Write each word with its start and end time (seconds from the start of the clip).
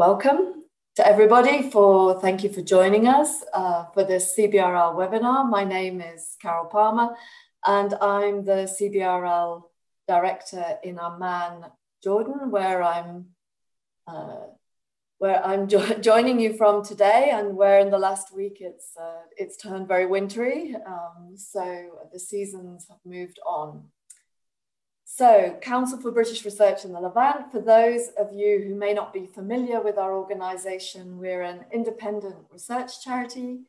welcome 0.00 0.64
to 0.96 1.06
everybody 1.06 1.70
for 1.70 2.18
thank 2.22 2.42
you 2.42 2.50
for 2.50 2.62
joining 2.62 3.06
us 3.06 3.44
uh, 3.52 3.84
for 3.92 4.02
this 4.02 4.34
CBRL 4.34 4.94
webinar. 4.94 5.46
My 5.46 5.62
name 5.62 6.00
is 6.00 6.38
Carol 6.40 6.64
Palmer 6.64 7.14
and 7.66 7.92
I'm 8.00 8.42
the 8.46 8.60
CBRL 8.80 9.62
director 10.08 10.78
in 10.82 10.98
Amman, 10.98 11.66
Jordan, 12.02 12.50
where 12.50 12.82
I'm 12.82 13.26
uh, 14.06 14.46
where 15.18 15.44
I'm 15.44 15.68
jo 15.68 15.80
joining 16.10 16.40
you 16.40 16.54
from 16.54 16.82
today, 16.82 17.28
and 17.34 17.54
where 17.54 17.78
in 17.80 17.90
the 17.90 17.98
last 17.98 18.34
week 18.34 18.56
it's 18.60 18.96
uh, 18.98 19.24
it's 19.36 19.58
turned 19.58 19.86
very 19.86 20.06
wintry, 20.06 20.76
um, 20.86 21.34
so 21.36 21.64
the 22.10 22.18
seasons 22.18 22.86
have 22.88 23.00
moved 23.04 23.38
on. 23.46 23.84
So, 25.12 25.58
Council 25.60 26.00
for 26.00 26.12
British 26.12 26.44
Research 26.44 26.84
in 26.84 26.92
the 26.92 27.00
Levant, 27.00 27.50
for 27.50 27.60
those 27.60 28.10
of 28.16 28.32
you 28.32 28.64
who 28.64 28.76
may 28.76 28.94
not 28.94 29.12
be 29.12 29.26
familiar 29.26 29.82
with 29.82 29.98
our 29.98 30.16
organisation, 30.16 31.18
we're 31.18 31.42
an 31.42 31.64
independent 31.72 32.36
research 32.52 33.02
charity 33.02 33.62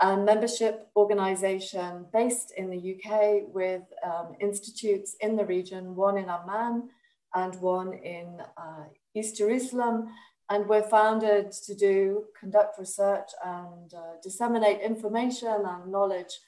and 0.00 0.26
membership 0.26 0.88
organisation 0.96 2.06
based 2.12 2.52
in 2.56 2.70
the 2.70 2.96
UK 2.96 3.54
with 3.54 3.82
um, 4.04 4.34
institutes 4.40 5.14
in 5.20 5.36
the 5.36 5.46
region, 5.46 5.94
one 5.94 6.18
in 6.18 6.28
Amman 6.28 6.90
and 7.36 7.54
one 7.60 7.92
in 7.92 8.42
uh, 8.56 8.84
East 9.14 9.38
Jerusalem, 9.38 10.08
and 10.50 10.66
we're 10.66 10.82
founded 10.82 11.52
to 11.52 11.74
do, 11.76 12.24
conduct 12.38 12.80
research 12.80 13.30
and 13.44 13.94
uh, 13.94 14.14
disseminate 14.24 14.80
information 14.80 15.62
and 15.64 15.92
knowledge 15.92 16.40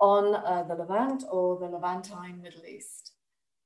on 0.00 0.36
uh, 0.36 0.62
the 0.68 0.76
Levant 0.76 1.24
or 1.28 1.58
the 1.58 1.66
Levantine 1.66 2.40
Middle 2.40 2.64
East. 2.64 3.07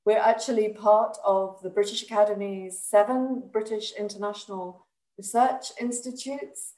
We're 0.05 0.17
actually 0.17 0.69
part 0.69 1.17
of 1.23 1.61
the 1.61 1.69
British 1.69 2.03
Academy's 2.03 2.77
seven 2.79 3.43
British 3.51 3.93
International 3.97 4.85
Research 5.17 5.71
Institutes. 5.79 6.73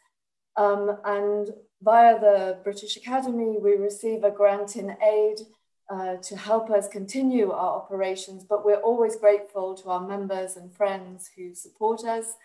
Um, 0.58 0.98
and 1.04 1.50
via 1.82 2.20
the 2.20 2.60
British 2.64 2.98
Academy, 2.98 3.58
we 3.60 3.72
receive 3.74 4.24
a 4.24 4.32
grant 4.32 4.76
in 4.76 4.96
aid 5.02 5.40
uh, 5.90 6.16
to 6.18 6.38
help 6.38 6.70
us 6.70 6.88
continue 6.88 7.52
our 7.52 7.78
operations, 7.78 8.44
but 8.44 8.66
we're 8.66 8.76
always 8.76 9.16
grateful 9.16 9.76
to 9.76 9.90
our 9.90 10.08
members 10.08 10.56
and 10.56 10.74
friends 10.74 11.30
who 11.36 11.54
support 11.54 12.04
us 12.06 12.36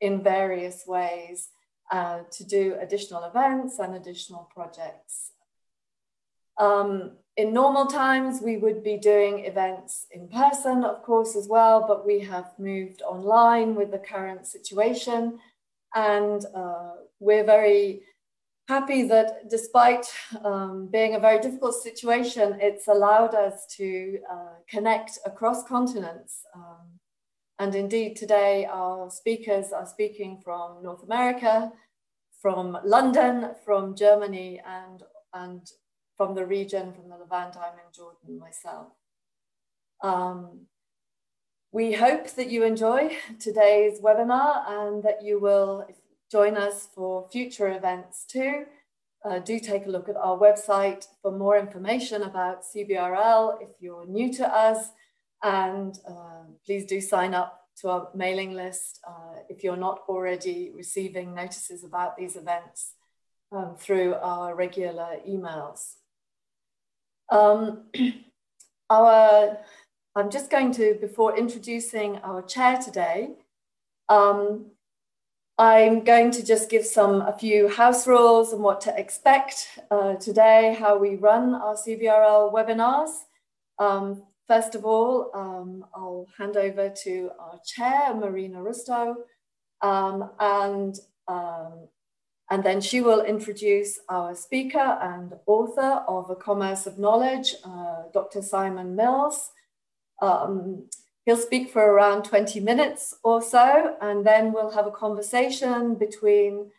in 0.00 0.22
various 0.22 0.84
ways 0.86 1.50
uh, 1.90 2.20
to 2.30 2.44
do 2.44 2.76
additional 2.80 3.24
events 3.24 3.78
and 3.78 3.94
additional 3.94 4.50
projects. 4.52 5.31
Um, 6.58 7.12
in 7.36 7.54
normal 7.54 7.86
times, 7.86 8.42
we 8.42 8.58
would 8.58 8.82
be 8.82 8.98
doing 8.98 9.46
events 9.46 10.06
in 10.10 10.28
person, 10.28 10.84
of 10.84 11.02
course, 11.02 11.34
as 11.34 11.48
well, 11.48 11.86
but 11.86 12.04
we 12.06 12.20
have 12.20 12.52
moved 12.58 13.00
online 13.02 13.74
with 13.74 13.90
the 13.90 13.98
current 13.98 14.46
situation. 14.46 15.38
And 15.94 16.44
uh, 16.54 16.90
we're 17.20 17.44
very 17.44 18.02
happy 18.68 19.02
that 19.04 19.48
despite 19.48 20.06
um, 20.44 20.88
being 20.88 21.14
a 21.14 21.20
very 21.20 21.40
difficult 21.40 21.74
situation, 21.74 22.58
it's 22.60 22.88
allowed 22.88 23.34
us 23.34 23.66
to 23.76 24.18
uh, 24.30 24.54
connect 24.68 25.18
across 25.24 25.64
continents. 25.64 26.42
Um, 26.54 26.98
and 27.58 27.74
indeed, 27.74 28.16
today 28.16 28.66
our 28.66 29.10
speakers 29.10 29.72
are 29.72 29.86
speaking 29.86 30.40
from 30.44 30.82
North 30.82 31.02
America, 31.02 31.72
from 32.40 32.78
London, 32.84 33.50
from 33.64 33.94
Germany, 33.94 34.60
and, 34.66 35.02
and 35.32 35.66
from 36.16 36.34
the 36.34 36.46
region, 36.46 36.92
from 36.92 37.08
the 37.08 37.16
Levant, 37.16 37.56
I'm 37.56 37.74
in 37.74 37.92
Jordan 37.94 38.38
myself. 38.38 38.88
Um, 40.02 40.66
we 41.72 41.92
hope 41.92 42.30
that 42.32 42.50
you 42.50 42.64
enjoy 42.64 43.16
today's 43.40 44.00
webinar 44.00 44.64
and 44.68 45.02
that 45.02 45.22
you 45.22 45.40
will 45.40 45.86
join 46.30 46.56
us 46.56 46.88
for 46.94 47.28
future 47.30 47.68
events 47.68 48.24
too. 48.26 48.66
Uh, 49.24 49.38
do 49.38 49.58
take 49.58 49.86
a 49.86 49.90
look 49.90 50.08
at 50.08 50.16
our 50.16 50.36
website 50.36 51.06
for 51.22 51.30
more 51.30 51.56
information 51.56 52.22
about 52.22 52.64
CBRL 52.64 53.62
if 53.62 53.70
you're 53.80 54.06
new 54.06 54.32
to 54.34 54.46
us 54.46 54.90
and 55.42 55.98
uh, 56.08 56.44
please 56.66 56.84
do 56.84 57.00
sign 57.00 57.32
up 57.32 57.60
to 57.80 57.88
our 57.88 58.08
mailing 58.14 58.54
list 58.54 59.00
uh, 59.08 59.36
if 59.48 59.64
you're 59.64 59.76
not 59.76 60.02
already 60.08 60.72
receiving 60.74 61.34
notices 61.34 61.84
about 61.84 62.16
these 62.16 62.36
events 62.36 62.94
um, 63.50 63.76
through 63.78 64.14
our 64.14 64.54
regular 64.54 65.16
emails. 65.28 65.94
Um, 67.32 67.84
our, 68.90 69.58
I'm 70.14 70.30
just 70.30 70.50
going 70.50 70.72
to, 70.72 70.96
before 71.00 71.36
introducing 71.36 72.18
our 72.18 72.42
chair 72.42 72.78
today, 72.78 73.30
um, 74.08 74.66
I'm 75.58 76.04
going 76.04 76.30
to 76.32 76.44
just 76.44 76.70
give 76.70 76.86
some 76.86 77.22
a 77.22 77.32
few 77.32 77.68
house 77.68 78.06
rules 78.06 78.52
and 78.52 78.62
what 78.62 78.80
to 78.82 78.98
expect 78.98 79.80
uh, 79.90 80.14
today, 80.14 80.76
how 80.78 80.98
we 80.98 81.16
run 81.16 81.54
our 81.54 81.74
CBRL 81.74 82.52
webinars. 82.52 83.10
Um, 83.78 84.22
First 84.48 84.74
of 84.74 84.84
all, 84.84 85.30
um, 85.34 85.86
I'll 85.94 86.26
hand 86.36 86.56
over 86.56 86.90
to 87.04 87.30
our 87.38 87.58
chair, 87.64 88.12
Marina 88.14 88.58
Rustow, 88.58 89.14
um, 89.80 90.30
and, 90.40 90.94
um, 91.26 91.88
and 92.52 92.62
then 92.62 92.82
she 92.82 93.00
will 93.00 93.22
introduce 93.22 93.98
our 94.10 94.34
speaker 94.34 94.98
and 95.00 95.32
author 95.46 96.04
of 96.06 96.28
A 96.28 96.36
Commerce 96.36 96.86
of 96.86 96.98
Knowledge, 96.98 97.54
uh, 97.64 98.02
Dr. 98.12 98.42
Simon 98.42 98.94
Mills. 98.94 99.52
Um, 100.20 100.90
he'll 101.24 101.38
speak 101.38 101.70
for 101.70 101.80
around 101.80 102.24
20 102.24 102.60
minutes 102.60 103.14
or 103.24 103.40
so, 103.40 103.96
and 104.02 104.26
then 104.26 104.52
we'll 104.52 104.72
have 104.72 104.86
a 104.86 104.90
conversation 104.90 105.94
between 105.94 106.70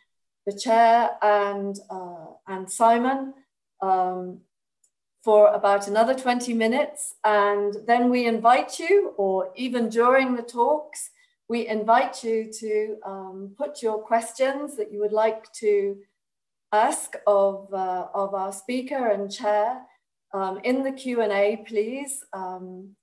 the 0.46 0.56
chair 0.56 1.10
and, 1.20 1.76
uh, 1.90 2.26
and 2.46 2.70
Simon. 2.70 3.34
Um, 3.80 4.42
for 5.24 5.48
about 5.54 5.88
another 5.88 6.14
20 6.14 6.52
minutes. 6.52 7.14
And 7.24 7.74
then 7.86 8.10
we 8.10 8.26
invite 8.26 8.78
you, 8.78 9.14
or 9.16 9.50
even 9.56 9.88
during 9.88 10.36
the 10.36 10.42
talks, 10.42 11.10
we 11.48 11.66
invite 11.66 12.24
you 12.24 12.50
to 12.60 12.96
um, 13.04 13.54
put 13.58 13.82
your 13.82 13.98
questions 14.02 14.76
that 14.76 14.92
you 14.92 15.00
would 15.00 15.12
like 15.12 15.52
to 15.54 15.98
ask 16.72 17.14
of, 17.26 17.72
uh, 17.72 18.06
of 18.14 18.34
our 18.34 18.52
speaker 18.52 19.08
and 19.08 19.30
chair 19.30 19.82
um, 20.32 20.58
in 20.64 20.82
the 20.82 20.92
Q&A, 20.92 21.64
please. 21.66 22.24
Um, 22.32 22.96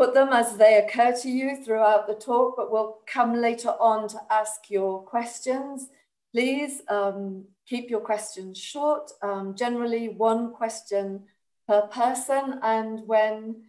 put 0.00 0.14
them 0.14 0.30
as 0.32 0.56
they 0.56 0.76
occur 0.78 1.14
to 1.14 1.28
you 1.28 1.62
throughout 1.62 2.06
the 2.06 2.14
talk, 2.14 2.54
but 2.56 2.72
we'll 2.72 2.98
come 3.06 3.34
later 3.34 3.68
on 3.68 4.08
to 4.08 4.18
ask 4.30 4.70
your 4.70 5.02
questions. 5.02 5.88
Please 6.32 6.80
um, 6.88 7.44
keep 7.68 7.90
your 7.90 8.00
questions 8.00 8.56
short, 8.56 9.10
um, 9.20 9.54
generally 9.54 10.08
one 10.08 10.52
question 10.52 11.24
per 11.68 11.82
person. 11.82 12.60
And 12.62 13.06
when 13.06 13.64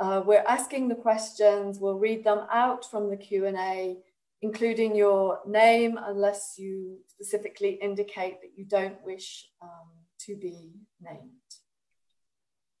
uh, 0.00 0.22
we're 0.24 0.44
asking 0.46 0.88
the 0.88 0.94
questions, 0.94 1.78
we'll 1.78 1.98
read 1.98 2.24
them 2.24 2.46
out 2.50 2.88
from 2.90 3.10
the 3.10 3.16
Q&A, 3.16 3.96
including 4.42 4.96
your 4.96 5.40
name, 5.46 5.98
unless 6.02 6.54
you 6.58 6.98
specifically 7.06 7.78
indicate 7.80 8.40
that 8.40 8.52
you 8.56 8.64
don't 8.64 9.00
wish 9.04 9.46
um, 9.62 9.88
to 10.20 10.36
be 10.36 10.72
named. 11.00 11.30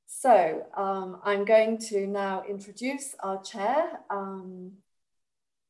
So 0.06 0.64
um, 0.76 1.20
I'm 1.22 1.44
going 1.44 1.78
to 1.90 2.06
now 2.06 2.44
introduce 2.48 3.14
our 3.22 3.42
chair. 3.42 4.00
Um, 4.10 4.72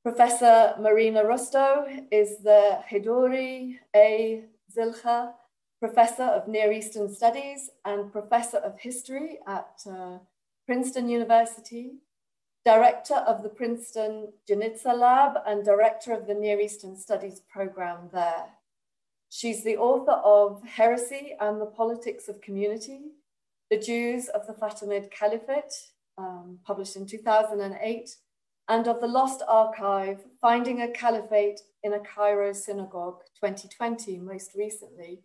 Professor 0.04 0.74
Marina 0.80 1.24
Rustow 1.24 2.06
is 2.10 2.38
the 2.42 2.78
Khedouri 2.90 3.78
A. 3.96 4.44
Zilkha, 4.76 5.32
Professor 5.80 6.24
of 6.24 6.46
Near 6.48 6.72
Eastern 6.72 7.12
Studies 7.12 7.70
and 7.84 8.12
Professor 8.12 8.58
of 8.58 8.78
History 8.78 9.38
at 9.46 9.80
uh, 9.90 10.18
Princeton 10.66 11.08
University, 11.08 11.98
Director 12.64 13.16
of 13.16 13.42
the 13.42 13.50
Princeton 13.50 14.32
Geniza 14.48 14.98
Lab 14.98 15.36
and 15.46 15.62
Director 15.62 16.14
of 16.14 16.26
the 16.26 16.34
Near 16.34 16.58
Eastern 16.58 16.96
Studies 16.96 17.42
program 17.52 18.08
there. 18.12 18.46
She's 19.28 19.62
the 19.62 19.76
author 19.76 20.12
of 20.12 20.62
Heresy 20.62 21.36
and 21.40 21.60
the 21.60 21.66
Politics 21.66 22.28
of 22.28 22.40
Community, 22.40 23.00
The 23.70 23.78
Jews 23.78 24.28
of 24.28 24.46
the 24.46 24.54
Fatimid 24.54 25.10
Caliphate, 25.10 25.74
um, 26.16 26.60
published 26.64 26.96
in 26.96 27.04
2008, 27.04 28.16
and 28.68 28.88
of 28.88 29.00
the 29.00 29.08
Lost 29.08 29.42
Archive, 29.46 30.24
Finding 30.40 30.80
a 30.80 30.88
Caliphate 30.88 31.60
in 31.82 31.92
a 31.92 32.00
Cairo 32.00 32.54
Synagogue 32.54 33.20
2020, 33.42 34.20
most 34.20 34.54
recently. 34.54 35.20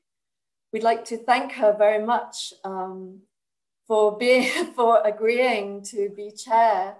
We'd 0.73 0.83
like 0.83 1.05
to 1.05 1.17
thank 1.17 1.53
her 1.53 1.73
very 1.77 2.03
much 2.03 2.53
um, 2.65 3.21
for, 3.89 4.17
being, 4.17 4.49
for 4.75 5.01
agreeing 5.03 5.83
to 5.83 6.09
be 6.15 6.31
chair 6.31 6.95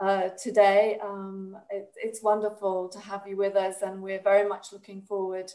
uh, 0.00 0.30
today. 0.30 0.98
Um, 1.02 1.56
it, 1.70 1.90
it's 1.96 2.22
wonderful 2.22 2.90
to 2.90 2.98
have 2.98 3.26
you 3.26 3.38
with 3.38 3.56
us 3.56 3.76
and 3.80 4.02
we're 4.02 4.20
very 4.20 4.46
much 4.46 4.72
looking 4.72 5.00
forward 5.00 5.50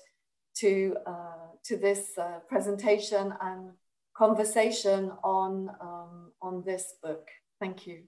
to, 0.59 0.95
uh, 1.05 1.51
to 1.65 1.77
this 1.77 2.17
uh, 2.17 2.39
presentation 2.47 3.33
and 3.41 3.71
conversation 4.15 5.11
on, 5.23 5.69
um, 5.81 6.31
on 6.41 6.63
this 6.65 6.95
book. 7.03 7.27
Thank 7.59 7.85
you. 7.85 8.03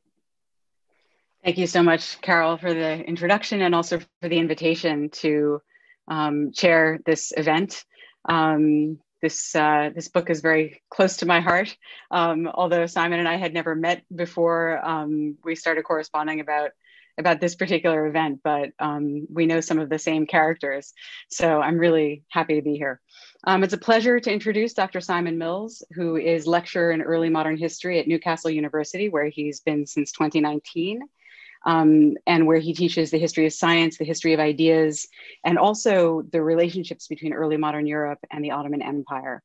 Thank 1.44 1.58
you 1.58 1.68
so 1.68 1.84
much, 1.84 2.20
Carol, 2.22 2.58
for 2.58 2.74
the 2.74 3.04
introduction 3.06 3.62
and 3.62 3.76
also 3.76 4.00
for 4.00 4.30
the 4.30 4.38
invitation 4.38 5.10
to 5.10 5.62
um, 6.08 6.52
chair 6.54 7.00
this 7.06 7.32
event. 7.36 7.84
Um, 8.28 9.00
this 9.22 9.56
uh, 9.56 9.90
this 9.94 10.08
book 10.08 10.30
is 10.30 10.42
very 10.42 10.82
close 10.90 11.18
to 11.18 11.26
my 11.26 11.42
heart. 11.42 11.76
Um, 12.12 12.48
although 12.48 12.86
Simon 12.86 13.20
and 13.20 13.28
I 13.28 13.38
had 13.38 13.54
never 13.54 13.76
met 13.76 14.04
before 14.14 14.84
um, 14.86 15.38
we 15.44 15.56
started 15.56 15.84
corresponding 15.84 16.40
about 16.40 16.72
about 17.18 17.42
this 17.42 17.56
particular 17.56 18.08
event, 18.08 18.40
but 18.44 18.70
um, 18.80 19.28
we 19.30 19.46
know 19.46 19.60
some 19.60 19.78
of 19.78 19.90
the 19.90 20.00
same 20.00 20.26
characters. 20.26 20.94
So 21.30 21.60
I'm 21.60 21.78
really 21.78 22.24
happy 22.30 22.56
to 22.56 22.62
be 22.62 22.76
here. 22.76 23.02
Um, 23.44 23.64
it's 23.64 23.74
a 23.74 23.78
pleasure 23.78 24.20
to 24.20 24.32
introduce 24.32 24.74
Dr. 24.74 25.02
Simon 25.02 25.38
Mills, 25.38 25.84
who 25.94 26.16
is 26.16 26.48
lecturer 26.48 26.92
in 26.92 27.02
early 27.02 27.30
modern 27.30 27.58
history 27.58 28.00
at 28.00 28.08
Newcastle 28.08 28.50
University, 28.50 29.10
where 29.10 29.26
he's 29.26 29.60
been 29.60 29.86
since 29.86 30.14
2019. 30.14 31.02
Um, 31.66 32.16
and 32.26 32.48
where 32.48 32.60
he 32.60 32.74
teaches 32.74 33.12
the 33.12 33.18
history 33.18 33.46
of 33.46 33.52
science, 33.52 33.98
the 33.98 34.06
history 34.06 34.34
of 34.34 34.40
ideas, 34.40 35.08
and 35.44 35.58
also 35.58 36.24
the 36.32 36.42
relationships 36.42 37.08
between 37.08 37.34
early 37.34 37.58
modern 37.58 37.86
Europe 37.86 38.20
and 38.32 38.44
the 38.44 38.52
Ottoman 38.52 38.82
Empire. 38.82 39.44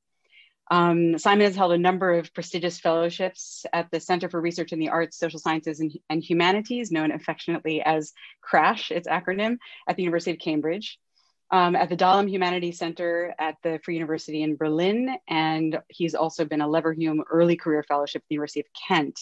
Um, 0.71 1.19
Simon 1.19 1.45
has 1.45 1.57
held 1.57 1.73
a 1.73 1.79
number 1.79 2.15
of 2.15 2.33
prestigious 2.33 2.81
fellowships 2.81 3.67
at 3.73 3.91
the 3.91 4.01
Center 4.01 4.29
for 4.29 4.41
Research 4.41 4.73
in 4.73 4.79
the 4.79 4.89
Arts, 4.89 5.19
Social 5.19 5.39
Sciences, 5.39 5.81
and, 5.81 5.93
and 6.09 6.23
Humanities, 6.23 6.91
known 6.91 7.13
affectionately 7.13 7.83
as 7.83 8.13
CRASSH, 8.41 8.91
its 8.91 9.09
acronym, 9.09 9.59
at 9.89 9.97
the 9.97 10.03
University 10.03 10.31
of 10.31 10.39
Cambridge, 10.39 10.99
um, 11.51 11.77
at 11.77 11.91
the 11.91 11.97
Dahlem 11.97 12.31
Humanities 12.31 12.79
Center 12.79 13.35
at 13.39 13.57
the 13.63 13.79
Free 13.85 13.95
University 13.95 14.43
in 14.43 14.57
Berlin, 14.57 15.17
and 15.29 15.79
he's 15.89 16.15
also 16.15 16.45
been 16.45 16.63
a 16.63 16.69
Leverhulme 16.69 17.23
Early 17.31 17.57
Career 17.57 17.83
Fellowship 17.83 18.23
at 18.23 18.29
the 18.29 18.35
University 18.35 18.61
of 18.61 18.67
Kent 18.89 19.21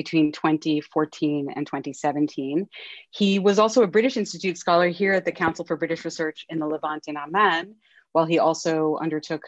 between 0.00 0.32
2014 0.32 1.48
and 1.54 1.66
2017. 1.66 2.66
He 3.10 3.38
was 3.38 3.58
also 3.58 3.82
a 3.82 3.86
British 3.86 4.16
Institute 4.16 4.56
scholar 4.56 4.88
here 4.88 5.12
at 5.12 5.26
the 5.26 5.32
Council 5.32 5.62
for 5.62 5.76
British 5.76 6.06
Research 6.06 6.46
in 6.48 6.58
the 6.58 6.66
Levant 6.66 7.04
in 7.06 7.18
Amman, 7.18 7.74
while 8.12 8.24
he 8.24 8.38
also 8.38 8.96
undertook 8.96 9.42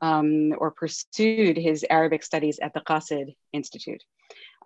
um, 0.00 0.54
or 0.58 0.70
pursued 0.70 1.56
his 1.56 1.84
Arabic 1.90 2.22
studies 2.22 2.60
at 2.60 2.74
the 2.74 2.80
Qasid 2.80 3.34
Institute. 3.52 4.04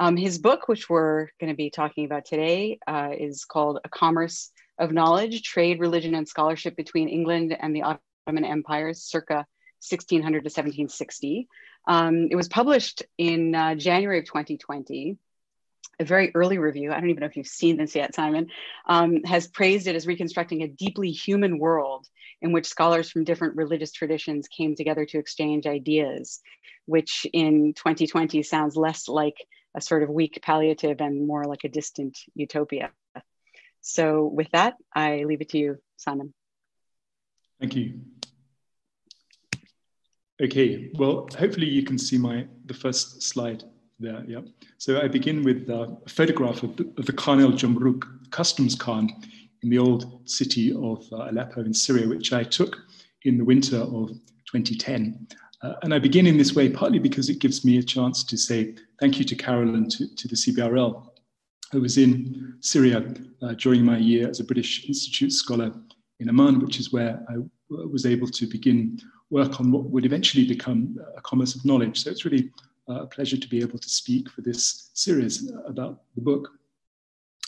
Um, 0.01 0.19
his 0.19 0.39
book, 0.39 0.69
which 0.69 0.91
we're 0.91 1.29
going 1.41 1.51
to 1.51 1.57
be 1.57 1.71
talking 1.71 2.05
about 2.05 2.27
today, 2.27 2.79
uh, 2.87 3.13
is 3.19 3.47
called 3.47 3.79
A 3.85 3.89
Commerce 3.89 4.51
of 4.79 4.93
Knowledge 4.93 5.45
Trade, 5.45 5.81
Religion, 5.81 6.15
and 6.15 6.29
Scholarship 6.29 6.77
Between 6.77 7.09
England 7.09 7.57
and 7.59 7.75
the 7.75 7.85
Ottoman 7.85 8.45
Empires, 8.45 9.03
circa 9.03 9.47
1600 9.83 10.41
to 10.41 10.47
1760. 10.47 11.49
Um, 11.87 12.29
it 12.31 12.37
was 12.37 12.49
published 12.49 13.03
in 13.19 13.55
uh, 13.55 13.75
January 13.75 14.21
of 14.21 14.25
2020 14.27 15.19
a 16.01 16.05
very 16.05 16.33
early 16.35 16.59
review, 16.59 16.93
I 16.93 17.01
don't 17.01 17.11
even 17.11 17.21
know 17.21 17.27
if 17.27 17.37
you've 17.37 17.47
seen 17.47 17.77
this 17.77 17.95
yet, 17.95 18.15
Simon, 18.15 18.49
um, 18.87 19.23
has 19.25 19.47
praised 19.47 19.87
it 19.87 19.97
as 19.97 20.07
reconstructing 20.07 20.63
a 20.63 20.69
deeply 20.69 21.11
human 21.11 21.59
world 21.59 22.07
in 22.41 22.53
which 22.53 22.67
scholars 22.67 23.11
from 23.11 23.25
different 23.25 23.57
religious 23.57 23.93
traditions 23.93 24.49
came 24.49 24.75
together 24.75 25.05
to 25.07 25.19
exchange 25.19 25.67
ideas, 25.67 26.41
which 26.87 27.27
in 27.33 27.75
2020 27.75 28.43
sounds 28.43 28.77
less 28.77 29.09
like 29.09 29.37
a 29.75 29.81
sort 29.81 30.03
of 30.03 30.11
weak 30.11 30.41
palliative 30.43 31.01
and 31.01 31.27
more 31.27 31.45
like 31.45 31.65
a 31.65 31.69
distant 31.69 32.19
utopia. 32.35 32.91
So 33.81 34.27
with 34.27 34.51
that, 34.53 34.75
I 34.95 35.25
leave 35.25 35.41
it 35.41 35.51
to 35.51 35.59
you, 35.59 35.79
Simon. 35.97 36.35
Thank 37.61 37.77
you. 37.77 38.01
Okay, 40.43 40.91
well, 40.95 41.29
hopefully 41.39 41.69
you 41.69 41.85
can 41.85 41.97
see 41.97 42.19
my 42.19 42.47
the 42.67 42.75
first 42.75 43.23
slide 43.23 43.63
there, 44.01 44.25
yeah. 44.27 44.41
So 44.79 45.01
I 45.01 45.07
begin 45.07 45.45
with 45.45 45.69
a 45.71 45.97
photograph 46.09 46.65
of 46.65 46.77
the, 46.77 46.93
of 46.99 47.07
the 47.07 47.13
Khan 47.13 47.41
el-Jumruk 47.41 48.31
customs 48.31 48.75
khan 48.75 49.09
in 49.63 49.71
the 49.71 49.79
old 49.79 50.29
city 50.29 50.73
of 50.73 51.07
uh, 51.13 51.31
Aleppo 51.31 51.61
in 51.61 51.73
Syria, 51.73 52.09
which 52.09 52.33
I 52.33 52.43
took 52.43 52.77
in 53.25 53.39
the 53.39 53.45
winter 53.45 53.77
of 53.77 54.09
2010. 54.51 55.29
Uh, 55.63 55.75
and 55.83 55.95
I 55.95 56.01
begin 56.01 56.27
in 56.27 56.37
this 56.37 56.57
way 56.57 56.69
partly 56.69 56.99
because 56.99 57.29
it 57.29 57.39
gives 57.39 57.65
me 57.65 57.79
a 57.79 57.83
chance 57.83 58.25
to 58.25 58.37
say 58.37 58.75
thank 58.99 59.21
you 59.21 59.25
to 59.25 59.37
Carol 59.37 59.77
and 59.77 59.89
to, 59.93 60.13
to 60.13 60.27
the 60.27 60.35
CBRL. 60.35 61.07
I 61.73 61.77
was 61.79 61.99
in 61.99 62.57
Syria 62.59 63.15
uh, 63.43 63.53
during 63.53 63.85
my 63.85 63.99
year 63.99 64.29
as 64.29 64.41
a 64.41 64.45
British 64.45 64.89
Institute 64.89 65.33
scholar 65.33 65.73
in 66.19 66.29
Amman, 66.29 66.59
which 66.59 66.81
is 66.81 66.93
where 66.93 67.25
I 67.29 67.37
was 67.71 68.07
able 68.07 68.29
to 68.29 68.47
begin 68.47 68.99
work 69.33 69.61
on 69.61 69.73
what 69.73 69.85
would 69.85 70.05
eventually 70.05 70.47
become 70.47 70.97
a 71.17 71.21
commerce 71.23 71.55
of 71.57 71.65
knowledge. 71.65 72.03
So 72.03 72.11
it's 72.11 72.27
really 72.27 72.51
uh, 72.89 73.03
a 73.03 73.07
pleasure 73.07 73.39
to 73.39 73.49
be 73.49 73.61
able 73.61 73.79
to 73.79 73.89
speak 73.89 74.31
for 74.31 74.43
this 74.43 74.91
series 74.93 75.51
about 75.67 76.03
the 76.15 76.21
book. 76.21 76.51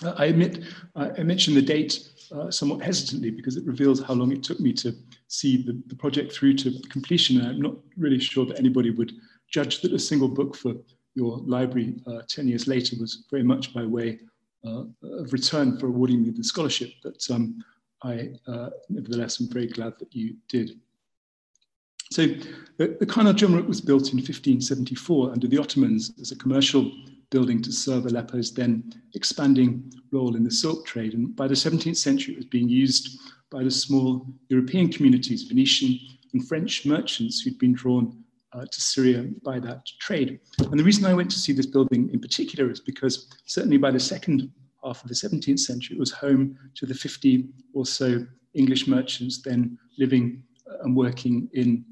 Uh, 0.03 0.15
I 0.17 0.25
admit, 0.27 0.65
I 0.97 1.23
mentioned 1.23 1.57
the 1.57 1.63
date 1.63 2.09
uh, 2.35 2.51
somewhat 2.51 2.83
hesitantly 2.83 3.31
because 3.31 3.57
it 3.57 3.67
reveals 3.67 4.03
how 4.03 4.15
long 4.15 4.33
it 4.33 4.43
took 4.43 4.61
me 4.61 4.73
to 4.73 4.97
see 5.29 5.63
the, 5.63 5.81
the 5.87 5.95
project 5.95 6.33
through 6.33 6.55
to 6.55 6.81
completion. 6.89 7.39
And 7.39 7.49
I'm 7.49 7.61
not 7.61 7.77
really 7.97 8.19
sure 8.19 8.47
that 8.47 8.59
anybody 8.59 8.91
would 8.91 9.13
judge 9.51 9.83
that 9.83 9.93
a 9.93 9.99
single 9.99 10.29
book 10.29 10.57
for 10.57 10.75
your 11.15 11.39
library 11.39 12.01
uh, 12.07 12.23
10 12.29 12.49
years 12.49 12.67
later 12.67 12.97
was 12.99 13.25
very 13.31 13.45
much 13.45 13.75
by 13.75 13.85
way 13.85 14.19
uh, 14.67 14.85
of 15.03 15.33
return 15.33 15.79
for 15.79 15.87
awarding 15.87 16.23
me 16.23 16.31
the 16.31 16.43
scholarship. 16.43 16.91
But 17.03 17.25
um, 17.31 17.63
I, 18.03 18.31
uh, 18.49 18.71
nevertheless, 18.89 19.41
am 19.41 19.49
very 19.49 19.67
glad 19.67 19.99
that 19.99 20.15
you 20.15 20.37
did. 20.49 20.81
So 22.14 22.28
the, 22.76 22.96
the 23.00 23.06
Khan 23.06 23.26
al-Jumruk 23.26 23.66
was 23.66 23.81
built 23.81 24.12
in 24.12 24.19
1574 24.19 25.32
under 25.32 25.49
the 25.49 25.58
Ottomans 25.58 26.12
as 26.20 26.31
a 26.31 26.37
commercial 26.37 26.93
building 27.31 27.61
to 27.62 27.72
serve 27.72 28.06
Aleppo's 28.06 28.55
then 28.55 28.84
expanding 29.14 29.93
role 30.12 30.37
in 30.37 30.44
the 30.44 30.50
silk 30.52 30.87
trade. 30.87 31.14
And 31.14 31.34
by 31.34 31.49
the 31.49 31.55
17th 31.55 31.96
century, 31.96 32.34
it 32.34 32.37
was 32.37 32.46
being 32.46 32.69
used 32.69 33.19
by 33.50 33.64
the 33.64 33.70
small 33.70 34.25
European 34.49 34.93
communities, 34.93 35.43
Venetian 35.43 35.99
and 36.32 36.46
French 36.46 36.87
merchants 36.87 37.40
who'd 37.40 37.58
been 37.58 37.72
drawn 37.72 38.16
uh, 38.52 38.64
to 38.64 38.81
Syria 38.81 39.26
by 39.43 39.58
that 39.58 39.84
trade. 39.99 40.38
And 40.70 40.78
the 40.78 40.84
reason 40.84 41.06
I 41.06 41.14
went 41.14 41.32
to 41.32 41.38
see 41.40 41.52
this 41.52 41.66
building 41.66 42.11
in 42.12 42.20
particular 42.20 42.70
is 42.70 42.78
because 42.78 43.26
certainly 43.44 43.76
by 43.76 43.90
the 43.90 43.99
second 43.99 44.52
half 44.84 45.02
of 45.02 45.08
the 45.08 45.16
17th 45.16 45.58
century, 45.58 45.96
it 45.96 46.00
was 46.00 46.12
home 46.12 46.56
to 46.76 46.87
the 46.87 46.94
50 46.94 47.49
or 47.72 47.84
so 47.84 48.25
English 48.55 48.87
merchants 48.87 49.43
then 49.43 49.76
living 49.99 50.44
and 50.84 50.96
working 50.96 51.49
in 51.55 51.84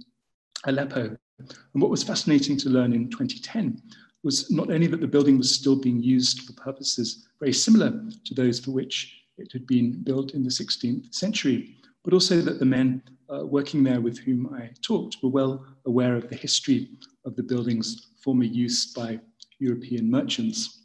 Aleppo. 0.65 1.17
And 1.39 1.83
what 1.83 1.91
was 1.91 2.03
fascinating 2.03 2.57
to 2.59 2.71
learn 2.71 2.93
in 2.93 3.11
2010 3.11 3.83
was 4.23 4.51
not 4.51 4.71
only 4.71 4.87
that 4.87 5.01
the 5.01 5.07
building 5.07 5.39
was 5.39 5.53
still 5.53 5.77
being 5.77 6.01
used 6.01 6.43
for 6.43 6.53
purposes 6.53 7.27
very 7.41 7.53
similar 7.53 7.91
to 8.25 8.35
those 8.35 8.61
for 8.61 8.71
which 8.71 9.23
it 9.39 9.51
had 9.53 9.67
been 9.67 10.03
built 10.03 10.35
in 10.35 10.45
the 10.45 10.51
16th 10.51 11.13
century, 11.13 11.77
but 12.05 12.13
also 12.13 12.41
that 12.41 12.59
the 12.59 12.65
men 12.65 13.03
uh, 13.33 13.45
working 13.45 13.83
there 13.83 14.01
with 14.01 14.19
whom 14.19 14.55
I 14.55 14.71
talked 14.83 15.17
were 15.23 15.31
well 15.31 15.67
aware 15.87 16.17
of 16.17 16.29
the 16.29 16.37
history 16.37 16.91
of 17.25 17.35
the 17.35 17.43
building's 17.43 18.09
former 18.23 18.45
use 18.45 18.93
by 18.93 19.19
European 19.59 20.11
merchants. 20.11 20.83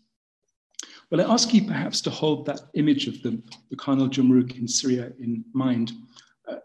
Well, 1.10 1.22
I 1.22 1.32
ask 1.34 1.54
you 1.54 1.66
perhaps 1.66 2.02
to 2.02 2.10
hold 2.10 2.46
that 2.46 2.62
image 2.74 3.08
of 3.08 3.22
the, 3.22 3.42
the 3.70 3.76
Khan 3.76 4.00
al-Jumruk 4.00 4.58
in 4.58 4.68
Syria 4.68 5.12
in 5.20 5.44
mind 5.54 5.92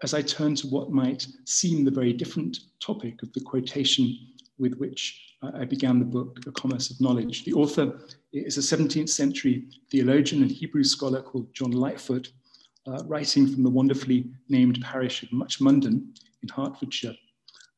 as 0.03 0.15
I 0.15 0.23
turn 0.23 0.55
to 0.57 0.67
what 0.69 0.91
might 0.91 1.27
seem 1.45 1.85
the 1.85 1.91
very 1.91 2.13
different 2.13 2.59
topic 2.81 3.23
of 3.23 3.33
the 3.33 3.41
quotation 3.41 4.17
with 4.59 4.75
which 4.75 5.33
I 5.43 5.65
began 5.65 5.99
the 5.99 6.05
book, 6.05 6.41
The 6.45 6.53
Commerce 6.53 6.91
of 6.91 7.01
Knowledge. 7.01 7.45
The 7.45 7.53
author 7.53 7.99
is 8.33 8.59
a 8.59 8.77
17th 8.77 9.09
century 9.09 9.65
theologian 9.91 10.43
and 10.43 10.51
Hebrew 10.51 10.85
scholar 10.85 11.21
called 11.21 11.53
John 11.53 11.73
Lightfoot, 11.73 12.31
uh, 12.87 13.03
writing 13.07 13.49
from 13.49 13.65
the 13.65 13.71
wonderfully 13.71 14.31
named 14.49 14.81
parish 14.83 15.23
of 15.23 15.33
Much 15.33 15.61
Munden 15.61 16.15
in 16.43 16.49
Hertfordshire. 16.49 17.15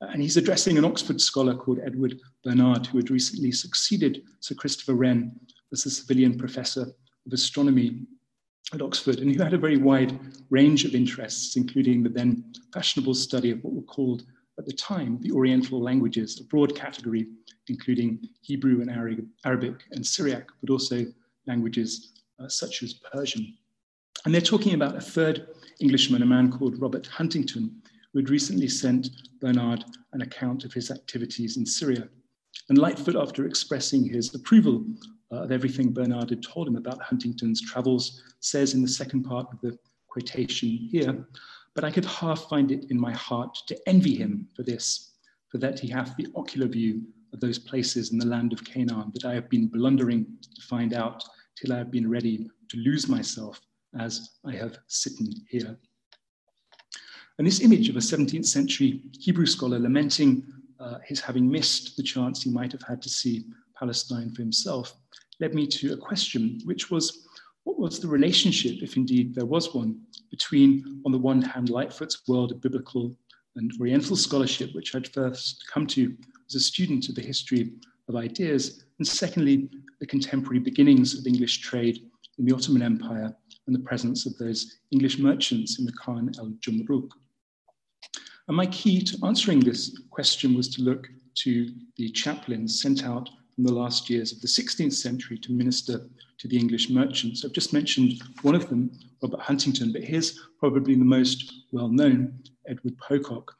Uh, 0.02 0.06
and 0.06 0.20
he's 0.20 0.36
addressing 0.36 0.76
an 0.76 0.84
Oxford 0.84 1.20
scholar 1.20 1.54
called 1.54 1.80
Edward 1.84 2.20
Bernard, 2.44 2.86
who 2.86 2.98
had 2.98 3.10
recently 3.10 3.50
succeeded 3.50 4.22
Sir 4.40 4.54
Christopher 4.54 4.94
Wren 4.94 5.32
as 5.72 5.84
the 5.84 5.90
Savilian 5.90 6.38
professor 6.38 6.82
of 6.82 7.32
astronomy 7.32 8.06
at 8.72 8.82
Oxford, 8.82 9.18
and 9.18 9.34
who 9.34 9.42
had 9.42 9.54
a 9.54 9.58
very 9.58 9.76
wide 9.76 10.18
range 10.50 10.84
of 10.84 10.94
interests, 10.94 11.56
including 11.56 12.02
the 12.02 12.08
then 12.08 12.44
fashionable 12.72 13.14
study 13.14 13.50
of 13.50 13.62
what 13.62 13.74
were 13.74 13.82
called 13.82 14.24
at 14.58 14.66
the 14.66 14.72
time 14.72 15.18
the 15.20 15.32
Oriental 15.32 15.80
languages, 15.80 16.40
a 16.40 16.44
broad 16.44 16.74
category 16.74 17.26
including 17.68 18.28
Hebrew 18.42 18.80
and 18.80 18.90
Arabic 19.44 19.74
and 19.92 20.06
Syriac, 20.06 20.48
but 20.60 20.70
also 20.70 21.06
languages 21.46 22.12
uh, 22.38 22.48
such 22.48 22.82
as 22.82 22.94
Persian. 22.94 23.54
And 24.24 24.34
they're 24.34 24.40
talking 24.40 24.74
about 24.74 24.96
a 24.96 25.00
third 25.00 25.48
Englishman, 25.80 26.22
a 26.22 26.26
man 26.26 26.50
called 26.50 26.80
Robert 26.80 27.06
Huntington, 27.06 27.82
who 28.12 28.20
had 28.20 28.30
recently 28.30 28.68
sent 28.68 29.10
Bernard 29.40 29.84
an 30.12 30.22
account 30.22 30.64
of 30.64 30.72
his 30.72 30.90
activities 30.90 31.56
in 31.56 31.66
Syria. 31.66 32.08
And 32.68 32.78
Lightfoot, 32.78 33.16
after 33.16 33.46
expressing 33.46 34.08
his 34.08 34.34
approval 34.34 34.84
of 35.42 35.52
everything 35.52 35.92
Bernard 35.92 36.30
had 36.30 36.42
told 36.42 36.68
him 36.68 36.76
about 36.76 37.02
Huntington's 37.02 37.60
travels, 37.60 38.22
says 38.40 38.74
in 38.74 38.82
the 38.82 38.88
second 38.88 39.24
part 39.24 39.46
of 39.52 39.60
the 39.60 39.78
quotation 40.08 40.68
here, 40.68 41.26
but 41.74 41.84
I 41.84 41.90
could 41.90 42.04
half 42.04 42.48
find 42.48 42.70
it 42.70 42.90
in 42.90 43.00
my 43.00 43.12
heart 43.12 43.58
to 43.66 43.78
envy 43.88 44.14
him 44.14 44.48
for 44.54 44.62
this, 44.62 45.14
for 45.48 45.58
that 45.58 45.78
he 45.80 45.88
hath 45.88 46.16
the 46.16 46.28
ocular 46.36 46.68
view 46.68 47.02
of 47.32 47.40
those 47.40 47.58
places 47.58 48.12
in 48.12 48.18
the 48.18 48.26
land 48.26 48.52
of 48.52 48.64
Canaan 48.64 49.10
that 49.12 49.24
I 49.24 49.34
have 49.34 49.50
been 49.50 49.66
blundering 49.66 50.26
to 50.54 50.62
find 50.62 50.94
out 50.94 51.24
till 51.56 51.72
I 51.72 51.78
have 51.78 51.90
been 51.90 52.08
ready 52.08 52.48
to 52.68 52.76
lose 52.78 53.08
myself 53.08 53.60
as 53.98 54.30
I 54.44 54.52
have 54.52 54.78
sitten 54.86 55.32
here. 55.48 55.76
And 57.38 57.46
this 57.46 57.60
image 57.60 57.88
of 57.88 57.96
a 57.96 58.00
17th 58.00 58.46
century 58.46 59.02
Hebrew 59.18 59.46
scholar 59.46 59.78
lamenting 59.78 60.44
uh, 60.78 60.98
his 61.04 61.20
having 61.20 61.50
missed 61.50 61.96
the 61.96 62.02
chance 62.02 62.42
he 62.42 62.50
might 62.50 62.70
have 62.72 62.82
had 62.82 63.02
to 63.02 63.08
see 63.08 63.46
Palestine 63.76 64.30
for 64.30 64.42
himself 64.42 64.94
led 65.40 65.54
me 65.54 65.66
to 65.66 65.92
a 65.92 65.96
question, 65.96 66.60
which 66.64 66.90
was 66.90 67.26
what 67.64 67.78
was 67.78 67.98
the 67.98 68.08
relationship, 68.08 68.82
if 68.82 68.96
indeed 68.96 69.34
there 69.34 69.46
was 69.46 69.74
one, 69.74 70.00
between, 70.30 71.00
on 71.06 71.12
the 71.12 71.18
one 71.18 71.40
hand, 71.40 71.70
Lightfoot's 71.70 72.22
world 72.28 72.52
of 72.52 72.60
biblical 72.60 73.16
and 73.56 73.72
Oriental 73.80 74.16
scholarship, 74.16 74.74
which 74.74 74.94
I'd 74.94 75.08
first 75.08 75.64
come 75.72 75.86
to 75.88 76.14
as 76.48 76.54
a 76.54 76.60
student 76.60 77.08
of 77.08 77.14
the 77.14 77.22
history 77.22 77.72
of 78.08 78.16
ideas, 78.16 78.84
and 78.98 79.06
secondly, 79.06 79.70
the 80.00 80.06
contemporary 80.06 80.58
beginnings 80.58 81.18
of 81.18 81.26
English 81.26 81.60
trade 81.60 82.00
in 82.38 82.44
the 82.44 82.54
Ottoman 82.54 82.82
Empire 82.82 83.34
and 83.66 83.74
the 83.74 83.80
presence 83.80 84.26
of 84.26 84.36
those 84.36 84.78
English 84.90 85.18
merchants 85.18 85.78
in 85.78 85.86
the 85.86 85.92
Khan 85.92 86.30
el 86.38 86.50
Jumruk. 86.60 87.08
And 88.48 88.56
my 88.56 88.66
key 88.66 89.02
to 89.02 89.18
answering 89.24 89.60
this 89.60 89.98
question 90.10 90.54
was 90.54 90.68
to 90.74 90.82
look 90.82 91.08
to 91.36 91.72
the 91.96 92.10
chaplains 92.10 92.82
sent 92.82 93.04
out 93.04 93.30
in 93.58 93.64
the 93.64 93.72
last 93.72 94.10
years 94.10 94.32
of 94.32 94.40
the 94.40 94.48
16th 94.48 94.94
century 94.94 95.38
to 95.38 95.52
minister 95.52 96.08
to 96.38 96.48
the 96.48 96.58
English 96.58 96.90
merchants. 96.90 97.44
I've 97.44 97.52
just 97.52 97.72
mentioned 97.72 98.22
one 98.42 98.54
of 98.54 98.68
them, 98.68 98.90
Robert 99.22 99.40
Huntington, 99.40 99.92
but 99.92 100.02
here's 100.02 100.40
probably 100.58 100.94
the 100.94 101.04
most 101.04 101.52
well 101.72 101.88
known, 101.88 102.38
Edward 102.66 102.96
Pococke. 102.98 103.50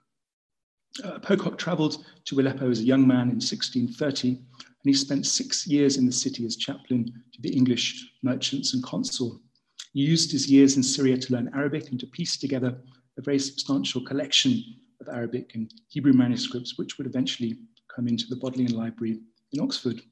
Uh, 1.02 1.18
Pococke 1.18 1.58
traveled 1.58 2.04
to 2.24 2.40
Aleppo 2.40 2.70
as 2.70 2.80
a 2.80 2.84
young 2.84 3.06
man 3.06 3.28
in 3.28 3.40
1630, 3.40 4.28
and 4.28 4.38
he 4.84 4.92
spent 4.92 5.26
six 5.26 5.66
years 5.66 5.96
in 5.96 6.06
the 6.06 6.12
city 6.12 6.44
as 6.46 6.56
chaplain 6.56 7.06
to 7.32 7.42
the 7.42 7.54
English 7.54 8.12
merchants 8.22 8.74
and 8.74 8.82
consul. 8.82 9.40
He 9.92 10.00
used 10.00 10.32
his 10.32 10.50
years 10.50 10.76
in 10.76 10.82
Syria 10.82 11.16
to 11.16 11.32
learn 11.32 11.50
Arabic 11.54 11.90
and 11.90 12.00
to 12.00 12.06
piece 12.06 12.36
together 12.36 12.76
a 13.16 13.22
very 13.22 13.38
substantial 13.38 14.00
collection 14.02 14.62
of 15.00 15.08
Arabic 15.08 15.54
and 15.54 15.72
Hebrew 15.88 16.12
manuscripts, 16.12 16.76
which 16.78 16.98
would 16.98 17.06
eventually 17.06 17.56
come 17.94 18.08
into 18.08 18.26
the 18.28 18.36
Bodleian 18.36 18.76
Library 18.76 19.20
in 19.54 19.60
Oxford. 19.60 20.02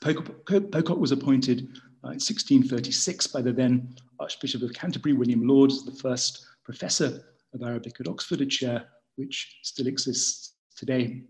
Pococke, 0.00 0.98
was 0.98 1.12
appointed 1.12 1.68
uh, 2.04 2.10
in 2.10 2.20
1636 2.20 3.28
by 3.28 3.40
the 3.40 3.52
then 3.52 3.94
Archbishop 4.20 4.62
of 4.62 4.72
Canterbury, 4.72 5.12
William 5.12 5.46
Laud, 5.46 5.70
as 5.70 5.84
the 5.84 5.92
first 5.92 6.44
professor 6.64 7.22
of 7.54 7.62
Arabic 7.62 8.00
at 8.00 8.08
Oxford, 8.08 8.40
a 8.40 8.46
chair 8.46 8.84
which 9.16 9.58
still 9.62 9.86
exists 9.86 10.54
today. 10.76 11.22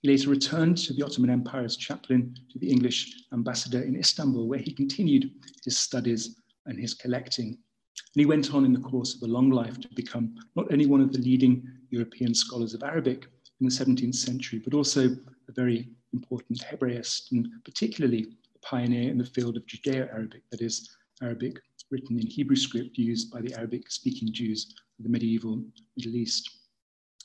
He 0.00 0.08
later 0.08 0.30
returned 0.30 0.78
to 0.78 0.92
the 0.92 1.02
Ottoman 1.02 1.30
Empire 1.30 1.64
as 1.64 1.76
chaplain 1.76 2.34
to 2.52 2.58
the 2.58 2.70
English 2.70 3.24
ambassador 3.32 3.82
in 3.82 3.96
Istanbul, 3.96 4.48
where 4.48 4.58
he 4.58 4.72
continued 4.72 5.30
his 5.64 5.78
studies 5.78 6.36
and 6.66 6.78
his 6.78 6.94
collecting. 6.94 7.48
And 7.48 8.20
he 8.20 8.26
went 8.26 8.52
on 8.54 8.64
in 8.64 8.72
the 8.72 8.80
course 8.80 9.14
of 9.14 9.22
a 9.22 9.32
long 9.32 9.50
life 9.50 9.80
to 9.80 9.88
become 9.94 10.34
not 10.56 10.70
only 10.72 10.86
one 10.86 11.00
of 11.00 11.12
the 11.12 11.18
leading 11.18 11.66
European 11.90 12.34
scholars 12.34 12.74
of 12.74 12.82
Arabic 12.82 13.26
in 13.60 13.68
the 13.68 13.72
17th 13.72 14.14
century, 14.14 14.60
but 14.64 14.74
also 14.74 15.16
a 15.48 15.52
very 15.52 15.88
important 16.12 16.60
Hebraist, 16.60 17.32
and 17.32 17.48
particularly 17.64 18.26
a 18.54 18.58
pioneer 18.66 19.10
in 19.10 19.18
the 19.18 19.24
field 19.24 19.56
of 19.56 19.66
Judeo-Arabic, 19.66 20.42
that 20.50 20.60
is, 20.60 20.96
Arabic 21.22 21.60
written 21.90 22.18
in 22.18 22.26
Hebrew 22.26 22.56
script 22.56 22.98
used 22.98 23.30
by 23.30 23.40
the 23.40 23.54
Arabic-speaking 23.54 24.32
Jews 24.32 24.74
of 24.98 25.04
the 25.04 25.10
medieval 25.10 25.62
Middle 25.96 26.16
East. 26.16 26.50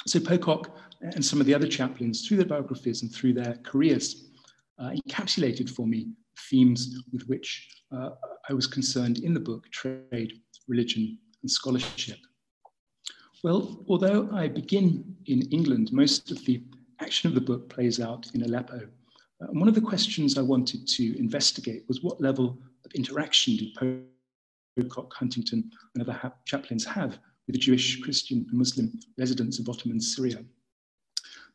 So 0.06 0.20
Pococke 0.20 0.70
and 1.01 1.24
some 1.24 1.39
of 1.41 1.48
the 1.48 1.53
other 1.53 1.67
chaplains, 1.67 2.27
through 2.27 2.38
their 2.38 2.46
biographies 2.46 3.01
and 3.01 3.13
through 3.13 3.34
their 3.34 3.56
careers, 3.63 4.29
uh, 4.79 4.91
encapsulated 4.91 5.70
for 5.70 5.88
me 5.88 6.10
themes 6.50 7.01
with 7.12 7.24
which 7.27 7.67
uh, 7.91 8.10
I 8.50 8.53
was 8.53 8.67
concerned 8.67 9.20
in 9.20 9.34
the 9.34 9.39
book, 9.39 9.70
Trade, 9.72 10.34
Religion, 10.67 11.17
and 11.41 11.50
Scholarship. 11.50 12.20
Well, 13.44 13.84
although 13.88 14.29
I 14.34 14.48
begin 14.48 15.15
in 15.25 15.41
England, 15.51 15.91
most 15.91 16.32
of 16.32 16.44
the 16.46 16.62
action 17.00 17.27
of 17.27 17.36
the 17.36 17.42
book 17.42 17.70
plays 17.70 18.00
out 18.00 18.27
in 18.34 18.44
Aleppo. 18.44 18.88
Uh, 19.42 19.48
and 19.50 19.60
one 19.60 19.70
of 19.70 19.75
the 19.75 19.82
questions 19.82 20.38
I 20.38 20.42
wanted 20.42 20.88
to 20.88 21.20
investigate 21.20 21.84
was 21.88 22.01
what 22.01 22.22
level 22.22 22.58
of 22.86 22.92
interaction 22.94 23.56
did 23.56 23.75
Pococke, 23.75 25.13
Huntington, 25.13 25.70
and 25.94 26.04
other 26.04 26.13
ha 26.13 26.32
chaplains 26.46 26.86
have 26.86 27.20
with 27.46 27.54
the 27.54 27.60
Jewish, 27.60 28.01
Christian, 28.01 28.46
and 28.50 28.58
Muslim 28.58 29.00
residents 29.18 29.60
of 29.60 29.70
Ottoman 29.70 30.00
Syria? 30.00 30.44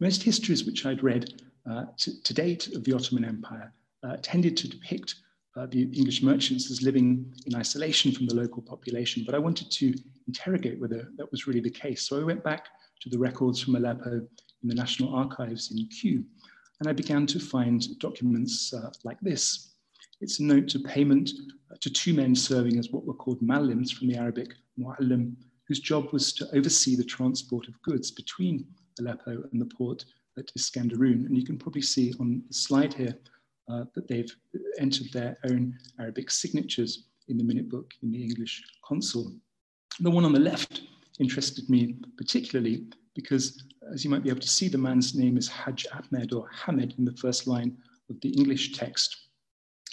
Most 0.01 0.23
histories 0.23 0.65
which 0.65 0.87
I'd 0.87 1.03
read 1.03 1.35
uh, 1.69 1.87
to, 1.99 2.23
to, 2.23 2.35
date 2.35 2.75
of 2.75 2.83
the 2.85 2.93
Ottoman 2.93 3.25
Empire 3.25 3.73
uh, 4.03 4.17
tended 4.23 4.57
to 4.57 4.69
depict 4.69 5.17
uh, 5.57 5.67
the 5.67 5.83
English 5.83 6.23
merchants 6.23 6.71
as 6.71 6.83
living 6.83 7.33
in 7.47 7.55
isolation 7.55 8.11
from 8.11 8.27
the 8.27 8.35
local 8.35 8.63
population, 8.63 9.23
but 9.25 9.35
I 9.35 9.39
wanted 9.39 9.71
to 9.71 9.95
interrogate 10.27 10.81
whether 10.81 11.09
that 11.17 11.31
was 11.31 11.47
really 11.47 11.61
the 11.61 11.71
case. 11.71 12.03
So 12.03 12.21
I 12.21 12.25
went 12.25 12.43
back 12.43 12.67
to 13.03 13.11
the 13.11 13.19
records 13.19 13.61
from 13.61 13.77
Aleppo 13.77 14.27
in 14.62 14.69
the 14.69 14.75
National 14.75 15.14
Archives 15.14 15.71
in 15.71 15.87
Kew. 15.88 16.25
And 16.81 16.88
I 16.88 16.92
began 16.92 17.26
to 17.26 17.38
find 17.38 17.99
documents 17.99 18.73
uh, 18.73 18.90
like 19.04 19.21
this. 19.21 19.75
It's 20.21 20.40
a 20.40 20.45
note 20.45 20.69
to 20.69 20.78
payment 20.78 21.31
uh, 21.71 21.76
to 21.81 21.90
two 21.90 22.14
men 22.14 22.35
serving 22.35 22.78
as 22.78 22.90
what 22.90 23.04
were 23.04 23.14
called 23.14 23.40
malims 23.40 23.92
from 23.92 24.09
the 24.09 24.16
Arabic 24.16 24.54
mu'allim, 24.78 25.35
whose 25.69 25.81
job 25.81 26.12
was 26.12 26.33
to 26.35 26.49
oversee 26.57 26.97
the 26.97 27.04
transport 27.04 27.69
of 27.69 27.81
goods 27.83 28.11
between 28.11 28.66
Aleppo 28.99 29.42
and 29.52 29.61
the 29.61 29.66
port 29.66 30.04
at 30.38 30.50
Iskenderun. 30.59 31.26
And 31.26 31.37
you 31.37 31.45
can 31.45 31.59
probably 31.59 31.83
see 31.83 32.12
on 32.21 32.42
the 32.49 32.54
slide 32.54 32.95
here 32.95 33.16
uh, 33.71 33.85
that 33.95 34.09
they've 34.09 34.35
entered 34.78 35.12
their 35.12 35.38
own 35.49 35.78
Arabic 36.00 36.31
signatures 36.31 37.04
in 37.28 37.38
the 37.38 37.45
minute 37.45 37.69
book 37.69 37.92
in 38.02 38.11
the 38.11 38.23
English 38.23 38.62
consul. 38.85 39.33
The 40.00 40.11
one 40.11 40.25
on 40.25 40.33
the 40.33 40.40
left 40.40 40.83
interested 41.21 41.69
me 41.69 41.97
particularly 42.16 42.87
because 43.14 43.62
as 43.93 44.05
you 44.05 44.11
might 44.11 44.23
be 44.23 44.31
able 44.31 44.41
to 44.41 44.49
see, 44.49 44.69
the 44.69 44.79
man's 44.79 45.15
name 45.15 45.37
is 45.37 45.49
Hajj 45.49 45.87
Ahmed 45.93 46.33
or 46.33 46.49
Hamed 46.49 46.95
in 46.99 47.05
the 47.05 47.17
first 47.17 47.47
line 47.47 47.77
of 48.09 48.21
the 48.21 48.31
English 48.31 48.73
text. 48.73 49.17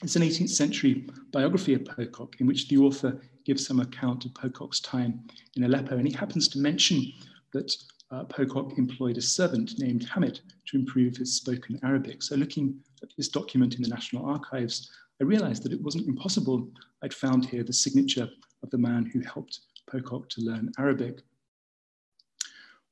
It's 0.02 0.16
an 0.16 0.22
18th 0.22 0.50
century 0.50 1.08
biography 1.32 1.74
of 1.74 1.84
Pococke 1.84 2.40
in 2.40 2.48
which 2.48 2.70
the 2.70 2.78
author 2.78 3.20
gives 3.46 3.68
some 3.68 3.82
account 3.82 4.24
of 4.26 4.34
Pococke's 4.34 4.80
time 4.80 5.28
in 5.58 5.66
Aleppo. 5.66 5.98
And 5.98 6.08
he 6.08 6.14
happens 6.14 6.48
to 6.50 6.60
mention 6.60 7.12
that 7.52 7.76
uh, 8.12 8.24
Pococke 8.24 8.78
employed 8.78 9.18
a 9.18 9.22
servant 9.22 9.78
named 9.78 10.06
Hamid 10.06 10.40
to 10.68 10.78
improve 10.78 11.18
his 11.18 11.36
spoken 11.36 11.80
Arabic. 11.84 12.24
So 12.24 12.36
looking 12.36 12.80
at 13.04 13.10
this 13.18 13.28
document 13.28 13.76
in 13.76 13.82
the 13.82 13.90
National 13.90 14.26
Archives, 14.26 14.90
I 15.22 15.26
realized 15.26 15.64
that 15.64 15.74
it 15.74 15.82
wasn't 15.82 16.08
impossible. 16.08 16.70
I'd 17.04 17.14
found 17.14 17.46
here 17.46 17.64
the 17.64 17.74
signature 17.74 18.30
of 18.64 18.70
the 18.70 18.78
man 18.78 19.06
who 19.06 19.20
helped 19.20 19.60
Pococke 19.92 20.30
to 20.30 20.42
learn 20.42 20.72
Arabic. 20.80 21.20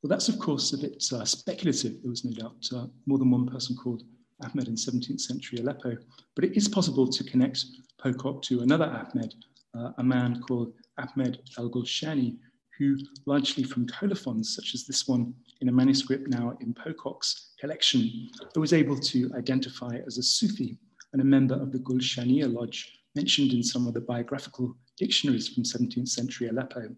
Well, 0.08 0.16
that's 0.16 0.30
of 0.30 0.40
course 0.40 0.72
a 0.72 0.78
bit 0.78 1.04
uh, 1.12 1.26
speculative. 1.26 2.02
There 2.02 2.10
was 2.10 2.24
no 2.24 2.32
doubt 2.32 2.66
uh, 2.74 2.88
more 3.08 3.18
than 3.18 3.30
one 3.30 3.46
person 3.46 3.76
called 3.76 4.04
Ahmed 4.42 4.70
in 4.70 4.76
17th 4.76 5.20
century 5.20 5.60
Aleppo, 5.60 5.98
but 6.34 6.46
it 6.46 6.56
is 6.56 6.70
possible 6.70 7.06
to 7.10 7.26
connect 7.26 7.66
Pococke 8.02 8.42
to 8.44 8.62
another 8.62 8.86
Ahmed, 8.86 9.36
uh, 9.78 9.92
a 9.98 10.04
man 10.06 10.40
called 10.40 10.72
Ahmed 10.98 11.40
al-Gulshani, 11.58 12.38
who 12.78 12.96
largely 13.26 13.66
from 13.66 13.86
colophons, 13.86 14.56
such 14.56 14.76
as 14.76 14.86
this 14.86 15.10
one 15.10 15.34
in 15.60 15.68
a 15.68 15.74
manuscript 15.74 16.30
now 16.30 16.58
in 16.62 16.74
Pococke's 16.74 17.52
collection, 17.60 18.30
was 18.56 18.72
able 18.72 18.98
to 18.98 19.30
identify 19.36 19.98
as 20.08 20.18
a 20.18 20.24
Sufi 20.24 20.78
and 21.12 21.22
a 21.22 21.26
member 21.26 21.56
of 21.56 21.74
the 21.74 21.80
Gulshaniya 21.80 22.54
Lodge 22.54 22.98
mentioned 23.14 23.52
in 23.52 23.62
some 23.62 23.88
of 23.88 23.94
the 23.94 24.00
biographical 24.00 24.74
dictionaries 24.96 25.50
from 25.50 25.64
17th 25.64 26.08
century 26.08 26.48
Aleppo. 26.48 26.96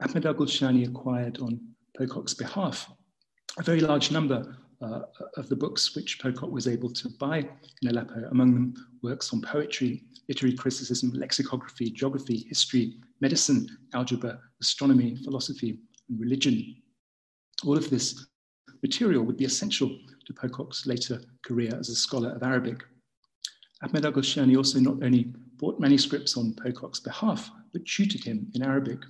Ahmed 0.00 0.26
al-Gulshani 0.26 0.88
acquired 0.88 1.38
on 1.38 1.60
Pococke's 1.96 2.34
behalf. 2.34 2.90
A 3.58 3.62
very 3.62 3.80
large 3.80 4.10
number 4.10 4.56
uh, 4.82 5.00
of 5.36 5.48
the 5.48 5.56
books 5.56 5.94
which 5.94 6.20
Pococke 6.20 6.50
was 6.50 6.66
able 6.66 6.90
to 6.92 7.08
buy 7.18 7.38
in 7.82 7.88
Aleppo, 7.88 8.28
among 8.30 8.54
them 8.54 8.74
works 9.02 9.32
on 9.32 9.42
poetry, 9.42 10.04
literary 10.28 10.56
criticism, 10.56 11.12
lexicography, 11.14 11.90
geography, 11.90 12.46
history, 12.48 12.94
medicine, 13.20 13.66
algebra, 13.94 14.38
astronomy, 14.60 15.16
philosophy, 15.24 15.80
and 16.08 16.20
religion. 16.20 16.76
All 17.64 17.76
of 17.76 17.90
this 17.90 18.26
material 18.82 19.24
would 19.24 19.36
be 19.36 19.44
essential 19.44 19.90
to 20.26 20.32
Pococke's 20.32 20.86
later 20.86 21.20
career 21.44 21.74
as 21.78 21.88
a 21.88 21.94
scholar 21.94 22.30
of 22.30 22.42
Arabic. 22.42 22.82
Ahmed 23.82 24.04
al-Gulshani 24.04 24.56
also 24.56 24.78
not 24.78 25.02
only 25.02 25.32
bought 25.56 25.80
manuscripts 25.80 26.36
on 26.36 26.54
Pococke's 26.54 27.00
behalf, 27.00 27.50
but 27.72 27.84
tutored 27.84 28.24
him 28.24 28.50
in 28.54 28.62
Arabic, 28.62 29.00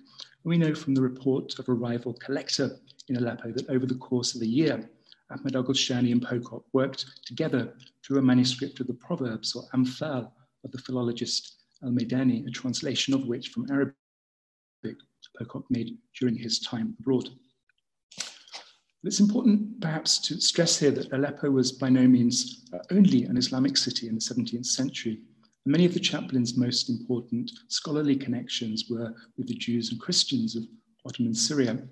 we 0.44 0.58
know 0.58 0.74
from 0.74 0.94
the 0.94 1.02
report 1.02 1.58
of 1.58 1.68
a 1.68 1.72
rival 1.72 2.14
collector 2.14 2.78
in 3.08 3.16
Aleppo 3.16 3.52
that 3.52 3.68
over 3.68 3.86
the 3.86 3.96
course 3.96 4.34
of 4.34 4.40
the 4.40 4.48
year, 4.48 4.88
Ahmed 5.30 5.54
al-Gulshani 5.54 6.12
and 6.12 6.22
Pococke 6.22 6.64
worked 6.72 7.24
together 7.24 7.72
through 8.04 8.18
a 8.18 8.22
manuscript 8.22 8.80
of 8.80 8.86
the 8.86 8.94
Proverbs 8.94 9.54
or 9.54 9.64
Amthal 9.74 10.30
of 10.64 10.72
the 10.72 10.78
philologist 10.78 11.56
al-Maidani, 11.84 12.46
a 12.46 12.50
translation 12.50 13.14
of 13.14 13.26
which 13.26 13.48
from 13.48 13.70
Arabic 13.70 13.94
Pococke 15.38 15.70
made 15.70 15.98
during 16.18 16.36
his 16.36 16.58
time 16.60 16.96
abroad. 17.00 17.28
It's 19.02 19.20
important 19.20 19.80
perhaps 19.80 20.18
to 20.18 20.40
stress 20.40 20.78
here 20.78 20.90
that 20.90 21.12
Aleppo 21.12 21.50
was 21.50 21.72
by 21.72 21.88
no 21.88 22.06
means 22.06 22.66
only 22.90 23.24
an 23.24 23.38
Islamic 23.38 23.76
city 23.76 24.08
in 24.08 24.14
the 24.14 24.20
17th 24.20 24.66
century. 24.66 25.20
Many 25.66 25.84
of 25.84 25.92
the 25.92 26.00
chaplain's 26.00 26.56
most 26.56 26.88
important 26.88 27.50
scholarly 27.68 28.16
connections 28.16 28.86
were 28.88 29.14
with 29.36 29.46
the 29.46 29.54
Jews 29.54 29.90
and 29.90 30.00
Christians 30.00 30.56
of 30.56 30.64
Ottoman 31.04 31.34
Syria. 31.34 31.86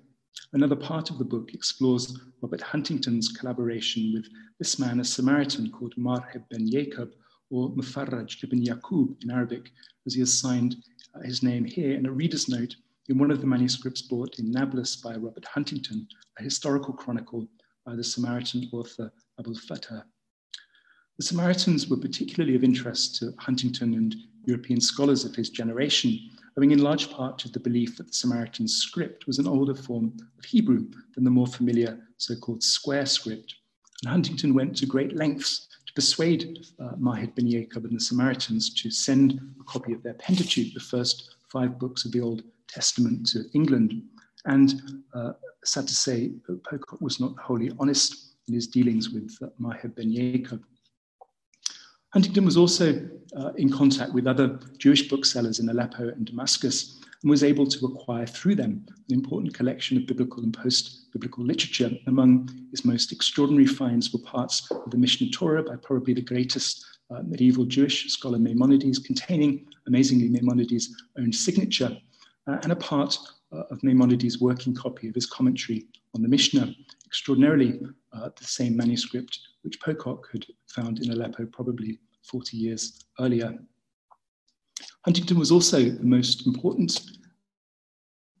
Another 0.53 0.75
part 0.75 1.11
of 1.11 1.19
the 1.19 1.25
book 1.25 1.53
explores 1.53 2.19
Robert 2.41 2.61
Huntington's 2.61 3.29
collaboration 3.29 4.11
with 4.11 4.25
this 4.57 4.79
man, 4.79 4.99
a 4.99 5.05
Samaritan 5.05 5.69
called 5.69 5.93
Marheb 5.97 6.49
ben 6.49 6.67
Jacob, 6.67 7.11
or 7.51 7.69
Mufarraj 7.69 8.43
ibn 8.43 8.65
Yaqub 8.65 9.23
in 9.23 9.29
Arabic, 9.29 9.71
as 10.07 10.15
he 10.15 10.21
has 10.21 10.33
signed 10.33 10.77
uh, 11.13 11.21
his 11.21 11.43
name 11.43 11.63
here 11.63 11.93
in 11.93 12.07
a 12.07 12.11
reader's 12.11 12.49
note 12.49 12.75
in 13.07 13.19
one 13.19 13.29
of 13.29 13.39
the 13.39 13.47
manuscripts 13.47 14.01
bought 14.01 14.39
in 14.39 14.49
Nablus 14.49 14.95
by 14.95 15.15
Robert 15.15 15.45
Huntington, 15.45 16.07
a 16.39 16.43
historical 16.43 16.93
chronicle 16.93 17.47
by 17.85 17.95
the 17.95 18.03
Samaritan 18.03 18.67
author 18.71 19.11
Abul 19.37 19.55
Fatah. 19.55 20.05
The 21.19 21.25
Samaritans 21.25 21.89
were 21.89 21.97
particularly 21.97 22.55
of 22.55 22.63
interest 22.63 23.17
to 23.17 23.33
Huntington 23.37 23.93
and 23.93 24.15
European 24.45 24.79
scholars 24.79 25.25
of 25.25 25.35
his 25.35 25.49
generation, 25.49 26.17
owing 26.57 26.71
in 26.71 26.81
large 26.81 27.11
part 27.11 27.37
to 27.39 27.49
the 27.49 27.59
belief 27.59 27.97
that 27.97 28.07
the 28.07 28.13
Samaritan 28.13 28.69
script 28.69 29.27
was 29.27 29.37
an 29.37 29.45
older 29.45 29.75
form 29.75 30.13
of 30.37 30.45
Hebrew 30.45 30.87
than 31.15 31.25
the 31.25 31.29
more 31.29 31.45
familiar 31.45 31.99
so 32.15 32.37
called 32.37 32.63
square 32.63 33.05
script. 33.05 33.53
And 34.01 34.09
Huntington 34.09 34.53
went 34.53 34.77
to 34.77 34.85
great 34.85 35.13
lengths 35.13 35.67
to 35.87 35.93
persuade 35.93 36.65
uh, 36.81 36.95
Mahid 36.95 37.35
bin 37.35 37.51
Jacob 37.51 37.83
and 37.83 37.97
the 37.97 37.99
Samaritans 37.99 38.73
to 38.75 38.89
send 38.89 39.41
a 39.59 39.63
copy 39.65 39.91
of 39.91 40.01
their 40.01 40.13
Pentateuch, 40.13 40.73
the 40.73 40.79
first 40.79 41.35
five 41.51 41.77
books 41.77 42.05
of 42.05 42.13
the 42.13 42.21
Old 42.21 42.43
Testament, 42.69 43.27
to 43.31 43.43
England. 43.53 44.01
And 44.45 45.03
uh, 45.13 45.33
sad 45.65 45.85
to 45.89 45.95
say, 45.95 46.31
Pococke 46.47 47.01
was 47.01 47.19
not 47.19 47.35
wholly 47.35 47.73
honest 47.77 48.35
in 48.47 48.53
his 48.53 48.67
dealings 48.67 49.09
with 49.09 49.37
uh, 49.41 49.47
Mahid 49.59 49.95
bin 49.95 50.15
Jacob. 50.15 50.63
Huntington 52.13 52.45
was 52.45 52.57
also 52.57 53.07
uh, 53.37 53.51
in 53.57 53.71
contact 53.71 54.13
with 54.13 54.25
other 54.25 54.59
Jewish 54.77 55.07
booksellers 55.07 55.59
in 55.59 55.69
Aleppo 55.69 56.07
and 56.07 56.25
Damascus 56.25 56.99
and 57.21 57.29
was 57.29 57.43
able 57.43 57.67
to 57.67 57.85
acquire 57.85 58.25
through 58.25 58.55
them 58.55 58.85
an 59.09 59.15
important 59.15 59.53
collection 59.53 59.97
of 59.97 60.07
biblical 60.07 60.41
and 60.41 60.53
post-biblical 60.53 61.43
literature. 61.43 61.91
Among 62.07 62.49
his 62.71 62.83
most 62.83 63.11
extraordinary 63.11 63.67
finds 63.67 64.11
were 64.11 64.19
parts 64.19 64.69
of 64.71 64.89
the 64.89 64.97
Mishneh 64.97 65.31
Torah 65.31 65.63
by 65.63 65.75
probably 65.75 66.13
the 66.13 66.21
greatest 66.21 66.83
uh, 67.11 67.21
medieval 67.23 67.65
Jewish 67.65 68.07
scholar 68.07 68.39
Maimonides, 68.39 68.99
containing, 68.99 69.67
amazingly, 69.87 70.29
Maimonides' 70.29 70.95
own 71.17 71.33
signature, 71.33 71.97
uh, 72.47 72.57
and 72.63 72.71
a 72.71 72.75
part 72.75 73.17
uh, 73.51 73.63
of 73.69 73.83
Maimonides' 73.83 74.39
working 74.39 74.73
copy 74.73 75.09
of 75.09 75.15
his 75.15 75.25
commentary 75.25 75.85
on 76.15 76.21
the 76.21 76.27
Mishnah, 76.27 76.73
extraordinarily 77.05 77.79
uh, 78.13 78.29
the 78.35 78.45
same 78.45 78.75
manuscript 78.75 79.39
which 79.63 79.79
Pococke 79.81 80.25
had 80.31 80.45
found 80.67 80.99
in 80.99 81.11
Aleppo 81.11 81.45
probably 81.45 81.99
40 82.23 82.57
years 82.57 83.05
earlier. 83.19 83.57
Huntington 85.05 85.39
was 85.39 85.51
also 85.51 85.81
the 85.81 86.03
most 86.03 86.45
important 86.47 87.01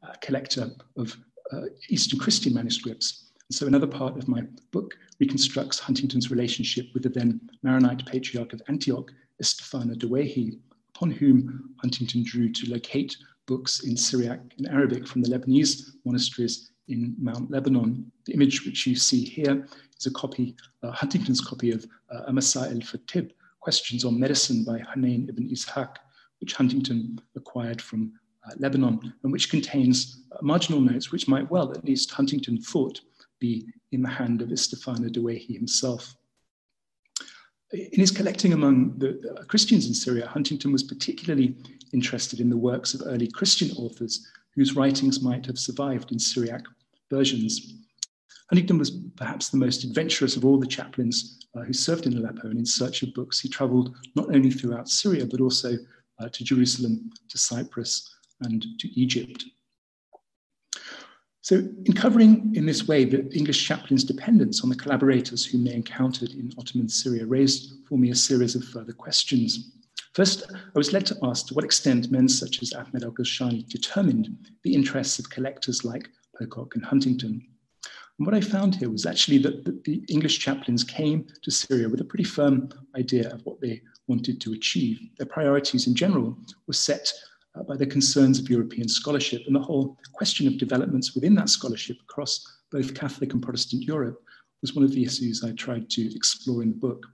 uh, 0.03 0.13
collector 0.21 0.69
of 0.97 1.17
uh, 1.51 1.61
Eastern 1.89 2.19
Christian 2.19 2.53
manuscripts. 2.53 3.31
And 3.49 3.55
so 3.55 3.67
another 3.67 3.87
part 3.87 4.17
of 4.17 4.27
my 4.27 4.43
book 4.71 4.95
reconstructs 5.19 5.79
Huntington's 5.79 6.29
relationship 6.29 6.87
with 6.93 7.03
the 7.03 7.09
then 7.09 7.41
Maronite 7.63 8.05
patriarch 8.05 8.53
of 8.53 8.61
Antioch, 8.67 9.11
Estefana 9.41 9.95
Dawehi, 9.95 10.59
upon 10.95 11.11
whom 11.11 11.73
Huntington 11.81 12.23
drew 12.23 12.51
to 12.51 12.71
locate 12.71 13.17
books 13.47 13.83
in 13.83 13.97
Syriac 13.97 14.39
and 14.57 14.67
Arabic 14.67 15.07
from 15.07 15.21
the 15.21 15.29
Lebanese 15.29 15.91
monasteries 16.05 16.71
in 16.87 17.15
Mount 17.19 17.49
Lebanon. 17.49 18.11
The 18.25 18.33
image 18.33 18.65
which 18.65 18.85
you 18.85 18.95
see 18.95 19.23
here 19.23 19.65
is 19.99 20.05
a 20.05 20.11
copy, 20.11 20.55
uh, 20.83 20.91
Huntington's 20.91 21.41
copy 21.41 21.71
of 21.71 21.85
uh, 22.11 22.29
Amasail 22.29 22.85
for 22.85 22.97
Tib, 22.99 23.33
Questions 23.59 24.05
on 24.05 24.19
Medicine 24.19 24.63
by 24.63 24.79
Hunayn 24.79 25.27
ibn 25.27 25.49
Ishaq, 25.49 25.97
which 26.39 26.53
Huntington 26.53 27.19
acquired 27.35 27.81
from 27.81 28.13
uh, 28.47 28.51
Lebanon, 28.57 29.13
and 29.23 29.31
which 29.31 29.49
contains 29.49 30.23
uh, 30.31 30.37
marginal 30.41 30.79
notes 30.79 31.11
which 31.11 31.27
might 31.27 31.49
well, 31.51 31.71
at 31.71 31.83
least 31.83 32.11
Huntington 32.11 32.61
thought, 32.61 33.01
be 33.39 33.67
in 33.91 34.01
the 34.01 34.09
hand 34.09 34.41
of 34.41 34.49
Istefana 34.49 35.09
Dawehi 35.09 35.53
himself. 35.53 36.15
In 37.73 37.99
his 37.99 38.11
collecting 38.11 38.53
among 38.53 38.97
the 38.97 39.35
uh, 39.37 39.43
Christians 39.43 39.87
in 39.87 39.93
Syria, 39.93 40.25
Huntington 40.27 40.71
was 40.71 40.83
particularly 40.83 41.55
interested 41.93 42.39
in 42.39 42.49
the 42.49 42.57
works 42.57 42.93
of 42.93 43.01
early 43.05 43.27
Christian 43.27 43.71
authors 43.77 44.25
whose 44.55 44.75
writings 44.75 45.21
might 45.21 45.45
have 45.45 45.59
survived 45.59 46.11
in 46.11 46.19
Syriac 46.19 46.63
versions. 47.09 47.73
Huntington 48.49 48.79
was 48.79 48.91
perhaps 49.15 49.49
the 49.49 49.57
most 49.57 49.83
adventurous 49.83 50.35
of 50.35 50.43
all 50.43 50.59
the 50.59 50.67
chaplains 50.67 51.39
uh, 51.55 51.61
who 51.61 51.73
served 51.73 52.07
in 52.07 52.17
Aleppo, 52.17 52.47
and 52.49 52.57
in 52.57 52.65
search 52.65 53.03
of 53.03 53.13
books, 53.13 53.39
he 53.39 53.49
traveled 53.49 53.95
not 54.15 54.33
only 54.33 54.49
throughout 54.49 54.89
Syria, 54.89 55.25
but 55.25 55.39
also 55.39 55.75
uh, 56.19 56.29
to 56.29 56.43
Jerusalem, 56.43 57.11
to 57.29 57.37
Cyprus, 57.37 58.15
and 58.41 58.65
to 58.79 58.87
Egypt. 58.99 59.45
So, 61.41 61.55
in 61.85 61.93
covering 61.93 62.53
in 62.55 62.65
this 62.65 62.87
way 62.87 63.05
the 63.05 63.27
English 63.35 63.65
chaplain's 63.65 64.03
dependence 64.03 64.61
on 64.61 64.69
the 64.69 64.75
collaborators 64.75 65.45
whom 65.45 65.63
they 65.63 65.73
encountered 65.73 66.31
in 66.31 66.51
Ottoman 66.57 66.89
Syria 66.89 67.25
raised 67.25 67.73
for 67.87 67.97
me 67.97 68.11
a 68.11 68.15
series 68.15 68.55
of 68.55 68.63
further 68.65 68.93
questions. 68.93 69.71
First, 70.13 70.51
I 70.53 70.77
was 70.77 70.91
led 70.91 71.05
to 71.07 71.17
ask 71.23 71.47
to 71.47 71.53
what 71.53 71.63
extent 71.65 72.11
men 72.11 72.27
such 72.27 72.61
as 72.61 72.73
Ahmed 72.73 73.03
al 73.03 73.11
Gulshani 73.11 73.67
determined 73.69 74.49
the 74.63 74.73
interests 74.73 75.17
of 75.17 75.29
collectors 75.29 75.85
like 75.85 76.09
Pococke 76.37 76.75
and 76.75 76.83
Huntington. 76.83 77.45
And 78.19 78.27
what 78.27 78.35
I 78.35 78.41
found 78.41 78.75
here 78.75 78.89
was 78.89 79.05
actually 79.05 79.37
that, 79.39 79.63
the 79.85 80.03
English 80.09 80.39
chaplains 80.39 80.83
came 80.83 81.25
to 81.41 81.51
Syria 81.51 81.87
with 81.87 82.01
a 82.01 82.03
pretty 82.05 82.25
firm 82.25 82.69
idea 82.97 83.29
of 83.33 83.45
what 83.45 83.61
they 83.61 83.81
wanted 84.07 84.41
to 84.41 84.51
achieve. 84.51 84.99
Their 85.17 85.25
priorities 85.25 85.87
in 85.87 85.95
general 85.95 86.37
were 86.67 86.73
set 86.73 87.11
uh, 87.55 87.63
by 87.63 87.77
the 87.77 87.85
concerns 87.85 88.37
of 88.37 88.49
European 88.49 88.89
scholarship 88.89 89.43
and 89.47 89.55
the 89.55 89.61
whole 89.61 89.97
question 90.11 90.47
of 90.47 90.57
developments 90.57 91.15
within 91.15 91.33
that 91.35 91.49
scholarship 91.49 91.97
across 92.01 92.45
both 92.71 92.93
Catholic 92.93 93.31
and 93.31 93.41
Protestant 93.41 93.83
Europe 93.83 94.21
was 94.61 94.75
one 94.75 94.83
of 94.83 94.91
the 94.91 95.03
issues 95.03 95.41
I 95.41 95.53
tried 95.53 95.89
to 95.91 96.13
explore 96.13 96.61
in 96.61 96.71
the 96.71 96.75
book. 96.75 97.05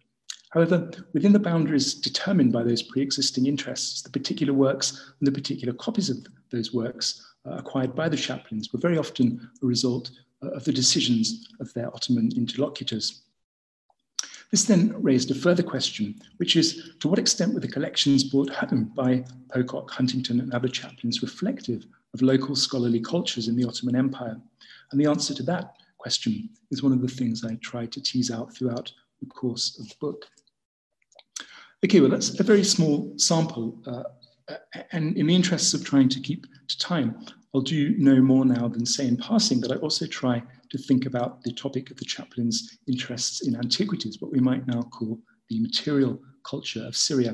However, 0.50 0.90
within 1.14 1.34
the 1.34 1.40
boundaries 1.40 1.94
determined 1.94 2.52
by 2.52 2.64
those 2.64 2.82
pre-existing 2.82 3.46
interests, 3.46 4.02
the 4.02 4.10
particular 4.10 4.54
works 4.54 5.14
and 5.20 5.28
the 5.28 5.32
particular 5.32 5.74
copies 5.74 6.10
of 6.10 6.26
those 6.50 6.74
works 6.74 7.24
uh, 7.46 7.58
acquired 7.58 7.94
by 7.94 8.10
the 8.10 8.18
chaplains 8.18 8.74
were 8.74 8.80
very 8.80 8.98
often 8.98 9.48
a 9.62 9.66
result 9.66 10.10
of 10.54 10.64
the 10.64 10.74
decisions 10.74 11.48
of 11.60 11.74
their 11.74 11.94
Ottoman 11.94 12.32
interlocutors. 12.36 13.24
This 14.52 14.64
then 14.64 14.94
raised 15.02 15.32
a 15.32 15.36
further 15.36 15.64
question, 15.64 16.16
which 16.38 16.56
is 16.56 16.94
to 17.00 17.08
what 17.08 17.20
extent 17.20 17.54
were 17.54 17.60
the 17.60 17.68
collections 17.68 18.24
brought 18.24 18.50
home 18.50 18.92
by 18.96 19.26
Pococke, 19.50 19.90
Huntington, 19.90 20.40
and 20.40 20.54
other 20.54 20.68
chaplains 20.68 21.22
reflective 21.22 21.86
of 22.14 22.22
local 22.22 22.56
scholarly 22.56 23.00
cultures 23.00 23.48
in 23.48 23.56
the 23.56 23.66
Ottoman 23.66 23.96
Empire? 23.96 24.40
And 24.92 25.02
the 25.02 25.10
answer 25.10 25.34
to 25.34 25.44
that 25.44 25.76
question 25.98 26.50
is 26.72 26.84
one 26.84 26.94
of 26.94 27.02
the 27.02 27.08
things 27.08 27.44
I 27.44 27.56
tried 27.56 27.92
to 27.94 28.02
tease 28.02 28.30
out 28.30 28.56
throughout 28.56 28.92
the 29.20 29.26
course 29.26 29.80
of 29.80 29.90
the 29.90 29.96
book. 30.00 30.26
Okay, 31.84 32.00
well, 32.00 32.10
that's 32.10 32.40
a 32.40 32.44
very 32.44 32.64
small 32.64 33.14
sample. 33.18 33.82
Uh, 33.86 34.04
and 34.92 35.18
in 35.18 35.28
the 35.28 35.36
interests 35.36 35.74
of 35.74 35.84
trying 35.84 36.10
to 36.10 36.20
keep 36.20 36.46
to 36.68 36.78
time, 36.78 37.26
I'll 37.56 37.62
do 37.62 37.96
no 37.98 38.22
more 38.22 38.44
now 38.44 38.68
than 38.68 38.86
say 38.86 39.08
in 39.08 39.16
passing 39.16 39.62
that 39.62 39.72
I 39.72 39.76
also 39.76 40.06
try 40.06 40.44
to 40.70 40.78
think 40.78 41.06
about 41.06 41.42
the 41.42 41.54
topic 41.54 41.90
of 41.90 41.96
the 41.96 42.04
chaplain's 42.04 42.80
interests 42.86 43.48
in 43.48 43.56
antiquities, 43.56 44.20
what 44.20 44.34
we 44.34 44.42
might 44.42 44.68
now 44.68 44.82
call 44.82 45.18
the 45.48 45.62
material 45.62 46.20
culture 46.44 46.84
of 46.86 46.98
Syria. 46.98 47.34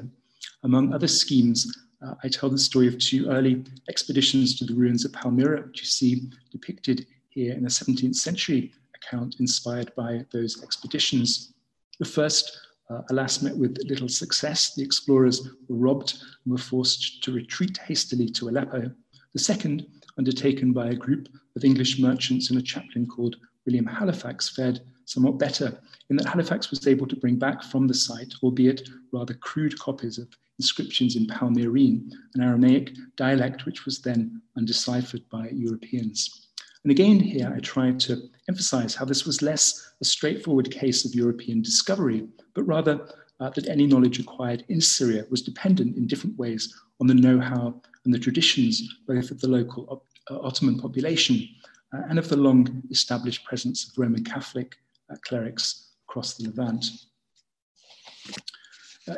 Among 0.62 0.93
other 0.93 1.07
schemes, 1.07 1.75
uh, 2.05 2.13
I 2.23 2.27
tell 2.27 2.51
the 2.51 2.60
story 2.60 2.88
of 2.88 2.99
two 2.99 3.31
early 3.31 3.63
expeditions 3.89 4.60
to 4.60 4.65
the 4.65 4.75
ruins 4.75 5.05
of 5.05 5.12
Palmyra, 5.12 5.63
which 5.63 5.79
you 5.79 5.88
see 5.88 6.29
depicted 6.51 7.07
here 7.29 7.55
in 7.55 7.65
a 7.65 7.69
17th 7.69 8.15
century 8.15 8.73
account 8.95 9.38
inspired 9.39 9.91
by 9.95 10.23
those 10.31 10.62
expeditions. 10.62 11.55
The 11.97 12.05
first, 12.05 12.60
uh, 12.91 13.01
alas, 13.10 13.41
met 13.41 13.57
with 13.57 13.75
little 13.89 14.10
success. 14.10 14.75
The 14.75 14.84
explorers 14.84 15.49
were 15.67 15.77
robbed 15.77 16.21
and 16.45 16.51
were 16.51 16.60
forced 16.60 17.23
to 17.23 17.34
retreat 17.34 17.79
hastily 17.79 18.29
to 18.29 18.49
Aleppo. 18.49 18.91
The 19.34 19.39
second, 19.39 19.88
undertaken 20.17 20.74
by 20.74 20.89
a 20.89 20.95
group 20.95 21.28
of 21.56 21.63
English 21.63 22.00
merchants 22.00 22.50
and 22.50 22.60
a 22.60 22.62
chaplain 22.62 23.08
called 23.08 23.38
William 23.65 23.86
Halifax, 23.86 24.50
fared 24.50 24.82
somewhat 25.06 25.38
better 25.38 25.80
in 26.10 26.15
that 26.15 26.28
Halifax 26.28 26.69
was 26.69 26.88
able 26.88 27.08
to 27.08 27.15
bring 27.15 27.36
back 27.36 27.63
from 27.63 27.88
the 27.88 27.93
site, 27.93 28.34
albeit 28.43 28.88
rather 29.12 29.34
crude 29.36 29.78
copies 29.80 30.17
of 30.17 30.28
inscriptions 30.58 31.15
in 31.15 31.28
Palmyrene, 31.28 32.12
an 32.36 32.41
Aramaic 32.41 32.93
dialect 33.17 33.65
which 33.65 33.86
was 33.86 34.00
then 34.00 34.41
undeciphered 34.58 35.28
by 35.30 35.50
Europeans. 35.50 36.50
And 36.84 36.91
again, 36.91 37.19
here 37.19 37.54
I 37.56 37.60
try 37.60 37.91
to 37.91 38.30
emphasize 38.50 38.95
how 38.95 39.06
this 39.06 39.26
was 39.26 39.41
less 39.41 39.93
a 40.02 40.06
straightforward 40.06 40.71
case 40.71 41.06
of 41.06 41.13
European 41.13 41.62
discovery, 41.62 42.28
but 42.56 42.63
rather 42.63 43.08
uh, 43.39 43.50
that 43.52 43.67
any 43.67 43.88
knowledge 43.88 44.19
acquired 44.19 44.63
in 44.69 44.82
Syria 44.82 45.26
was 45.30 45.41
dependent 45.41 45.97
in 45.97 46.08
different 46.08 46.38
ways 46.38 46.74
on 47.00 47.08
the 47.08 47.13
know 47.13 47.39
how 47.39 47.82
and 48.06 48.14
the 48.14 48.20
traditions 48.20 48.82
both 49.08 49.32
of 49.32 49.40
the 49.40 49.48
local 49.48 50.06
uh, 50.30 50.40
Ottoman 50.40 50.80
population 50.80 51.48
uh, 51.94 52.02
and 52.10 52.18
of 52.20 52.30
the 52.30 52.38
long 52.38 52.84
established 52.90 53.44
presence 53.46 53.88
of 53.88 53.98
Roman 53.98 54.24
Catholic 54.24 54.76
uh, 55.12 55.16
clerics 55.24 55.92
across 56.08 56.36
the 56.36 56.46
Levant. 56.46 56.86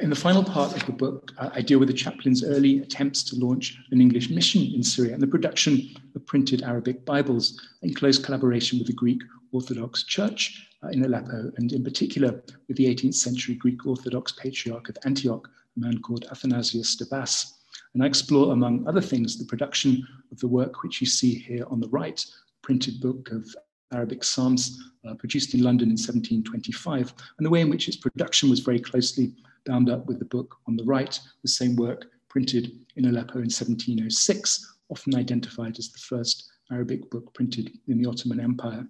In 0.02 0.10
the 0.10 0.16
final 0.16 0.44
part 0.44 0.76
of 0.76 0.86
the 0.86 0.94
book, 0.94 1.34
I 1.38 1.62
deal 1.62 1.78
with 1.78 1.90
the 1.90 1.94
chaplain's 1.94 2.44
early 2.44 2.80
attempts 2.80 3.22
to 3.24 3.36
launch 3.36 3.78
an 3.92 4.00
English 4.00 4.30
mission 4.30 4.62
in 4.74 4.82
Syria 4.82 5.14
and 5.14 5.22
the 5.22 5.28
production 5.28 5.94
of 6.16 6.26
printed 6.26 6.64
Arabic 6.64 7.06
Bibles 7.06 7.62
in 7.82 7.94
close 7.94 8.18
collaboration 8.18 8.80
with 8.80 8.88
the 8.88 8.94
Greek 8.94 9.22
Orthodox 9.52 10.04
Church 10.04 10.68
in 10.92 11.04
Aleppo, 11.04 11.52
and 11.58 11.72
in 11.72 11.84
particular 11.84 12.42
with 12.68 12.78
the 12.78 12.86
18th 12.86 13.16
century 13.16 13.56
Greek 13.56 13.86
Orthodox 13.86 14.32
Patriarch 14.32 14.90
of 14.90 14.98
Antioch, 15.06 15.48
a 15.76 15.80
man 15.80 16.00
called 16.00 16.26
Athanasius 16.32 16.96
Dabbas. 16.96 17.54
And 17.94 18.04
I 18.04 18.08
explore, 18.08 18.54
among 18.54 18.88
other 18.88 19.02
things, 19.02 19.38
the 19.38 19.46
production 19.46 20.06
of 20.32 20.40
the 20.40 20.48
work 20.48 20.84
which 20.84 21.02
you 21.02 21.08
see 21.08 21.36
here 21.36 21.66
on 21.70 21.80
the 21.80 21.90
right, 21.90 22.24
printed 22.62 23.00
book 23.02 23.30
of 23.32 23.46
Arabic 23.94 24.24
Psalms 24.24 24.82
uh, 25.08 25.14
produced 25.14 25.54
in 25.54 25.62
London 25.62 25.90
in 25.90 25.94
1725, 25.94 27.14
and 27.38 27.46
the 27.46 27.50
way 27.50 27.62
in 27.62 27.70
which 27.70 27.88
its 27.88 27.98
production 27.98 28.50
was 28.50 28.60
very 28.60 28.80
closely 28.80 29.34
bound 29.66 29.90
up 29.90 30.06
with 30.08 30.20
the 30.20 30.26
book 30.26 30.58
on 30.68 30.76
the 30.76 30.84
right, 30.84 31.20
the 31.42 31.48
same 31.48 31.76
work 31.76 32.08
printed 32.30 32.72
in 32.96 33.06
Aleppo 33.06 33.36
in 33.36 33.52
1706, 33.52 34.76
often 34.90 35.16
identified 35.16 35.78
as 35.78 35.92
the 35.92 36.00
first 36.00 36.52
Arabic 36.72 37.10
book 37.12 37.34
printed 37.34 37.72
in 37.88 38.02
the 38.02 38.10
Ottoman 38.10 38.40
Empire. 38.40 38.86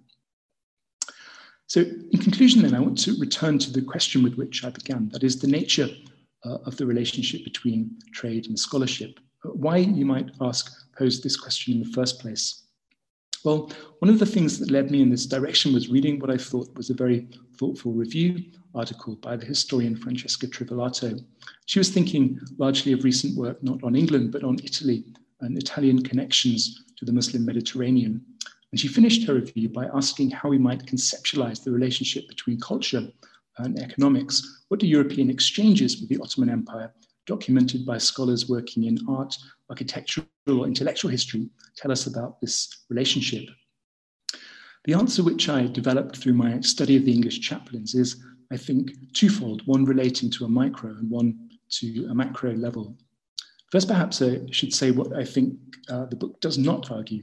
So, 1.66 1.80
in 1.80 2.20
conclusion, 2.20 2.62
then, 2.62 2.74
I 2.74 2.80
want 2.80 2.98
to 2.98 3.18
return 3.18 3.58
to 3.58 3.72
the 3.72 3.82
question 3.82 4.22
with 4.22 4.34
which 4.34 4.64
I 4.64 4.70
began 4.70 5.08
that 5.10 5.24
is, 5.24 5.38
the 5.38 5.48
nature 5.48 5.88
uh, 6.44 6.58
of 6.66 6.76
the 6.76 6.86
relationship 6.86 7.44
between 7.44 7.90
trade 8.12 8.46
and 8.46 8.58
scholarship. 8.58 9.20
Uh, 9.44 9.50
why, 9.50 9.78
you 9.78 10.04
might 10.04 10.30
ask, 10.40 10.72
pose 10.96 11.20
this 11.20 11.36
question 11.36 11.74
in 11.74 11.80
the 11.80 11.92
first 11.92 12.20
place? 12.20 12.62
Well, 13.44 13.70
one 13.98 14.10
of 14.10 14.18
the 14.18 14.26
things 14.26 14.58
that 14.58 14.70
led 14.70 14.90
me 14.90 15.02
in 15.02 15.10
this 15.10 15.26
direction 15.26 15.74
was 15.74 15.90
reading 15.90 16.18
what 16.18 16.30
I 16.30 16.38
thought 16.38 16.74
was 16.76 16.88
a 16.88 16.94
very 16.94 17.28
thoughtful 17.58 17.92
review 17.92 18.42
article 18.74 19.16
by 19.16 19.36
the 19.36 19.44
historian 19.44 19.96
Francesca 19.96 20.46
Trivellato. 20.46 21.22
She 21.66 21.78
was 21.78 21.90
thinking 21.90 22.40
largely 22.58 22.92
of 22.92 23.04
recent 23.04 23.36
work 23.36 23.62
not 23.62 23.84
on 23.84 23.96
England, 23.96 24.32
but 24.32 24.44
on 24.44 24.56
Italy 24.64 25.04
and 25.40 25.58
Italian 25.58 26.02
connections 26.02 26.84
to 26.96 27.04
the 27.04 27.12
Muslim 27.12 27.44
Mediterranean. 27.44 28.24
And 28.70 28.80
she 28.80 28.88
finished 28.88 29.26
her 29.26 29.34
review 29.34 29.68
by 29.68 29.86
asking 29.94 30.30
how 30.30 30.48
we 30.48 30.58
might 30.58 30.86
conceptualize 30.86 31.62
the 31.62 31.70
relationship 31.70 32.26
between 32.28 32.58
culture 32.58 33.06
and 33.58 33.78
economics. 33.78 34.64
What 34.68 34.80
do 34.80 34.86
European 34.86 35.30
exchanges 35.30 36.00
with 36.00 36.08
the 36.08 36.18
Ottoman 36.22 36.50
Empire 36.50 36.92
documented 37.26 37.86
by 37.86 37.98
scholars 37.98 38.48
working 38.48 38.84
in 38.84 38.98
art, 39.08 39.36
architectural, 39.70 40.26
or 40.48 40.66
intellectual 40.66 41.10
history, 41.10 41.48
tell 41.76 41.90
us 41.92 42.06
about 42.06 42.40
this 42.40 42.84
relationship? 42.90 43.48
The 44.84 44.94
answer 44.94 45.22
which 45.22 45.48
I 45.48 45.66
developed 45.66 46.18
through 46.18 46.34
my 46.34 46.60
study 46.60 46.96
of 46.96 47.06
the 47.06 47.12
English 47.12 47.40
chaplains 47.40 47.94
is, 47.94 48.22
I 48.52 48.56
think, 48.58 48.90
twofold, 49.14 49.66
one 49.66 49.84
relating 49.84 50.30
to 50.32 50.44
a 50.44 50.48
micro 50.48 50.90
and 50.90 51.10
one 51.10 51.48
to 51.70 52.06
a 52.10 52.14
macro 52.14 52.52
level. 52.52 52.96
First, 53.72 53.88
perhaps 53.88 54.20
I 54.20 54.40
should 54.50 54.74
say 54.74 54.90
what 54.90 55.14
I 55.14 55.24
think 55.24 55.58
uh, 55.88 56.04
the 56.06 56.16
book 56.16 56.40
does 56.40 56.58
not 56.58 56.90
argue, 56.90 57.22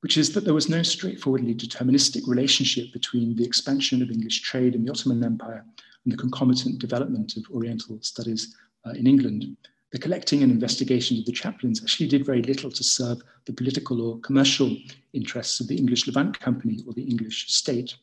which 0.00 0.16
is 0.16 0.32
that 0.32 0.44
there 0.44 0.54
was 0.54 0.68
no 0.68 0.82
straightforwardly 0.82 1.54
deterministic 1.54 2.26
relationship 2.26 2.92
between 2.92 3.36
the 3.36 3.44
expansion 3.44 4.02
of 4.02 4.10
English 4.10 4.42
trade 4.42 4.74
in 4.74 4.84
the 4.84 4.90
Ottoman 4.90 5.22
Empire 5.22 5.64
and 6.04 6.12
the 6.12 6.16
concomitant 6.16 6.78
development 6.78 7.36
of 7.36 7.44
Oriental 7.54 7.98
studies 8.00 8.56
uh, 8.86 8.90
in 8.90 9.06
England. 9.06 9.56
The 9.92 9.98
collecting 9.98 10.42
and 10.42 10.52
investigation 10.52 11.18
of 11.18 11.26
the 11.26 11.32
chaplains 11.32 11.82
actually 11.82 12.08
did 12.08 12.24
very 12.24 12.42
little 12.42 12.70
to 12.70 12.84
serve 12.84 13.20
the 13.44 13.52
political 13.52 14.00
or 14.00 14.20
commercial 14.20 14.76
interests 15.12 15.60
of 15.60 15.68
the 15.68 15.76
English 15.76 16.06
Levant 16.06 16.38
Company 16.38 16.78
or 16.86 16.92
the 16.92 17.02
English 17.02 17.52
state. 17.52 17.96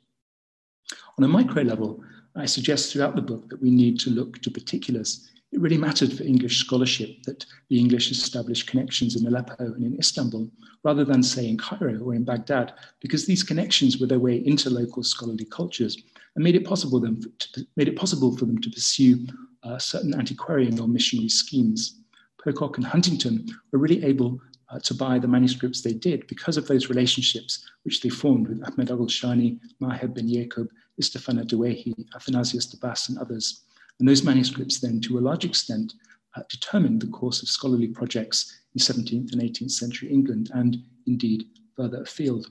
On 1.18 1.24
a 1.24 1.28
micro 1.28 1.64
level, 1.64 2.04
I 2.36 2.46
suggest 2.46 2.92
throughout 2.92 3.16
the 3.16 3.22
book 3.22 3.50
that 3.50 3.62
we 3.62 3.72
need 3.72 4.00
to 4.02 4.10
look 4.10 4.42
to 4.42 4.52
particulars. 4.52 5.32
It 5.54 5.62
really 5.62 5.78
mattered 5.78 6.12
for 6.12 6.24
English 6.24 6.60
scholarship 6.60 7.24
that 7.24 7.46
the 7.70 7.80
English 7.80 8.12
established 8.12 8.68
connections 8.68 9.16
in 9.16 9.26
Aleppo 9.26 9.56
and 9.60 9.86
in 9.86 9.98
Istanbul, 9.98 10.50
rather 10.84 11.06
than, 11.06 11.24
say, 11.24 11.48
in 11.48 11.58
Cairo 11.58 11.98
or 12.00 12.14
in 12.14 12.26
Baghdad, 12.26 12.74
because 13.00 13.26
these 13.26 13.44
connections 13.44 13.98
were 13.98 14.08
their 14.08 14.20
way 14.20 14.46
into 14.46 14.70
local 14.70 15.04
scholarly 15.04 15.46
cultures 15.46 15.98
and 16.36 16.44
made 16.44 16.56
it 16.56 16.66
possible, 16.66 17.00
them 17.00 17.22
to, 17.40 17.66
made 17.78 17.88
it 17.88 17.96
possible 17.96 18.36
for 18.36 18.46
them 18.46 18.60
to 18.60 18.70
pursue 18.70 19.26
uh, 19.64 19.78
certain 19.80 20.14
antiquarian 20.14 20.80
or 20.80 20.88
missionary 20.88 21.30
schemes. 21.30 22.02
Pococke 22.44 22.78
and 22.78 22.86
Huntington 22.86 23.48
were 23.72 23.80
really 23.80 24.04
able 24.04 24.40
uh, 24.70 24.80
to 24.80 24.94
buy 24.94 25.18
the 25.18 25.28
manuscripts 25.28 25.82
they 25.82 25.94
did 25.94 26.28
because 26.28 26.58
of 26.58 26.68
those 26.68 26.90
relationships 26.90 27.66
which 27.84 28.02
they 28.02 28.10
formed 28.10 28.50
with 28.50 28.62
Ahmed 28.68 28.92
al-Gulshani, 28.92 29.60
Maher 29.80 30.08
ben 30.08 30.28
Yaqub, 30.28 30.68
Istefana 31.02 31.46
Dawehi, 31.46 31.94
Athanasius 32.16 32.66
Dabbas, 32.66 33.10
and 33.10 33.18
others. 33.18 33.64
And 34.00 34.08
those 34.08 34.24
manuscripts 34.24 34.80
then, 34.80 35.02
to 35.02 35.18
a 35.18 35.22
large 35.22 35.46
extent, 35.46 35.94
uh, 36.36 36.44
determined 36.50 37.02
the 37.02 37.08
course 37.08 37.42
of 37.42 37.50
scholarly 37.50 37.88
projects 37.88 38.62
in 38.76 38.80
17th 38.80 39.34
and 39.34 39.42
18th 39.42 39.72
century 39.72 40.10
England 40.10 40.52
and 40.54 40.78
indeed 41.08 41.46
further 41.76 42.02
afield. 42.02 42.48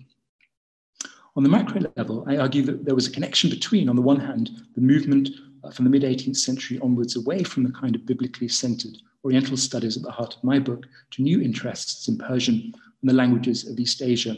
On 1.37 1.43
the 1.43 1.49
macro 1.49 1.83
level, 1.97 2.25
I 2.27 2.39
argue 2.39 2.63
that 2.63 2.85
there 2.85 2.95
was 2.95 3.07
a 3.07 3.13
connection 3.13 3.51
between, 3.51 3.89
on 3.89 3.97
the 3.97 4.03
one 4.03 4.21
hand, 4.21 4.51
the 4.75 4.81
movement 4.81 5.29
uh, 5.63 5.71
from 5.71 5.85
the 5.85 5.91
mid 5.91 6.03
18th 6.03 6.37
century 6.37 6.79
onwards 6.81 7.15
away 7.15 7.43
from 7.43 7.63
the 7.63 7.73
kind 7.73 7.95
of 7.95 8.07
biblically 8.07 8.49
centered 8.49 8.97
Oriental 9.27 9.57
studies 9.57 9.97
at 9.97 10.05
the 10.05 10.11
heart 10.11 10.37
of 10.37 10.45
my 10.45 10.61
book 10.61 10.87
to 11.11 11.23
new 11.23 11.43
interests 11.43 12.07
in 12.07 12.17
Persian 12.17 12.73
and 13.03 13.11
the 13.11 13.15
languages 13.15 13.69
of 13.69 13.79
East 13.79 14.01
Asia. 14.01 14.37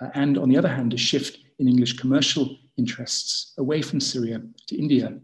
Uh, 0.00 0.08
and 0.14 0.36
on 0.36 0.48
the 0.48 0.56
other 0.56 0.68
hand, 0.68 0.92
a 0.92 0.96
shift 0.96 1.38
in 1.60 1.68
English 1.68 1.98
commercial 1.98 2.56
interests 2.76 3.54
away 3.58 3.80
from 3.80 4.00
Syria 4.00 4.42
to 4.66 4.76
India. 4.76 5.16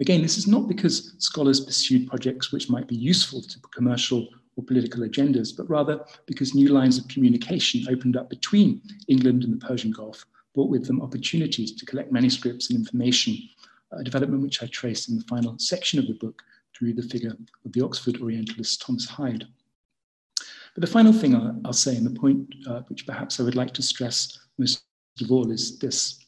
Again, 0.00 0.22
this 0.22 0.36
is 0.36 0.46
not 0.46 0.68
because 0.68 1.14
scholars 1.18 1.60
pursued 1.60 2.06
projects 2.06 2.52
which 2.52 2.68
might 2.68 2.86
be 2.86 2.96
useful 2.96 3.40
to 3.40 3.58
commercial 3.74 4.28
or 4.56 4.64
political 4.64 5.02
agendas, 5.02 5.56
but 5.56 5.68
rather 5.68 6.04
because 6.26 6.54
new 6.54 6.68
lines 6.68 6.98
of 6.98 7.08
communication 7.08 7.86
opened 7.88 8.16
up 8.16 8.28
between 8.28 8.82
England 9.08 9.44
and 9.44 9.52
the 9.52 9.66
Persian 9.66 9.90
Gulf, 9.90 10.24
brought 10.54 10.70
with 10.70 10.86
them 10.86 11.02
opportunities 11.02 11.72
to 11.72 11.86
collect 11.86 12.12
manuscripts 12.12 12.70
and 12.70 12.78
information 12.78 13.36
a 13.92 14.02
development 14.02 14.42
which 14.42 14.62
I 14.62 14.66
trace 14.66 15.08
in 15.08 15.16
the 15.16 15.24
final 15.24 15.56
section 15.58 15.98
of 15.98 16.06
the 16.06 16.14
book 16.14 16.42
through 16.76 16.94
the 16.94 17.02
figure 17.02 17.36
of 17.64 17.72
the 17.72 17.82
Oxford 17.82 18.20
Orientalist 18.20 18.82
Thomas 18.82 19.06
Hyde. 19.06 19.46
But 20.74 20.80
the 20.80 20.86
final 20.86 21.12
thing 21.12 21.34
I'll, 21.34 21.58
I'll 21.64 21.72
say, 21.72 21.96
and 21.96 22.04
the 22.04 22.18
point 22.18 22.54
uh, 22.68 22.80
which 22.88 23.06
perhaps 23.06 23.40
I 23.40 23.44
would 23.44 23.54
like 23.54 23.72
to 23.74 23.82
stress 23.82 24.38
most 24.58 24.82
of 25.22 25.30
all, 25.30 25.50
is 25.50 25.78
this 25.78 26.26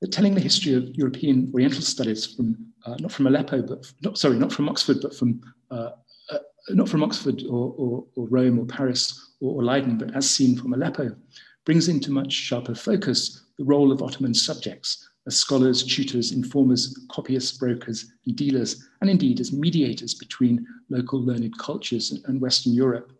that 0.00 0.12
telling 0.12 0.34
the 0.34 0.40
history 0.40 0.74
of 0.74 0.94
European 0.94 1.50
Oriental 1.54 1.80
studies 1.80 2.26
from 2.26 2.72
uh, 2.88 2.96
not 3.00 3.12
from 3.12 3.26
Aleppo, 3.26 3.62
but 3.62 3.92
not, 4.02 4.18
sorry, 4.18 4.38
not 4.38 4.52
from 4.52 4.68
Oxford, 4.68 4.98
but 5.02 5.14
from 5.14 5.40
uh, 5.70 5.90
uh, 6.30 6.38
not 6.70 6.88
from 6.88 7.02
Oxford 7.02 7.42
or, 7.48 7.74
or, 7.76 8.04
or, 8.16 8.28
Rome 8.28 8.58
or 8.58 8.66
Paris 8.66 9.34
or, 9.40 9.56
or 9.56 9.64
Leiden, 9.64 9.98
but 9.98 10.14
as 10.14 10.28
seen 10.28 10.56
from 10.56 10.72
Aleppo, 10.74 11.14
brings 11.64 11.88
into 11.88 12.10
much 12.10 12.32
sharper 12.32 12.74
focus 12.74 13.44
the 13.58 13.64
role 13.64 13.92
of 13.92 14.02
Ottoman 14.02 14.34
subjects 14.34 15.08
as 15.26 15.36
scholars, 15.36 15.82
tutors, 15.82 16.32
informers, 16.32 16.98
copyists, 17.10 17.58
brokers, 17.58 18.12
and 18.26 18.36
dealers, 18.36 18.88
and 19.00 19.10
indeed 19.10 19.40
as 19.40 19.52
mediators 19.52 20.14
between 20.14 20.66
local 20.88 21.22
learned 21.22 21.56
cultures 21.58 22.18
and 22.26 22.40
Western 22.40 22.72
Europe. 22.72 23.12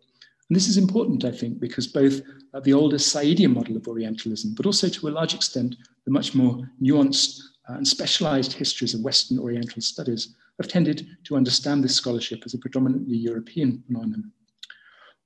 And 0.49 0.55
this 0.55 0.67
is 0.67 0.77
important, 0.77 1.25
I 1.25 1.31
think, 1.31 1.59
because 1.59 1.85
both 1.85 2.21
uh, 2.53 2.59
the 2.61 2.73
older 2.73 2.97
Saidian 2.97 3.53
model 3.53 3.77
of 3.77 3.87
Orientalism, 3.87 4.55
but 4.55 4.65
also 4.65 4.89
to 4.89 5.07
a 5.07 5.11
large 5.11 5.35
extent, 5.35 5.75
the 6.05 6.11
much 6.11 6.33
more 6.33 6.67
nuanced 6.81 7.39
and 7.75 7.87
specialized 7.87 8.53
histories 8.53 8.93
of 8.93 9.01
Western 9.01 9.39
Oriental 9.39 9.81
studies 9.81 10.35
have 10.59 10.67
tended 10.67 11.07
to 11.23 11.35
understand 11.35 11.83
this 11.83 11.95
scholarship 11.95 12.43
as 12.45 12.53
a 12.53 12.57
predominantly 12.57 13.15
European 13.15 13.83
phenomenon. 13.87 14.31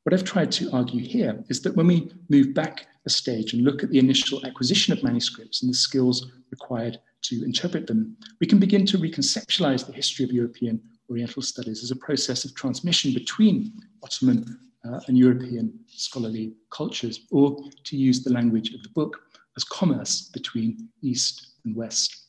What 0.04 0.14
I've 0.14 0.24
tried 0.24 0.52
to 0.54 0.70
argue 0.72 1.02
here 1.02 1.44
is 1.50 1.62
that 1.62 1.76
when 1.76 1.88
we 1.88 2.12
move 2.30 2.54
back 2.54 2.88
a 3.06 3.10
stage 3.10 3.54
and 3.54 3.64
look 3.64 3.84
at 3.84 3.90
the 3.90 4.00
initial 4.00 4.46
acquisition 4.46 4.94
of 4.94 5.04
manuscripts 5.04 5.62
and 5.62 5.72
the 5.72 5.78
skills 5.78 6.32
required 6.52 7.00
to 7.24 7.44
interpret 7.44 7.88
them, 7.88 8.16
we 8.40 8.48
can 8.48 8.60
begin 8.60 8.86
to 8.86 8.98
reconceptualize 8.98 9.86
the 9.86 9.94
history 9.94 10.26
of 10.26 10.32
European 10.32 10.82
Oriental 11.10 11.42
studies 11.42 11.84
as 11.84 11.92
a 11.92 11.96
process 11.96 12.46
of 12.46 12.56
transmission 12.56 13.14
between 13.14 13.74
Ottoman 14.04 14.60
uh, 14.86 15.00
and 15.08 15.18
European 15.18 15.80
scholarly 15.88 16.54
cultures, 16.70 17.26
or 17.32 17.58
to 17.86 17.98
use 17.98 18.24
the 18.24 18.34
language 18.34 18.74
of 18.74 18.84
the 18.84 18.90
book, 18.90 19.22
as 19.56 19.64
commerce 19.64 20.30
between 20.34 20.90
East 21.02 21.54
and 21.64 21.76
West. 21.76 22.23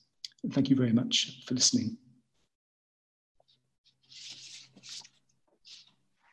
Thank 0.52 0.70
you 0.70 0.76
very 0.76 0.92
much 0.92 1.42
for 1.46 1.54
listening. 1.54 1.96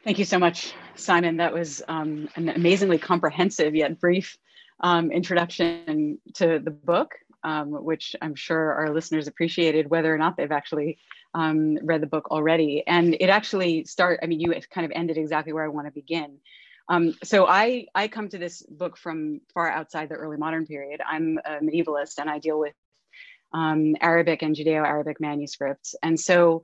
Thank 0.04 0.18
you 0.18 0.26
so 0.26 0.40
much, 0.40 0.74
Simon. 0.96 1.38
That 1.38 1.54
was 1.54 1.84
um, 1.88 2.28
an 2.36 2.50
amazingly 2.50 2.98
comprehensive 2.98 3.76
yet 3.76 4.00
brief 4.00 4.38
um, 4.80 5.12
introduction 5.12 6.18
to 6.34 6.60
the 6.60 6.72
book, 6.72 7.12
um, 7.44 7.72
which 7.72 8.16
I'm 8.20 8.34
sure 8.34 8.74
our 8.74 8.94
listeners 8.94 9.28
appreciated, 9.28 9.90
whether 9.90 10.14
or 10.14 10.18
not 10.18 10.38
they've 10.38 10.52
actually 10.52 10.98
um, 11.36 11.78
read 11.84 12.02
the 12.02 12.08
book 12.08 12.32
already. 12.32 12.84
And 12.88 13.16
it 13.20 13.30
actually 13.30 13.86
start. 13.86 14.20
I 14.24 14.26
mean, 14.26 14.40
you 14.40 14.54
kind 14.72 14.86
of 14.86 14.92
ended 14.96 15.18
exactly 15.18 15.54
where 15.54 15.64
I 15.64 15.70
want 15.70 15.86
to 15.88 15.92
begin. 15.92 16.40
Um, 16.90 17.16
so 17.24 17.46
I 17.48 17.86
I 17.94 18.08
come 18.08 18.28
to 18.30 18.40
this 18.40 18.64
book 18.64 18.98
from 18.98 19.42
far 19.54 19.70
outside 19.70 20.10
the 20.10 20.16
early 20.16 20.38
modern 20.38 20.66
period. 20.66 21.00
I'm 21.08 21.40
a 21.46 21.64
medievalist, 21.64 22.18
and 22.18 22.30
I 22.30 22.40
deal 22.40 22.60
with 22.60 22.74
um, 23.54 23.96
Arabic 24.02 24.42
and 24.42 24.56
Judeo-Arabic 24.56 25.20
manuscripts, 25.20 25.96
and 26.04 26.20
so 26.20 26.64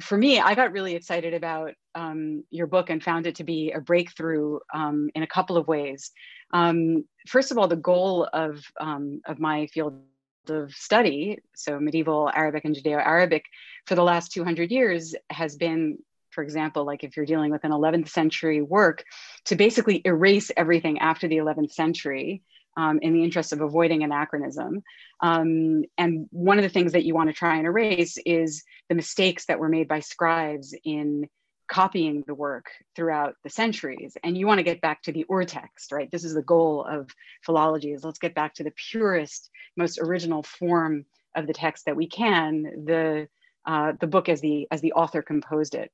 for 0.00 0.16
me, 0.16 0.40
I 0.40 0.54
got 0.54 0.72
really 0.72 0.94
excited 0.94 1.34
about 1.34 1.74
um, 1.94 2.44
your 2.50 2.66
book 2.66 2.90
and 2.90 3.02
found 3.02 3.26
it 3.26 3.36
to 3.36 3.44
be 3.44 3.72
a 3.72 3.80
breakthrough 3.80 4.58
um, 4.72 5.10
in 5.14 5.22
a 5.22 5.26
couple 5.26 5.56
of 5.56 5.68
ways. 5.68 6.10
Um, 6.52 7.04
first 7.28 7.50
of 7.50 7.58
all, 7.58 7.68
the 7.68 7.76
goal 7.76 8.28
of, 8.32 8.62
um, 8.80 9.20
of 9.26 9.38
my 9.38 9.66
field 9.68 10.00
of 10.48 10.72
study, 10.72 11.38
so 11.54 11.78
medieval 11.78 12.30
Arabic 12.34 12.64
and 12.64 12.74
Judeo 12.74 13.04
Arabic, 13.04 13.44
for 13.86 13.94
the 13.94 14.02
last 14.02 14.32
200 14.32 14.70
years 14.70 15.14
has 15.30 15.56
been, 15.56 15.98
for 16.30 16.42
example, 16.42 16.84
like 16.84 17.04
if 17.04 17.16
you're 17.16 17.26
dealing 17.26 17.50
with 17.50 17.64
an 17.64 17.70
11th 17.70 18.08
century 18.08 18.62
work, 18.62 19.04
to 19.46 19.56
basically 19.56 20.00
erase 20.04 20.50
everything 20.56 20.98
after 20.98 21.28
the 21.28 21.36
11th 21.36 21.72
century 21.72 22.42
um, 22.76 22.98
in 23.02 23.12
the 23.12 23.24
interest 23.24 23.52
of 23.52 23.60
avoiding 23.60 24.02
anachronism. 24.02 24.82
Um, 25.20 25.84
and 25.98 26.26
one 26.30 26.58
of 26.58 26.62
the 26.62 26.68
things 26.68 26.92
that 26.92 27.04
you 27.04 27.14
want 27.14 27.28
to 27.28 27.34
try 27.34 27.56
and 27.56 27.66
erase 27.66 28.18
is 28.24 28.62
the 28.88 28.94
mistakes 28.94 29.46
that 29.46 29.58
were 29.58 29.68
made 29.68 29.88
by 29.88 30.00
scribes 30.00 30.74
in 30.84 31.28
copying 31.68 32.24
the 32.26 32.34
work 32.34 32.66
throughout 32.96 33.34
the 33.44 33.50
centuries. 33.50 34.16
And 34.24 34.36
you 34.36 34.46
want 34.46 34.58
to 34.58 34.64
get 34.64 34.80
back 34.80 35.02
to 35.02 35.12
the 35.12 35.24
ur-text, 35.30 35.92
right? 35.92 36.10
This 36.10 36.24
is 36.24 36.34
the 36.34 36.42
goal 36.42 36.84
of 36.84 37.08
philology 37.44 37.92
is 37.92 38.02
let's 38.02 38.18
get 38.18 38.34
back 38.34 38.54
to 38.54 38.64
the 38.64 38.72
purest, 38.90 39.50
most 39.76 39.98
original 40.00 40.42
form 40.42 41.04
of 41.36 41.46
the 41.46 41.52
text 41.52 41.84
that 41.84 41.94
we 41.94 42.08
can, 42.08 42.84
the, 42.84 43.28
uh, 43.64 43.92
the 44.00 44.08
book 44.08 44.28
as 44.28 44.40
the, 44.40 44.66
as 44.72 44.80
the 44.80 44.94
author 44.94 45.22
composed 45.22 45.76
it. 45.76 45.92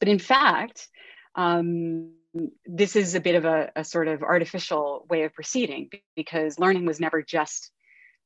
But 0.00 0.08
in 0.08 0.18
fact, 0.18 0.88
um, 1.36 2.14
this 2.66 2.96
is 2.96 3.14
a 3.14 3.20
bit 3.20 3.34
of 3.34 3.44
a, 3.44 3.70
a, 3.76 3.84
sort 3.84 4.08
of 4.08 4.22
artificial 4.22 5.06
way 5.08 5.24
of 5.24 5.32
proceeding 5.32 5.88
because 6.14 6.58
learning 6.58 6.84
was 6.84 7.00
never 7.00 7.22
just 7.22 7.70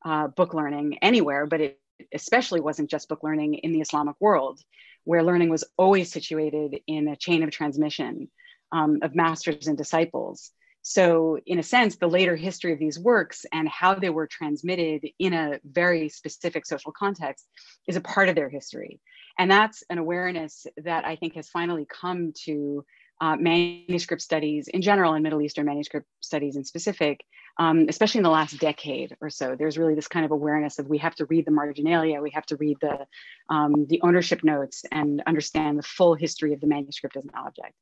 uh, 0.04 0.28
book 0.28 0.54
learning 0.54 0.98
anywhere, 1.02 1.46
but 1.46 1.60
it 1.60 1.80
especially 2.12 2.60
wasn't 2.60 2.90
just 2.90 3.08
book 3.08 3.22
learning 3.22 3.54
in 3.54 3.72
the 3.72 3.80
Islamic 3.80 4.16
world, 4.20 4.60
where 5.04 5.22
learning 5.22 5.50
was 5.50 5.64
always 5.76 6.10
situated 6.10 6.80
in 6.86 7.08
a 7.08 7.16
chain 7.16 7.42
of 7.42 7.50
transmission 7.50 8.28
um, 8.72 8.98
of 9.02 9.14
masters 9.14 9.66
and 9.66 9.78
disciples. 9.78 10.50
So, 10.84 11.38
in 11.46 11.60
a 11.60 11.62
sense, 11.62 11.96
the 11.96 12.08
later 12.08 12.34
history 12.34 12.72
of 12.72 12.80
these 12.80 12.98
works 12.98 13.46
and 13.52 13.68
how 13.68 13.94
they 13.94 14.10
were 14.10 14.26
transmitted 14.26 15.08
in 15.20 15.32
a 15.32 15.60
very 15.64 16.08
specific 16.08 16.66
social 16.66 16.90
context 16.90 17.46
is 17.86 17.94
a 17.94 18.00
part 18.00 18.28
of 18.28 18.34
their 18.34 18.48
history. 18.48 19.00
And 19.38 19.48
that's 19.48 19.84
an 19.90 19.98
awareness 19.98 20.66
that 20.78 21.04
I 21.04 21.14
think 21.14 21.36
has 21.36 21.48
finally 21.48 21.86
come 21.88 22.32
to 22.44 22.84
uh, 23.22 23.36
manuscript 23.36 24.20
studies 24.20 24.66
in 24.66 24.82
general 24.82 25.14
and 25.14 25.22
Middle 25.22 25.40
Eastern 25.40 25.66
manuscript 25.66 26.08
studies 26.20 26.56
in 26.56 26.64
specific, 26.64 27.24
um, 27.56 27.86
especially 27.88 28.18
in 28.18 28.24
the 28.24 28.30
last 28.30 28.58
decade 28.58 29.16
or 29.20 29.30
so. 29.30 29.54
There's 29.56 29.78
really 29.78 29.94
this 29.94 30.08
kind 30.08 30.24
of 30.24 30.32
awareness 30.32 30.80
of 30.80 30.88
we 30.88 30.98
have 30.98 31.14
to 31.14 31.26
read 31.26 31.46
the 31.46 31.52
marginalia, 31.52 32.20
we 32.20 32.30
have 32.30 32.46
to 32.46 32.56
read 32.56 32.78
the, 32.80 33.06
um, 33.48 33.86
the 33.88 34.00
ownership 34.02 34.42
notes 34.42 34.82
and 34.90 35.22
understand 35.24 35.78
the 35.78 35.84
full 35.84 36.16
history 36.16 36.52
of 36.52 36.60
the 36.60 36.66
manuscript 36.66 37.16
as 37.16 37.24
an 37.24 37.30
object. 37.36 37.74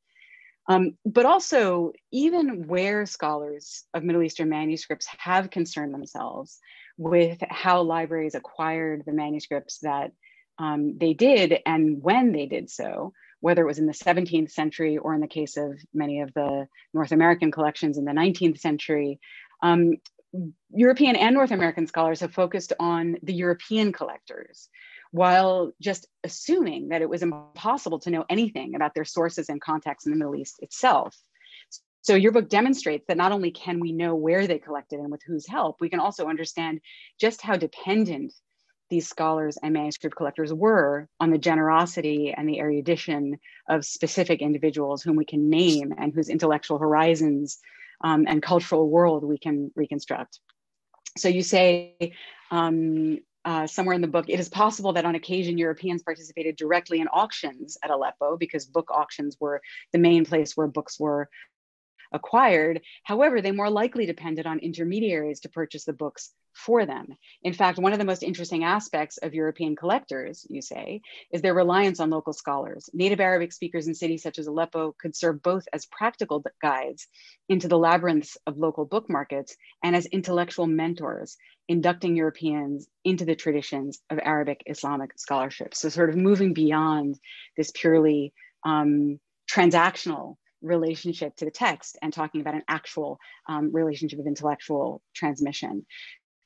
Um, 0.68 0.98
but 1.06 1.24
also, 1.24 1.92
even 2.12 2.66
where 2.68 3.06
scholars 3.06 3.84
of 3.94 4.04
Middle 4.04 4.22
Eastern 4.22 4.50
manuscripts 4.50 5.08
have 5.18 5.48
concerned 5.48 5.94
themselves 5.94 6.58
with 6.98 7.38
how 7.48 7.80
libraries 7.80 8.34
acquired 8.34 9.04
the 9.06 9.12
manuscripts 9.12 9.78
that 9.78 10.12
um, 10.58 10.98
they 10.98 11.14
did 11.14 11.60
and 11.64 12.02
when 12.02 12.32
they 12.32 12.44
did 12.44 12.68
so, 12.68 13.14
whether 13.40 13.62
it 13.62 13.66
was 13.66 13.78
in 13.78 13.86
the 13.86 13.92
17th 13.92 14.50
century 14.50 14.98
or 14.98 15.14
in 15.14 15.20
the 15.20 15.26
case 15.26 15.56
of 15.56 15.78
many 15.92 16.20
of 16.20 16.32
the 16.34 16.66
North 16.92 17.12
American 17.12 17.50
collections 17.50 17.98
in 17.98 18.04
the 18.04 18.12
19th 18.12 18.58
century, 18.58 19.18
um, 19.62 19.94
European 20.72 21.16
and 21.16 21.34
North 21.34 21.50
American 21.50 21.86
scholars 21.86 22.20
have 22.20 22.32
focused 22.32 22.72
on 22.78 23.16
the 23.22 23.32
European 23.32 23.92
collectors, 23.92 24.68
while 25.10 25.72
just 25.80 26.06
assuming 26.22 26.88
that 26.88 27.02
it 27.02 27.08
was 27.08 27.22
impossible 27.22 27.98
to 28.00 28.10
know 28.10 28.24
anything 28.30 28.74
about 28.74 28.94
their 28.94 29.04
sources 29.04 29.48
and 29.48 29.60
contacts 29.60 30.06
in 30.06 30.12
the 30.12 30.18
Middle 30.18 30.36
East 30.36 30.60
itself. 30.60 31.16
So 32.02 32.14
your 32.14 32.32
book 32.32 32.48
demonstrates 32.48 33.06
that 33.08 33.16
not 33.16 33.32
only 33.32 33.50
can 33.50 33.80
we 33.80 33.92
know 33.92 34.14
where 34.14 34.46
they 34.46 34.58
collected 34.58 35.00
and 35.00 35.10
with 35.10 35.22
whose 35.26 35.46
help, 35.46 35.80
we 35.80 35.90
can 35.90 36.00
also 36.00 36.28
understand 36.28 36.80
just 37.18 37.42
how 37.42 37.56
dependent 37.56 38.32
these 38.90 39.08
scholars 39.08 39.56
and 39.62 39.72
manuscript 39.72 40.16
collectors 40.16 40.52
were 40.52 41.08
on 41.20 41.30
the 41.30 41.38
generosity 41.38 42.34
and 42.36 42.48
the 42.48 42.58
erudition 42.58 43.38
of 43.68 43.84
specific 43.84 44.42
individuals 44.42 45.02
whom 45.02 45.16
we 45.16 45.24
can 45.24 45.48
name 45.48 45.94
and 45.96 46.12
whose 46.12 46.28
intellectual 46.28 46.78
horizons 46.78 47.58
um, 48.02 48.24
and 48.26 48.42
cultural 48.42 48.88
world 48.88 49.24
we 49.24 49.38
can 49.38 49.70
reconstruct. 49.76 50.40
So 51.16 51.28
you 51.28 51.42
say 51.42 52.12
um, 52.50 53.18
uh, 53.44 53.66
somewhere 53.66 53.94
in 53.94 54.00
the 54.00 54.08
book, 54.08 54.26
it 54.28 54.38
is 54.38 54.48
possible 54.48 54.92
that 54.92 55.04
on 55.04 55.14
occasion 55.14 55.56
Europeans 55.56 56.02
participated 56.02 56.56
directly 56.56 57.00
in 57.00 57.08
auctions 57.08 57.78
at 57.82 57.90
Aleppo 57.90 58.36
because 58.36 58.66
book 58.66 58.90
auctions 58.90 59.36
were 59.40 59.62
the 59.92 59.98
main 59.98 60.24
place 60.26 60.56
where 60.56 60.66
books 60.66 61.00
were 61.00 61.28
acquired. 62.12 62.80
However, 63.04 63.40
they 63.40 63.52
more 63.52 63.70
likely 63.70 64.06
depended 64.06 64.46
on 64.46 64.58
intermediaries 64.58 65.40
to 65.40 65.48
purchase 65.48 65.84
the 65.84 65.92
books 65.92 66.32
for 66.52 66.84
them. 66.84 67.06
In 67.42 67.52
fact, 67.52 67.78
one 67.78 67.92
of 67.92 67.98
the 67.98 68.04
most 68.04 68.22
interesting 68.22 68.64
aspects 68.64 69.18
of 69.18 69.34
European 69.34 69.76
collectors, 69.76 70.46
you 70.50 70.60
say, 70.62 71.00
is 71.32 71.42
their 71.42 71.54
reliance 71.54 72.00
on 72.00 72.10
local 72.10 72.32
scholars. 72.32 72.90
Native 72.92 73.20
Arabic 73.20 73.52
speakers 73.52 73.86
in 73.86 73.94
cities 73.94 74.22
such 74.22 74.38
as 74.38 74.46
Aleppo 74.46 74.94
could 75.00 75.16
serve 75.16 75.42
both 75.42 75.64
as 75.72 75.86
practical 75.86 76.44
guides 76.60 77.06
into 77.48 77.68
the 77.68 77.78
labyrinths 77.78 78.36
of 78.46 78.58
local 78.58 78.84
book 78.84 79.08
markets 79.08 79.56
and 79.82 79.94
as 79.94 80.06
intellectual 80.06 80.66
mentors, 80.66 81.36
inducting 81.68 82.16
Europeans 82.16 82.88
into 83.04 83.24
the 83.24 83.36
traditions 83.36 84.00
of 84.10 84.18
Arabic 84.22 84.62
Islamic 84.66 85.18
scholarship. 85.18 85.74
So, 85.74 85.88
sort 85.88 86.10
of 86.10 86.16
moving 86.16 86.52
beyond 86.52 87.18
this 87.56 87.70
purely 87.72 88.32
um, 88.64 89.20
transactional 89.50 90.36
relationship 90.62 91.36
to 91.36 91.44
the 91.44 91.50
text 91.50 91.98
and 92.02 92.12
talking 92.12 92.40
about 92.40 92.54
an 92.54 92.64
actual 92.68 93.18
um, 93.48 93.70
relationship 93.72 94.18
of 94.18 94.26
intellectual 94.26 95.02
transmission. 95.14 95.86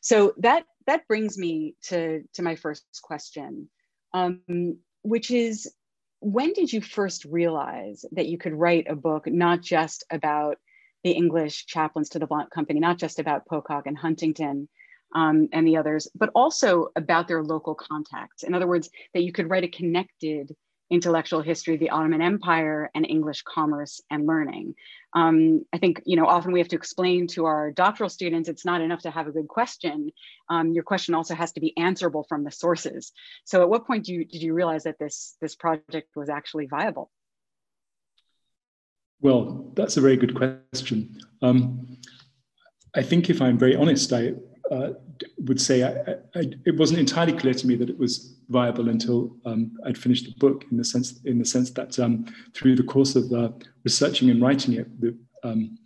So 0.01 0.35
that 0.39 0.65
that 0.87 1.09
brings 1.09 1.39
me 1.39 1.77
to 1.85 2.23
to 2.35 2.43
my 2.43 2.57
first 2.57 2.85
question, 3.03 3.71
um, 4.13 4.79
which 5.03 5.31
is 5.31 5.73
when 6.21 6.53
did 6.53 6.73
you 6.73 6.81
first 6.81 7.25
realize 7.25 8.05
that 8.13 8.27
you 8.27 8.39
could 8.39 8.55
write 8.55 8.87
a 8.89 8.97
book 8.97 9.27
not 9.27 9.61
just 9.61 10.05
about 10.11 10.57
the 11.05 11.13
English 11.13 11.67
chaplains 11.67 12.09
to 12.11 12.19
the 12.19 12.27
Levant 12.27 12.51
Company, 12.51 12.81
not 12.81 12.99
just 12.99 13.19
about 13.19 13.47
Pococke 13.47 13.87
and 13.87 13.97
Huntington 13.97 14.69
um, 15.15 15.49
and 15.53 15.67
the 15.67 15.77
others, 15.77 16.09
but 16.15 16.31
also 16.35 16.89
about 16.97 17.29
their 17.29 17.43
local 17.43 17.75
contacts. 17.75 18.43
In 18.43 18.55
other 18.55 18.67
words, 18.67 18.89
that 19.13 19.23
you 19.23 19.33
could 19.33 19.51
write 19.51 19.65
a 19.65 19.69
connected 19.69 20.55
intellectual 20.95 21.43
history 21.43 21.75
of 21.75 21.81
the 21.81 21.91
Ottoman 21.91 22.23
Empire 22.23 22.91
and 22.95 23.05
English 23.05 23.43
commerce 23.43 24.01
and 24.11 24.27
learning. 24.27 24.75
Um, 25.13 25.65
I 25.73 25.79
think, 25.79 26.01
you 26.07 26.17
know, 26.17 26.27
often 26.27 26.53
we 26.53 26.61
have 26.61 26.69
to 26.69 26.77
explain 26.77 27.27
to 27.35 27.45
our 27.45 27.73
doctoral 27.73 28.09
students, 28.09 28.49
it's 28.49 28.65
not 28.65 28.81
enough 28.81 29.03
to 29.03 29.11
have 29.11 29.27
a 29.27 29.33
good 29.33 29.49
question. 29.49 30.11
Um, 30.49 30.73
your 30.73 30.85
question 30.85 31.15
also 31.15 31.35
has 31.35 31.53
to 31.53 31.61
be 31.61 31.77
answerable 31.77 32.25
from 32.29 32.45
the 32.45 32.51
sources. 32.51 33.13
So 33.45 33.61
at 33.63 33.69
what 33.69 33.87
point 33.87 34.05
do 34.07 34.13
you, 34.15 34.25
did 34.25 34.43
you 34.43 34.55
realize 34.55 34.85
that 34.85 34.99
this, 34.99 35.37
this 35.41 35.55
project 35.57 36.09
was 36.17 36.29
actually 36.29 36.67
viable? 36.67 37.11
Well, 39.21 39.73
that's 39.75 39.97
a 39.97 40.01
very 40.01 40.17
good 40.17 40.35
question. 40.35 41.19
Um, 41.43 41.99
I 42.95 43.03
think 43.03 43.31
if 43.31 43.43
I'm 43.43 43.59
very 43.59 43.75
honest, 43.75 44.13
I 44.13 44.35
uh, 44.71 44.91
would 45.39 45.61
say 45.61 45.83
I, 45.83 46.13
I, 46.39 46.51
it 46.65 46.77
wasn't 46.77 47.01
entirely 47.01 47.33
clear 47.33 47.55
to 47.55 47.67
me 47.67 47.77
that 47.77 47.91
it 47.91 47.99
was 47.99 48.37
viable 48.49 48.89
until 48.89 49.37
um, 49.45 49.77
I'd 49.85 49.99
finished 49.99 50.25
the 50.25 50.35
book. 50.39 50.65
In 50.71 50.77
the 50.77 50.85
sense, 50.85 51.21
in 51.25 51.39
the 51.39 51.45
sense 51.45 51.71
that 51.71 51.99
um, 51.99 52.27
through 52.55 52.77
the 52.77 52.83
course 52.83 53.17
of 53.17 53.31
uh, 53.33 53.51
researching 53.85 54.31
and 54.31 54.41
writing 54.41 54.75
it, 54.75 55.01
the, 55.01 55.17
um, 55.43 55.79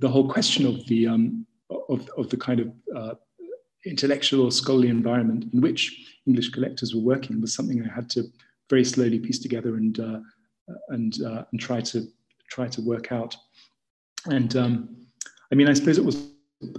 the 0.00 0.08
whole 0.08 0.28
question 0.28 0.66
of 0.66 0.86
the 0.86 1.06
um, 1.06 1.46
of, 1.88 2.08
of 2.16 2.30
the 2.30 2.36
kind 2.36 2.60
of 2.60 2.72
uh, 2.94 3.14
intellectual 3.84 4.44
or 4.44 4.52
scholarly 4.52 4.88
environment 4.88 5.46
in 5.52 5.60
which 5.60 6.20
English 6.26 6.50
collectors 6.50 6.94
were 6.94 7.00
working 7.00 7.40
was 7.40 7.54
something 7.54 7.82
I 7.82 7.92
had 7.92 8.08
to 8.10 8.24
very 8.68 8.84
slowly 8.84 9.18
piece 9.18 9.38
together 9.38 9.76
and 9.76 9.98
uh, 9.98 10.20
and 10.88 11.22
uh, 11.22 11.44
and 11.50 11.60
try 11.60 11.80
to 11.80 12.06
try 12.48 12.68
to 12.68 12.80
work 12.80 13.12
out. 13.12 13.36
And 14.26 14.56
um, 14.56 14.96
I 15.52 15.54
mean, 15.54 15.68
I 15.68 15.74
suppose 15.74 15.98
it 15.98 16.04
was 16.04 16.30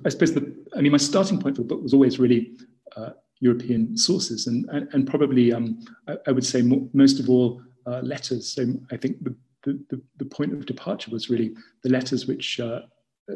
I 0.05 0.09
suppose 0.09 0.33
the, 0.33 0.56
I 0.77 0.81
mean, 0.81 0.91
my 0.91 0.97
starting 0.97 1.39
point 1.39 1.55
for 1.55 1.63
the 1.63 1.67
book 1.67 1.81
was 1.81 1.93
always 1.93 2.19
really 2.19 2.53
uh, 2.95 3.11
European 3.39 3.97
sources, 3.97 4.47
and 4.47 4.65
and, 4.69 4.87
and 4.93 5.07
probably 5.07 5.51
um, 5.51 5.79
I, 6.07 6.17
I, 6.27 6.31
would 6.31 6.45
say 6.45 6.61
more, 6.61 6.87
most 6.93 7.19
of 7.19 7.29
all 7.29 7.61
uh, 7.85 8.01
letters. 8.01 8.53
So 8.53 8.73
I 8.91 8.97
think 8.97 9.23
the, 9.23 9.35
the, 9.63 10.01
the 10.17 10.25
point 10.25 10.53
of 10.53 10.65
departure 10.65 11.11
was 11.11 11.29
really 11.29 11.55
the 11.83 11.89
letters 11.89 12.27
which. 12.27 12.59
Uh, 12.59 12.81
uh, 13.29 13.33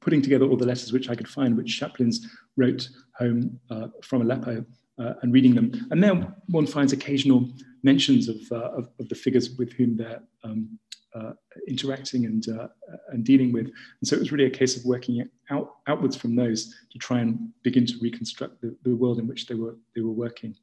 putting 0.00 0.22
together 0.22 0.46
all 0.46 0.56
the 0.56 0.64
letters 0.64 0.94
which 0.94 1.10
I 1.10 1.14
could 1.14 1.28
find, 1.28 1.54
which 1.54 1.78
chaplains 1.78 2.26
wrote 2.56 2.88
home 3.18 3.60
uh, 3.68 3.88
from 4.02 4.22
Aleppo, 4.22 4.64
uh, 4.98 5.12
and 5.20 5.32
reading 5.32 5.54
them. 5.54 5.72
And 5.90 6.02
then 6.02 6.34
one 6.46 6.66
finds 6.66 6.94
occasional 6.94 7.50
mentions 7.82 8.30
of, 8.30 8.36
of, 8.50 8.88
of, 8.98 9.08
the 9.10 9.14
figures 9.14 9.50
with 9.58 9.72
whom 9.72 9.98
they're 9.98 10.22
um, 10.42 10.78
uh, 11.14 11.32
interacting 11.66 12.26
and 12.26 12.48
uh, 12.48 12.68
and 13.08 13.24
dealing 13.24 13.52
with. 13.52 13.66
And 13.66 14.04
so 14.04 14.16
it 14.16 14.20
was 14.20 14.32
really 14.32 14.46
a 14.46 14.50
case 14.50 14.76
of 14.76 14.84
working 14.84 15.28
out 15.50 15.76
outwards 15.86 16.16
from 16.16 16.36
those 16.36 16.74
to 16.92 16.98
try 16.98 17.20
and 17.20 17.50
begin 17.62 17.86
to 17.86 17.94
reconstruct 18.00 18.60
the, 18.60 18.76
the 18.84 18.94
world 18.94 19.18
in 19.18 19.26
which 19.26 19.46
they 19.46 19.54
were 19.54 19.76
they 19.94 20.02
were 20.02 20.12
working. 20.12 20.54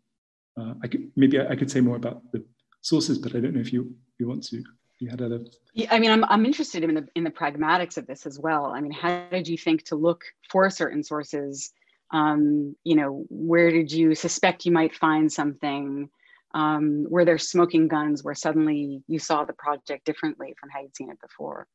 uh, 0.59 0.73
I 0.83 0.87
could, 0.87 1.11
maybe 1.15 1.39
I, 1.39 1.49
I, 1.49 1.55
could 1.55 1.69
say 1.69 1.81
more 1.81 1.95
about 1.95 2.21
the 2.31 2.43
sources, 2.81 3.17
but 3.17 3.35
I 3.35 3.39
don't 3.39 3.53
know 3.53 3.61
if 3.61 3.71
you, 3.71 3.93
you 4.17 4.27
want 4.27 4.43
to. 4.45 4.63
You 4.99 5.09
had 5.09 5.21
other. 5.21 5.41
Yeah, 5.73 5.93
I 5.93 5.99
mean, 5.99 6.09
I'm, 6.09 6.23
I'm 6.25 6.43
interested 6.43 6.83
in 6.83 6.95
the 6.95 7.07
in 7.13 7.23
the 7.23 7.29
pragmatics 7.29 7.97
of 7.97 8.07
this 8.07 8.25
as 8.25 8.39
well. 8.39 8.65
I 8.65 8.81
mean, 8.81 8.91
how 8.91 9.27
did 9.29 9.47
you 9.47 9.55
think 9.55 9.83
to 9.83 9.95
look 9.95 10.23
for 10.49 10.71
certain 10.71 11.03
sources? 11.03 11.71
Um, 12.11 12.75
you 12.83 12.95
know, 12.95 13.25
where 13.29 13.69
did 13.69 13.91
you 13.91 14.15
suspect 14.15 14.65
you 14.65 14.71
might 14.71 14.95
find 14.95 15.31
something? 15.31 16.09
Um, 16.53 17.05
were 17.09 17.25
there 17.25 17.37
smoking 17.37 17.87
guns 17.87 18.23
where 18.23 18.35
suddenly 18.35 19.03
you 19.07 19.19
saw 19.19 19.43
the 19.43 19.53
project 19.53 20.05
differently 20.05 20.55
from 20.59 20.69
how 20.69 20.81
you'd 20.81 20.95
seen 20.95 21.09
it 21.09 21.19
before? 21.21 21.67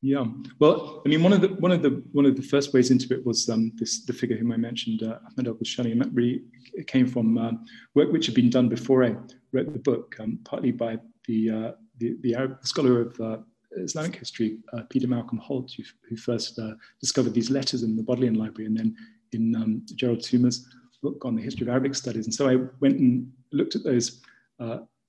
Yeah, 0.00 0.26
well, 0.60 1.02
I 1.04 1.08
mean, 1.08 1.24
one 1.24 1.32
of 1.32 1.40
the 1.40 1.48
one 1.48 1.72
of 1.72 1.82
the 1.82 2.02
one 2.12 2.24
of 2.24 2.36
the 2.36 2.42
first 2.42 2.72
ways 2.72 2.92
into 2.92 3.12
it 3.12 3.26
was 3.26 3.48
um, 3.48 3.72
this 3.76 4.04
the 4.04 4.12
figure 4.12 4.36
whom 4.36 4.52
I 4.52 4.56
mentioned, 4.56 5.02
uh, 5.02 5.18
Ahmed 5.26 5.48
Al 5.48 5.54
Gulshani, 5.54 5.90
and 5.90 6.00
that 6.00 6.12
really 6.12 6.42
came 6.86 7.06
from 7.08 7.36
uh, 7.36 7.52
work 7.96 8.12
which 8.12 8.26
had 8.26 8.34
been 8.36 8.48
done 8.48 8.68
before 8.68 9.02
I 9.04 9.16
wrote 9.52 9.72
the 9.72 9.80
book, 9.80 10.14
um, 10.20 10.38
partly 10.44 10.70
by 10.70 11.00
the 11.26 11.50
uh, 11.50 11.72
the, 11.98 12.16
the 12.20 12.36
Arab 12.36 12.64
scholar 12.64 13.00
of 13.00 13.20
uh, 13.20 13.38
Islamic 13.76 14.14
history, 14.14 14.58
uh, 14.72 14.82
Peter 14.88 15.08
Malcolm 15.08 15.38
Holt, 15.38 15.72
who, 15.76 15.82
who 16.08 16.16
first 16.16 16.58
uh, 16.60 16.74
discovered 17.00 17.34
these 17.34 17.50
letters 17.50 17.82
in 17.82 17.96
the 17.96 18.02
Bodleian 18.04 18.34
Library, 18.34 18.66
and 18.66 18.76
then 18.76 18.96
in 19.32 19.54
um, 19.56 19.82
Gerald 19.96 20.20
Toomer's 20.20 20.64
book 21.02 21.24
on 21.24 21.36
the 21.36 21.42
history 21.42 21.64
of 21.64 21.70
Arabic 21.70 21.94
studies. 21.94 22.26
And 22.26 22.34
so 22.34 22.48
I 22.48 22.56
went 22.80 22.98
and 22.98 23.30
looked 23.52 23.76
at 23.76 23.84
those 23.84 24.22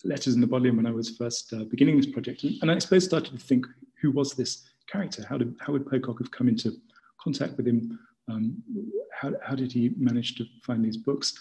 letters 0.03 0.35
in 0.35 0.41
the 0.41 0.47
Bodleian 0.47 0.77
when 0.77 0.85
I 0.85 0.91
was 0.91 1.17
first 1.17 1.53
beginning 1.69 1.97
this 1.97 2.05
project, 2.05 2.43
and, 2.43 2.55
and 2.61 2.71
I 2.71 2.79
suppose 2.79 3.05
started 3.05 3.37
to 3.37 3.45
think, 3.45 3.65
who 4.01 4.11
was 4.11 4.33
this 4.33 4.69
character? 4.87 5.25
How 5.27 5.37
did 5.37 5.55
how 5.59 5.73
would 5.73 5.85
Pococke 5.85 6.19
have 6.19 6.31
come 6.31 6.47
into 6.47 6.73
contact 7.21 7.57
with 7.57 7.67
him? 7.67 7.99
Um, 8.29 8.63
how, 9.19 9.33
how 9.43 9.55
did 9.55 9.71
he 9.71 9.91
manage 9.97 10.35
to 10.35 10.45
find 10.63 10.83
these 10.85 10.97
books? 10.97 11.37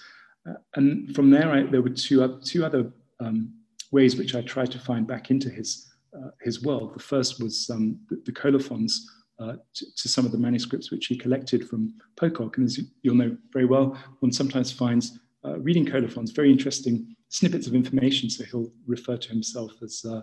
Uh, 0.48 0.54
and 0.74 1.14
from 1.14 1.30
there, 1.30 1.50
I, 1.50 1.62
there 1.64 1.82
were 1.82 1.90
two, 1.90 2.22
uh, 2.22 2.38
two 2.42 2.64
other 2.64 2.90
um, 3.20 3.52
ways 3.92 4.16
which 4.16 4.34
I 4.34 4.40
tried 4.40 4.70
to 4.72 4.78
find 4.78 5.06
back 5.06 5.30
into 5.30 5.50
his, 5.50 5.92
uh, 6.16 6.30
his 6.40 6.62
world. 6.62 6.94
The 6.94 7.00
first 7.00 7.42
was 7.42 7.70
um, 7.70 8.00
the, 8.08 8.22
the 8.24 8.32
colophons 8.32 9.08
uh, 9.38 9.54
to, 9.74 9.86
to, 9.96 10.08
some 10.08 10.26
of 10.26 10.32
the 10.32 10.38
manuscripts 10.38 10.90
which 10.90 11.06
he 11.06 11.16
collected 11.16 11.68
from 11.68 11.94
Pococke. 12.16 12.56
And 12.56 12.66
as 12.66 12.80
you'll 13.02 13.14
know 13.14 13.36
very 13.52 13.66
well, 13.66 13.96
one 14.20 14.32
sometimes 14.32 14.72
finds 14.72 15.18
uh, 15.44 15.58
reading 15.60 15.86
colophons 15.86 16.32
very 16.32 16.50
interesting 16.50 17.14
snippets 17.28 17.66
of 17.66 17.74
information. 17.74 18.28
So 18.30 18.44
he'll 18.44 18.72
refer 18.86 19.16
to 19.16 19.28
himself 19.28 19.72
as 19.82 20.04
uh, 20.04 20.22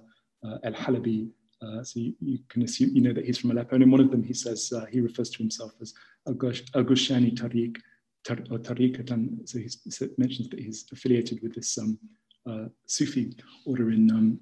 El 0.64 0.74
Halabi 0.74 1.30
uh, 1.62 1.84
so 1.84 2.00
you, 2.00 2.14
you, 2.20 2.40
can 2.50 2.64
assume, 2.64 2.90
you 2.94 3.02
know, 3.02 3.14
that 3.14 3.26
he's 3.26 3.38
from 3.38 3.52
Aleppo. 3.52 3.76
And 3.76 3.84
in 3.84 3.92
one 3.92 4.02
of 4.02 4.12
them, 4.12 4.24
he 4.24 4.34
says, 4.34 4.72
uh, 4.76 4.86
he 4.86 5.00
refers 5.00 5.30
to 5.32 5.38
himself 5.38 5.72
as 5.82 5.94
Al-Gulshani 6.28 7.34
Tariq, 7.36 7.78
tar, 8.24 8.38
or 8.52 8.60
Tariqatan. 8.60 9.48
So 9.48 9.60
he 9.60 9.70
mentions 10.18 10.50
that 10.50 10.60
he's 10.60 10.86
affiliated 10.92 11.42
with 11.42 11.56
this 11.56 11.78
um, 11.78 11.98
uh, 12.50 12.66
Sufi 12.86 13.36
order 13.66 13.92
in, 13.92 14.12
um, 14.12 14.40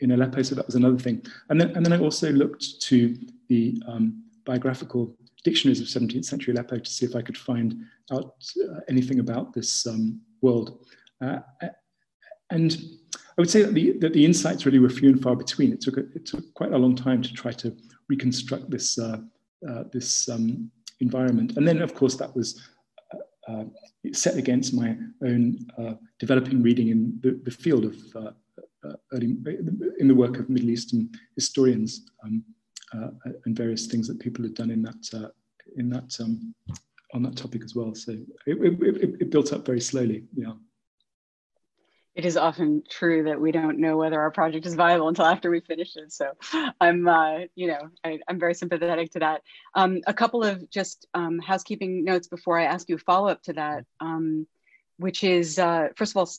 in 0.00 0.12
Aleppo. 0.12 0.42
So 0.42 0.54
that 0.54 0.66
was 0.66 0.74
another 0.74 0.98
thing. 0.98 1.24
And 1.50 1.60
then, 1.60 1.70
and 1.76 1.84
then 1.84 1.92
I 1.92 1.98
also 1.98 2.32
looked 2.32 2.80
to 2.82 3.16
the 3.48 3.80
um, 3.86 4.22
biographical 4.44 5.14
dictionaries 5.42 5.80
of 5.80 5.86
17th 5.86 6.24
century 6.24 6.54
Aleppo 6.54 6.78
to 6.78 6.90
see 6.90 7.04
if 7.04 7.14
I 7.14 7.22
could 7.22 7.36
find 7.36 7.84
out 8.12 8.34
uh, 8.62 8.80
anything 8.88 9.20
about 9.20 9.52
this 9.52 9.86
um, 9.86 10.20
world. 10.40 10.86
Uh, 11.20 11.38
and 12.50 12.76
I 13.36 13.40
would 13.40 13.50
say 13.50 13.62
that 13.62 13.74
the, 13.74 13.98
that 13.98 14.12
the 14.12 14.24
insights 14.24 14.64
really 14.64 14.78
were 14.78 14.88
few 14.88 15.10
and 15.10 15.22
far 15.22 15.36
between. 15.36 15.72
It 15.72 15.80
took, 15.80 15.96
a, 15.96 16.00
it 16.14 16.26
took 16.26 16.52
quite 16.54 16.72
a 16.72 16.78
long 16.78 16.94
time 16.94 17.20
to 17.22 17.32
try 17.32 17.52
to 17.52 17.76
reconstruct 18.08 18.70
this, 18.70 18.98
uh, 18.98 19.18
uh, 19.68 19.84
this 19.92 20.28
um, 20.28 20.70
environment. 21.00 21.56
And 21.56 21.66
then, 21.66 21.82
of 21.82 21.94
course, 21.94 22.16
that 22.16 22.34
was 22.34 22.68
uh, 23.48 23.52
uh 23.52 23.64
set 24.12 24.36
against 24.36 24.74
my 24.74 24.96
own 25.24 25.56
uh, 25.78 25.94
developing 26.18 26.62
reading 26.62 26.88
in 26.88 27.18
the, 27.22 27.40
the 27.44 27.50
field 27.50 27.84
of 27.84 27.96
uh, 28.16 28.30
early, 29.12 29.36
in 29.98 30.08
the 30.08 30.14
work 30.14 30.38
of 30.38 30.50
Middle 30.50 30.70
Eastern 30.70 31.10
historians 31.36 32.10
um, 32.22 32.44
and 33.44 33.56
various 33.56 33.86
things 33.86 34.06
that 34.06 34.20
people 34.20 34.44
had 34.44 34.54
done 34.54 34.70
in 34.70 34.82
that, 34.82 35.32
in 35.76 35.88
that 35.88 36.14
um, 36.20 36.54
on 37.14 37.22
that 37.22 37.36
topic 37.36 37.62
as 37.64 37.74
well. 37.74 37.94
So 37.94 38.12
it, 38.12 38.26
it, 38.46 39.16
it 39.20 39.30
built 39.30 39.52
up 39.52 39.64
very 39.64 39.80
slowly. 39.80 40.24
Yeah 40.34 40.52
it 42.14 42.24
is 42.24 42.36
often 42.36 42.82
true 42.88 43.24
that 43.24 43.40
we 43.40 43.50
don't 43.50 43.78
know 43.78 43.96
whether 43.96 44.20
our 44.20 44.30
project 44.30 44.66
is 44.66 44.74
viable 44.74 45.08
until 45.08 45.24
after 45.24 45.50
we 45.50 45.60
finish 45.60 45.96
it. 45.96 46.12
So 46.12 46.30
I'm, 46.80 47.08
uh, 47.08 47.40
you 47.56 47.66
know, 47.66 47.90
I, 48.04 48.20
am 48.28 48.38
very 48.38 48.54
sympathetic 48.54 49.10
to 49.12 49.18
that. 49.20 49.42
Um, 49.74 50.00
a 50.06 50.14
couple 50.14 50.44
of 50.44 50.70
just 50.70 51.06
um, 51.14 51.40
housekeeping 51.40 52.04
notes 52.04 52.28
before 52.28 52.58
I 52.58 52.64
ask 52.64 52.88
you 52.88 52.96
a 52.96 52.98
follow 52.98 53.28
up 53.28 53.42
to 53.44 53.54
that, 53.54 53.84
um, 54.00 54.46
which 54.96 55.24
is, 55.24 55.58
uh, 55.58 55.88
first 55.96 56.12
of 56.12 56.18
all, 56.18 56.30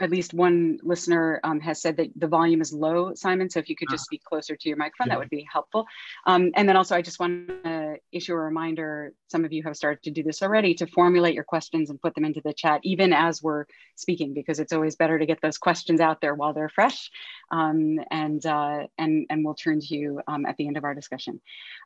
at 0.00 0.10
least 0.10 0.34
one 0.34 0.78
listener 0.82 1.40
um, 1.44 1.60
has 1.60 1.80
said 1.82 1.96
that 1.96 2.08
the 2.16 2.26
volume 2.26 2.60
is 2.60 2.72
low, 2.72 3.14
Simon. 3.14 3.50
So 3.50 3.58
if 3.58 3.68
you 3.68 3.76
could 3.76 3.88
just 3.90 4.02
ah. 4.02 4.04
speak 4.04 4.24
closer 4.24 4.56
to 4.56 4.68
your 4.68 4.78
microphone, 4.78 5.08
yeah. 5.08 5.14
that 5.14 5.18
would 5.18 5.30
be 5.30 5.46
helpful. 5.50 5.86
Um, 6.26 6.50
and 6.54 6.68
then 6.68 6.76
also, 6.76 6.94
I 6.94 7.02
just 7.02 7.18
want 7.18 7.48
to 7.64 7.96
issue 8.12 8.32
a 8.32 8.38
reminder. 8.38 9.12
Some 9.28 9.44
of 9.44 9.52
you 9.52 9.62
have 9.64 9.76
started 9.76 10.02
to 10.04 10.10
do 10.10 10.22
this 10.22 10.42
already 10.42 10.74
to 10.74 10.86
formulate 10.86 11.34
your 11.34 11.44
questions 11.44 11.90
and 11.90 12.00
put 12.00 12.14
them 12.14 12.24
into 12.24 12.40
the 12.44 12.52
chat, 12.52 12.80
even 12.84 13.12
as 13.12 13.42
we're 13.42 13.66
speaking, 13.96 14.34
because 14.34 14.60
it's 14.60 14.72
always 14.72 14.96
better 14.96 15.18
to 15.18 15.26
get 15.26 15.40
those 15.42 15.58
questions 15.58 16.00
out 16.00 16.20
there 16.20 16.34
while 16.34 16.52
they're 16.52 16.68
fresh. 16.68 17.10
Um, 17.50 17.98
and 18.10 18.44
uh, 18.44 18.86
and 18.98 19.26
and 19.30 19.44
we'll 19.44 19.54
turn 19.54 19.80
to 19.80 19.96
you 19.96 20.20
um, 20.28 20.46
at 20.46 20.56
the 20.56 20.66
end 20.66 20.76
of 20.76 20.84
our 20.84 20.94
discussion. 20.94 21.40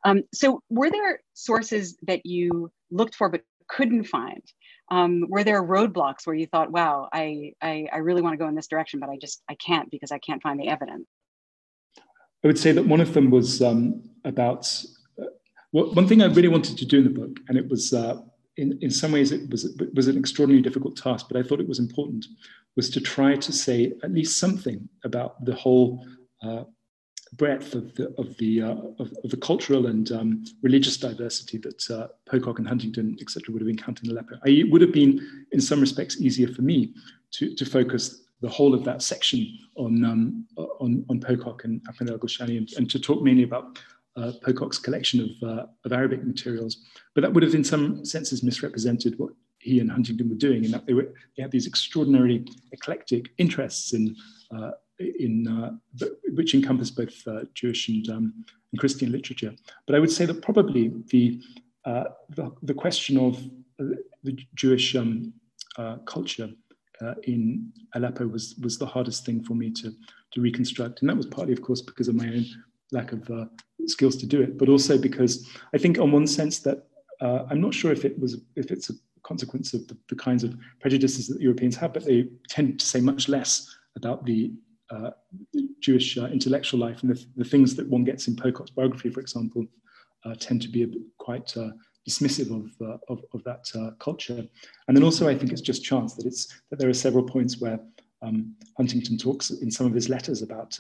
Um, 0.05 0.22
so, 0.33 0.62
were 0.68 0.90
there 0.90 1.20
sources 1.35 1.96
that 2.03 2.27
you 2.27 2.70
looked 2.90 3.14
for 3.14 3.29
but 3.29 3.42
couldn't 3.76 4.04
find? 4.04 4.42
Um, 4.90 5.24
were 5.28 5.44
there 5.44 5.62
roadblocks 5.62 6.26
where 6.26 6.37
you 6.37 6.46
thought, 6.46 6.70
wow, 6.70 7.08
I, 7.12 7.52
I, 7.62 7.88
I 7.92 7.98
really 7.98 8.22
want 8.22 8.35
to 8.35 8.37
go 8.37 8.48
in 8.48 8.54
this 8.54 8.66
direction, 8.66 9.00
but 9.00 9.08
I 9.08 9.16
just, 9.16 9.42
I 9.48 9.54
can't 9.54 9.90
because 9.90 10.12
I 10.12 10.18
can't 10.18 10.42
find 10.42 10.61
the 10.61 10.68
evidence? 10.68 11.06
I 12.44 12.48
would 12.48 12.58
say 12.58 12.72
that 12.72 12.87
one 12.87 13.00
of 13.00 13.14
them 13.14 13.30
was 13.30 13.62
um, 13.62 14.02
about 14.24 14.62
uh, 15.20 15.26
well, 15.72 15.94
one 15.94 16.06
thing 16.08 16.20
I 16.20 16.26
really 16.26 16.48
wanted 16.48 16.76
to 16.76 16.85
do 16.85 16.98
in 16.98 17.04
the 17.04 17.11
book, 17.11 17.38
and 17.48 17.56
it 17.56 17.68
was 17.68 17.92
uh, 17.92 18.20
in, 18.56 18.78
in 18.82 18.90
some 18.90 19.12
ways 19.12 19.32
it 19.32 19.48
was, 19.48 19.64
it 19.64 19.94
was 19.94 20.08
an 20.08 20.18
extraordinarily 20.18 20.62
difficult 20.62 20.96
task, 20.96 21.26
but 21.30 21.38
I 21.38 21.42
thought 21.42 21.61
it 21.61 21.68
was 21.68 21.78
important, 21.78 22.26
was 22.76 22.90
to 22.90 23.00
try 23.00 23.37
to 23.37 23.52
say 23.52 23.92
at 24.02 24.12
least 24.12 24.38
something 24.38 24.88
about 25.04 25.42
the 25.44 25.54
whole 25.54 26.04
uh, 26.42 26.64
breadth 27.33 27.75
of 27.75 27.95
the 27.95 28.12
of 28.18 28.37
the 28.37 28.62
uh, 28.62 28.77
of, 28.99 29.12
of, 29.25 29.31
the 29.31 29.37
cultural 29.37 29.87
and 29.87 30.12
um, 30.12 30.45
religious 30.62 30.97
diversity 30.97 31.59
that 31.59 31.90
uh, 31.90 32.09
Pococke 32.27 32.59
and 32.59 32.68
Huntington, 32.68 33.16
etc., 33.21 33.53
would 33.53 33.62
have 33.62 33.68
encountered 33.68 34.07
in 34.07 34.12
Aleppo. 34.12 34.37
I, 34.45 34.51
it 34.51 34.71
would 34.71 34.83
have 34.83 34.92
been, 34.92 35.47
in 35.53 35.61
some 35.61 35.81
respects, 35.81 36.21
easier 36.21 36.49
for 36.49 36.62
me 36.62 36.95
to, 37.33 37.55
to 37.55 37.64
focus 37.64 38.25
the 38.42 38.49
whole 38.49 38.75
of 38.75 38.85
that 38.85 39.03
section 39.03 39.59
on 39.77 40.05
um, 40.05 40.47
on, 40.57 41.05
on 41.09 41.21
Pococke 41.21 41.64
and 41.64 41.81
Ahmed 41.88 42.12
al 42.12 42.18
Gulshani 42.18 42.59
and, 42.59 42.73
and, 42.77 42.90
to 42.90 42.99
talk 42.99 43.23
mainly 43.23 43.45
about 43.45 43.79
uh, 44.16 44.33
Pococke's 44.42 44.79
collection 44.79 45.21
of, 45.21 45.49
uh, 45.49 45.66
of 45.85 45.92
Arabic 45.92 46.25
materials. 46.25 46.85
But 47.14 47.23
that 47.23 47.33
would 47.33 47.42
have, 47.42 47.55
in 47.55 47.64
some 47.64 48.05
senses, 48.05 48.42
misrepresented 48.42 49.18
what 49.18 49.33
he 49.59 49.81
and 49.81 49.90
Huntington 49.90 50.29
were 50.29 50.35
doing, 50.35 50.64
in 50.64 50.71
that 50.73 50.87
they 50.87 50.92
were 50.92 51.14
they 51.37 51.42
had 51.42 51.53
these 51.53 51.66
extraordinarily 51.66 52.47
eclectic 52.73 53.31
interests 53.38 53.95
in 53.95 54.14
uh, 54.55 54.73
in 55.19 55.49
uh, 55.49 56.07
which 56.35 56.55
encompass 56.55 56.91
both 56.91 57.15
uh, 57.27 57.45
Jewish 57.55 57.88
and, 57.88 58.09
um, 58.09 58.45
and, 58.73 58.81
Christian 58.81 59.12
literature. 59.12 59.55
But 59.87 59.97
I 59.97 59.99
would 59.99 60.11
say 60.11 60.27
that 60.27 60.43
probably 60.43 60.93
the 61.09 61.41
uh, 61.85 62.05
the, 62.31 62.53
the, 62.62 62.75
question 62.75 63.19
of 63.19 63.43
the 64.23 64.38
Jewish 64.55 64.95
um, 64.95 65.33
uh, 65.77 65.97
culture 66.05 66.49
uh, 67.01 67.15
in 67.25 67.73
Aleppo 67.95 68.29
was 68.29 68.55
was 68.62 68.79
the 68.79 68.87
hardest 68.87 69.27
thing 69.27 69.43
for 69.43 69.55
me 69.55 69.71
to 69.71 69.93
to 70.33 70.41
reconstruct, 70.41 71.01
and 71.01 71.11
that 71.11 71.17
was 71.17 71.27
partly, 71.27 71.53
of 71.53 71.62
course, 71.62 71.83
because 71.83 72.09
of 72.09 72.15
my 72.15 72.27
own 72.27 72.45
lack 72.93 73.12
of 73.12 73.29
uh, 73.31 73.47
skills 73.87 74.17
to 74.17 74.27
do 74.27 74.41
it, 74.41 74.59
but 74.59 74.69
also 74.69 74.97
because 74.97 75.49
I 75.75 75.79
think, 75.79 75.99
on 75.99 76.12
one 76.12 76.27
sense, 76.27 76.61
that 76.61 76.87
I'm 77.21 77.61
not 77.61 77.75
sure 77.75 77.93
if 77.93 78.05
it 78.05 78.19
was 78.19 78.41
if 78.57 78.71
it's 78.71 78.91
a 78.91 78.95
consequence 79.23 79.75
of 79.75 79.87
the, 79.88 79.97
the 80.09 80.17
kinds 80.17 80.45
of 80.45 80.57
prejudices 80.81 81.29
that 81.29 81.41
Europeans 81.41 81.77
have, 81.77 81.93
but 81.93 82.05
they 82.05 82.29
tend 82.49 82.81
to 82.81 82.87
say 82.87 83.01
much 83.01 83.29
less 83.29 83.69
about 83.97 84.25
the 84.25 84.53
uh, 84.92 85.11
Jewish 85.81 86.19
uh, 86.19 86.27
intellectual 86.27 86.81
life 86.81 87.02
and 87.02 87.10
the, 87.10 87.27
the, 87.37 87.44
things 87.44 87.75
that 87.77 87.88
one 87.88 88.04
gets 88.04 88.29
in 88.29 88.37
Pococke's 88.37 88.71
biography, 88.71 89.08
for 89.08 89.21
example, 89.21 89.64
uh, 90.25 90.35
tend 90.38 90.60
to 90.62 90.69
be 90.69 90.87
quite 91.19 91.56
uh, 91.56 91.71
dismissive 92.08 92.50
of, 92.50 92.71
uh, 92.87 92.98
of, 93.08 93.25
of, 93.33 93.42
that 93.44 93.64
uh, 93.75 93.92
culture. 93.98 94.46
And 94.88 94.96
then 94.96 95.02
also, 95.02 95.29
I 95.29 95.37
think 95.37 95.50
it's 95.50 95.60
just 95.60 95.83
chance 95.83 96.14
that 96.14 96.27
it's 96.27 96.60
that 96.71 96.79
there 96.79 96.88
are 96.88 96.94
several 96.94 97.25
points 97.25 97.60
where 97.60 97.81
um, 98.21 98.54
Huntington 98.77 99.19
talks 99.19 99.50
in 99.50 99.71
some 99.71 99.87
of 99.87 99.94
his 99.94 100.08
letters 100.08 100.42
about 100.42 100.79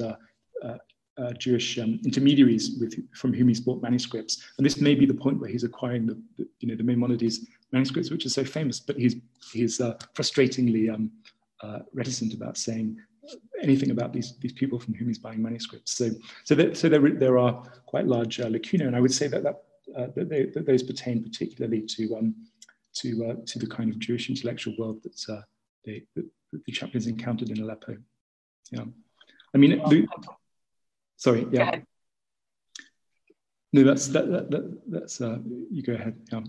Jewish 1.38 1.78
um, 1.78 2.00
intermediaries 2.04 2.76
with, 2.80 2.94
from 3.16 3.32
whom 3.32 3.48
he's 3.48 3.60
bought 3.60 3.82
manuscripts, 3.82 4.42
and 4.58 4.66
this 4.66 4.80
may 4.80 4.94
be 4.94 5.06
the 5.06 5.14
point 5.14 5.40
where 5.40 5.50
he's 5.50 5.64
acquiring 5.64 6.06
the, 6.06 6.20
the 6.38 6.46
you 6.60 6.68
know 6.68 6.74
the 6.74 6.82
Maimonides 6.82 7.46
manuscripts, 7.70 8.10
which 8.10 8.26
are 8.26 8.30
so 8.30 8.44
famous. 8.44 8.80
But 8.80 8.96
he's 8.96 9.16
he's 9.52 9.78
frustratingly 9.78 10.92
um, 10.92 11.10
reticent 11.92 12.34
about 12.34 12.56
saying 12.56 12.96
anything 13.62 13.90
about 13.90 14.12
these, 14.12 14.36
these 14.38 14.52
people 14.52 14.78
from 14.78 14.94
whom 14.94 15.08
he's 15.08 15.18
buying 15.18 15.42
manuscripts. 15.42 15.96
So, 15.96 16.10
so, 16.44 16.54
that, 16.54 16.76
so 16.76 16.88
there, 16.88 17.10
there 17.10 17.38
are 17.38 17.62
quite 17.86 18.06
large 18.06 18.40
uh, 18.40 18.48
lacunae, 18.48 18.86
and 18.86 18.96
I 18.96 19.00
would 19.00 19.12
say 19.12 19.28
that, 19.28 19.42
that, 19.42 19.62
uh, 19.96 20.08
that, 20.16 20.28
they, 20.28 20.46
that 20.46 20.66
those 20.66 20.82
pertain 20.82 21.22
particularly 21.22 21.82
to, 21.82 22.16
um, 22.16 22.34
to, 22.94 23.26
uh, 23.26 23.34
to 23.46 23.58
the 23.58 23.66
kind 23.66 23.90
of 23.90 23.98
Jewish 23.98 24.28
intellectual 24.28 24.74
world 24.78 25.02
that, 25.02 25.32
uh, 25.32 25.42
they, 25.84 26.02
that 26.14 26.26
the 26.66 26.72
chaplains 26.72 27.06
encountered 27.06 27.50
in 27.50 27.60
Aleppo. 27.60 27.96
Yeah, 28.70 28.84
I 29.54 29.58
mean, 29.58 29.82
the, 29.88 30.06
sorry, 31.16 31.46
yeah. 31.50 31.80
No, 33.72 33.84
that's 33.84 34.08
that, 34.08 34.30
that, 34.30 34.50
that 34.50 34.80
that's 34.86 35.20
uh, 35.20 35.38
you 35.70 35.82
go 35.82 35.94
ahead. 35.94 36.16
Yeah. 36.30 36.40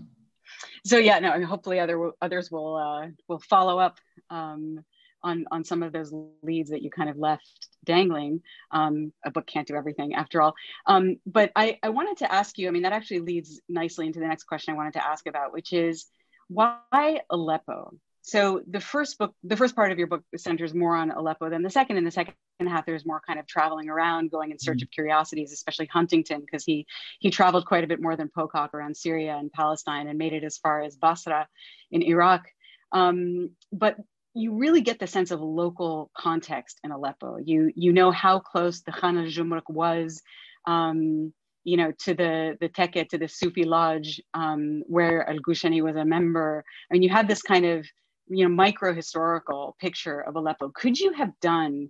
So 0.84 0.98
yeah, 0.98 1.18
no, 1.20 1.32
and 1.32 1.44
hopefully 1.44 1.80
other 1.80 2.10
others 2.20 2.50
will 2.50 2.76
uh, 2.76 3.08
will 3.28 3.40
follow 3.40 3.78
up 3.78 3.98
um, 4.28 4.84
on 5.24 5.46
on 5.50 5.64
some 5.64 5.82
of 5.82 5.92
those 5.92 6.12
leads 6.42 6.70
that 6.70 6.82
you 6.82 6.90
kind 6.90 7.10
of 7.10 7.16
left 7.18 7.68
dangling. 7.84 8.42
Um, 8.70 9.12
a 9.24 9.30
book 9.30 9.46
can't 9.46 9.66
do 9.66 9.74
everything 9.74 10.14
after 10.14 10.40
all. 10.40 10.54
Um, 10.86 11.16
but 11.26 11.50
I, 11.56 11.78
I 11.82 11.88
wanted 11.88 12.18
to 12.18 12.32
ask 12.32 12.58
you. 12.58 12.68
I 12.68 12.70
mean, 12.70 12.82
that 12.82 12.92
actually 12.92 13.20
leads 13.20 13.60
nicely 13.68 14.06
into 14.06 14.20
the 14.20 14.28
next 14.28 14.44
question 14.44 14.74
I 14.74 14.76
wanted 14.76 14.94
to 14.94 15.06
ask 15.06 15.26
about, 15.26 15.52
which 15.52 15.72
is 15.72 16.06
why 16.48 17.20
Aleppo? 17.30 17.94
So 18.26 18.62
the 18.66 18.80
first 18.80 19.18
book, 19.18 19.34
the 19.44 19.56
first 19.56 19.76
part 19.76 19.92
of 19.92 19.98
your 19.98 20.06
book 20.06 20.22
centers 20.36 20.72
more 20.72 20.96
on 20.96 21.10
Aleppo 21.10 21.50
than 21.50 21.62
the 21.62 21.68
second. 21.68 21.98
In 21.98 22.04
the 22.04 22.10
second 22.10 22.34
half, 22.66 22.86
there's 22.86 23.04
more 23.04 23.20
kind 23.26 23.38
of 23.38 23.46
traveling 23.46 23.90
around, 23.90 24.30
going 24.30 24.50
in 24.50 24.58
search 24.58 24.78
mm-hmm. 24.78 24.84
of 24.84 24.90
curiosities, 24.92 25.52
especially 25.52 25.86
Huntington, 25.86 26.40
because 26.40 26.64
he 26.64 26.86
he 27.18 27.30
traveled 27.30 27.66
quite 27.66 27.84
a 27.84 27.86
bit 27.86 28.00
more 28.00 28.16
than 28.16 28.30
Pococke 28.30 28.72
around 28.72 28.96
Syria 28.96 29.36
and 29.36 29.52
Palestine 29.52 30.08
and 30.08 30.16
made 30.16 30.32
it 30.32 30.42
as 30.42 30.56
far 30.56 30.80
as 30.80 30.96
Basra 30.96 31.46
in 31.90 32.00
Iraq. 32.02 32.46
Um, 32.92 33.50
but 33.72 33.96
you 34.34 34.56
really 34.56 34.80
get 34.80 34.98
the 34.98 35.06
sense 35.06 35.30
of 35.30 35.40
local 35.40 36.10
context 36.16 36.80
in 36.82 36.90
Aleppo. 36.90 37.38
You 37.44 37.70
you 37.74 37.92
know 37.92 38.10
how 38.10 38.40
close 38.40 38.82
the 38.82 38.92
Khan 38.92 39.16
al-Jumruk 39.16 39.68
was. 39.68 40.22
Um, 40.66 41.32
you 41.62 41.76
know, 41.76 41.92
to 42.00 42.14
the 42.14 42.56
the 42.60 42.68
Tekke, 42.68 43.08
to 43.08 43.18
the 43.18 43.28
Sufi 43.28 43.64
lodge 43.64 44.20
um, 44.34 44.82
where 44.86 45.28
Al 45.28 45.38
Gulshani 45.38 45.82
was 45.82 45.96
a 45.96 46.04
member. 46.04 46.64
I 46.90 46.92
mean, 46.92 47.02
you 47.02 47.08
had 47.08 47.28
this 47.28 47.42
kind 47.42 47.64
of 47.64 47.86
you 48.28 48.44
know 48.44 48.54
micro 48.54 48.92
historical 48.92 49.76
picture 49.80 50.20
of 50.20 50.36
Aleppo. 50.36 50.70
Could 50.74 50.98
you 50.98 51.12
have 51.12 51.30
done 51.40 51.88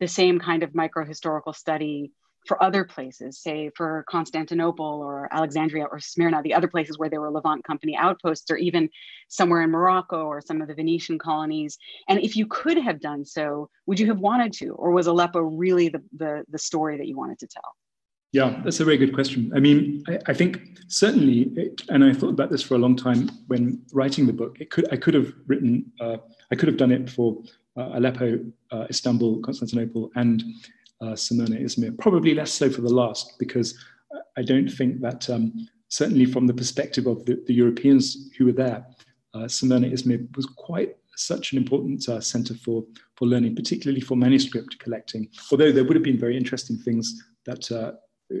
the 0.00 0.08
same 0.08 0.40
kind 0.40 0.62
of 0.62 0.74
micro 0.74 1.04
historical 1.04 1.52
study 1.52 2.10
for 2.46 2.62
other 2.62 2.84
places, 2.84 3.38
say 3.38 3.70
for 3.76 4.04
Constantinople 4.08 4.84
or 4.84 5.28
Alexandria 5.32 5.84
or 5.84 6.00
Smyrna, 6.00 6.42
the 6.42 6.54
other 6.54 6.68
places 6.68 6.98
where 6.98 7.08
there 7.08 7.20
were 7.20 7.30
Levant 7.30 7.64
Company 7.64 7.96
outposts, 7.96 8.50
or 8.50 8.56
even 8.56 8.88
somewhere 9.28 9.62
in 9.62 9.70
Morocco 9.70 10.24
or 10.26 10.40
some 10.40 10.60
of 10.60 10.68
the 10.68 10.74
Venetian 10.74 11.18
colonies? 11.18 11.78
And 12.08 12.18
if 12.20 12.36
you 12.36 12.46
could 12.46 12.78
have 12.78 13.00
done 13.00 13.24
so, 13.24 13.68
would 13.86 14.00
you 14.00 14.06
have 14.06 14.18
wanted 14.18 14.52
to, 14.54 14.70
or 14.70 14.90
was 14.90 15.06
Aleppo 15.06 15.40
really 15.40 15.88
the, 15.88 16.02
the, 16.16 16.44
the 16.48 16.58
story 16.58 16.96
that 16.98 17.06
you 17.06 17.16
wanted 17.16 17.38
to 17.40 17.46
tell? 17.46 17.76
Yeah, 18.32 18.62
that's 18.64 18.80
a 18.80 18.84
very 18.84 18.96
good 18.96 19.12
question. 19.12 19.52
I 19.54 19.60
mean, 19.60 20.02
I, 20.08 20.18
I 20.26 20.34
think 20.34 20.78
certainly, 20.88 21.52
it, 21.54 21.82
and 21.90 22.02
I 22.02 22.14
thought 22.14 22.30
about 22.30 22.50
this 22.50 22.62
for 22.62 22.74
a 22.74 22.78
long 22.78 22.96
time 22.96 23.30
when 23.46 23.82
writing 23.92 24.26
the 24.26 24.32
book. 24.32 24.56
It 24.58 24.70
could 24.70 24.90
I 24.90 24.96
could 24.96 25.12
have 25.12 25.34
written, 25.46 25.92
uh, 26.00 26.16
I 26.50 26.54
could 26.54 26.68
have 26.68 26.78
done 26.78 26.92
it 26.92 27.10
for 27.10 27.42
uh, 27.76 27.90
Aleppo, 27.92 28.38
uh, 28.70 28.86
Istanbul, 28.88 29.40
Constantinople, 29.42 30.10
and 30.16 30.42
uh, 31.02 31.16
Smyrna, 31.16 31.56
Izmir. 31.56 31.98
Probably 31.98 32.34
less 32.34 32.52
so 32.52 32.70
for 32.70 32.80
the 32.80 32.94
last, 32.94 33.38
because 33.38 33.78
I 34.36 34.42
don't 34.42 34.68
think 34.68 35.00
that 35.00 35.28
um, 35.28 35.68
certainly 35.88 36.24
from 36.26 36.46
the 36.46 36.54
perspective 36.54 37.06
of 37.06 37.24
the, 37.26 37.42
the 37.46 37.54
Europeans 37.54 38.30
who 38.38 38.46
were 38.46 38.52
there, 38.52 38.86
uh, 39.34 39.48
Smyrna, 39.48 39.88
Izmir 39.88 40.34
was 40.36 40.46
quite 40.46 40.96
such 41.16 41.52
an 41.52 41.58
important 41.58 42.08
uh, 42.08 42.20
center 42.20 42.54
for 42.54 42.84
for 43.16 43.26
learning, 43.26 43.54
particularly 43.54 44.00
for 44.00 44.16
manuscript 44.16 44.78
collecting. 44.78 45.28
Although 45.50 45.72
there 45.72 45.84
would 45.84 45.96
have 45.96 46.02
been 46.02 46.18
very 46.18 46.36
interesting 46.36 46.76
things 46.78 47.22
that 47.44 47.70
uh, 47.70 47.92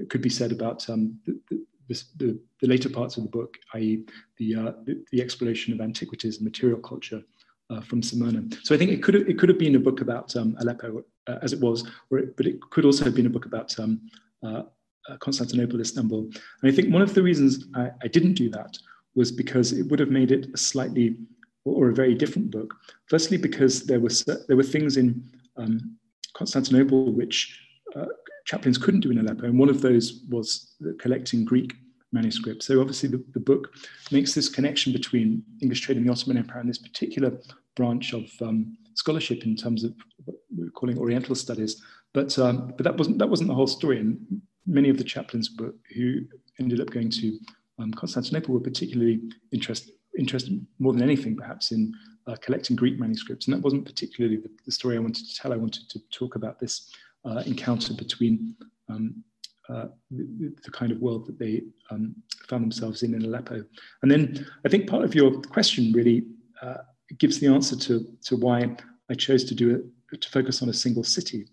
could 0.08 0.22
be 0.22 0.30
said 0.30 0.52
about 0.52 0.88
um, 0.88 1.18
the, 1.26 1.38
the, 1.50 2.04
the, 2.16 2.40
the, 2.60 2.66
later 2.66 2.88
parts 2.88 3.16
of 3.16 3.24
the 3.24 3.28
book, 3.28 3.58
i.e., 3.74 4.04
the, 4.38 4.54
uh, 4.54 4.72
the, 4.84 5.20
exploration 5.20 5.74
of 5.74 5.80
antiquities 5.80 6.36
and 6.36 6.44
material 6.44 6.80
culture 6.80 7.22
uh, 7.70 7.80
from 7.80 8.02
Smyrna. 8.02 8.44
So 8.62 8.74
I 8.74 8.78
think 8.78 8.90
it 8.90 9.02
could 9.02 9.14
have, 9.14 9.28
it 9.28 9.38
could 9.38 9.48
have 9.48 9.58
been 9.58 9.76
a 9.76 9.80
book 9.80 10.00
about 10.00 10.34
um, 10.36 10.56
Aleppo 10.60 11.04
uh, 11.26 11.38
as 11.42 11.52
it 11.52 11.60
was, 11.60 11.86
it, 12.10 12.36
but 12.36 12.46
it 12.46 12.60
could 12.70 12.84
also 12.84 13.04
have 13.04 13.14
been 13.14 13.26
a 13.26 13.30
book 13.30 13.46
about 13.46 13.78
um, 13.78 14.00
uh, 14.44 14.62
uh, 15.08 15.16
Constantinople, 15.18 15.80
Istanbul. 15.80 16.30
And 16.62 16.72
I 16.72 16.74
think 16.74 16.92
one 16.92 17.02
of 17.02 17.14
the 17.14 17.22
reasons 17.22 17.66
I, 17.74 17.90
I, 18.02 18.08
didn't 18.08 18.34
do 18.34 18.48
that 18.50 18.78
was 19.14 19.32
because 19.32 19.72
it 19.72 19.88
would 19.88 19.98
have 19.98 20.10
made 20.10 20.30
it 20.30 20.46
a 20.54 20.56
slightly 20.56 21.16
or, 21.64 21.86
or 21.86 21.90
a 21.90 21.94
very 21.94 22.14
different 22.14 22.50
book. 22.50 22.74
Firstly, 23.08 23.36
because 23.36 23.84
there 23.84 24.00
were 24.00 24.10
there 24.48 24.56
were 24.56 24.62
things 24.62 24.96
in 24.96 25.22
um, 25.56 25.96
Constantinople 26.34 27.12
which 27.12 27.60
uh, 27.96 28.06
chaplains 28.46 28.78
couldn't 28.78 29.00
do 29.00 29.10
in 29.10 29.18
Aleppo, 29.18 29.46
and 29.46 29.58
one 29.58 29.68
of 29.68 29.80
those 29.80 30.24
was 30.28 30.74
collecting 30.98 31.44
Greek 31.44 31.74
manuscripts. 32.12 32.66
So 32.66 32.80
obviously 32.80 33.08
the, 33.08 33.24
the 33.32 33.40
book 33.40 33.72
makes 34.10 34.34
this 34.34 34.48
connection 34.48 34.92
between 34.92 35.42
English 35.62 35.80
trade 35.80 35.96
and 35.96 36.06
the 36.06 36.12
Ottoman 36.12 36.36
Empire 36.36 36.60
and 36.60 36.68
this 36.68 36.78
particular 36.78 37.32
branch 37.74 38.12
of 38.12 38.30
um, 38.42 38.76
scholarship 38.94 39.44
in 39.44 39.56
terms 39.56 39.84
of 39.84 39.94
what 40.24 40.36
we're 40.56 40.70
calling 40.70 40.98
Oriental 40.98 41.34
studies. 41.34 41.82
But 42.12 42.38
um, 42.38 42.72
but 42.76 42.84
that 42.84 42.96
wasn't 42.96 43.18
that 43.18 43.28
wasn't 43.28 43.48
the 43.48 43.54
whole 43.54 43.66
story. 43.66 43.98
And 43.98 44.18
many 44.66 44.88
of 44.88 44.98
the 44.98 45.04
chaplains 45.04 45.50
were, 45.58 45.74
who 45.94 46.20
ended 46.60 46.80
up 46.80 46.90
going 46.90 47.10
to 47.10 47.38
um, 47.78 47.92
Constantinople 47.92 48.54
were 48.54 48.60
particularly 48.60 49.20
interested 49.52 49.94
interested 50.18 50.64
more 50.78 50.92
than 50.92 51.02
anything 51.02 51.34
perhaps 51.34 51.72
in 51.72 51.92
uh, 52.26 52.36
collecting 52.42 52.76
Greek 52.76 52.98
manuscripts. 52.98 53.46
And 53.46 53.56
that 53.56 53.62
wasn't 53.62 53.84
particularly 53.84 54.36
the, 54.36 54.50
the, 54.66 54.72
story 54.72 54.96
I 54.96 55.00
wanted 55.00 55.26
to 55.26 55.34
tell. 55.34 55.52
I 55.52 55.56
wanted 55.56 55.88
to 55.88 55.98
talk 56.10 56.34
about 56.34 56.60
this 56.60 56.92
uh, 57.24 57.42
encounter 57.46 57.94
between 57.94 58.54
um, 58.90 59.24
uh, 59.68 59.86
the, 60.10 60.54
the, 60.62 60.70
kind 60.70 60.92
of 60.92 60.98
world 60.98 61.26
that 61.26 61.38
they 61.38 61.62
um, 61.90 62.14
found 62.48 62.62
themselves 62.62 63.02
in 63.02 63.14
in 63.14 63.24
Aleppo. 63.24 63.64
And 64.02 64.10
then 64.10 64.46
I 64.66 64.68
think 64.68 64.88
part 64.88 65.04
of 65.04 65.14
your 65.14 65.40
question 65.40 65.92
really 65.92 66.26
uh, 66.60 66.78
gives 67.18 67.38
the 67.38 67.46
answer 67.46 67.76
to, 67.76 68.06
to 68.24 68.36
why 68.36 68.76
I 69.10 69.14
chose 69.14 69.44
to 69.44 69.54
do 69.54 69.74
it, 69.74 69.84
to 70.16 70.28
focus 70.28 70.62
on 70.62 70.68
a 70.68 70.74
single 70.74 71.04
city, 71.04 71.48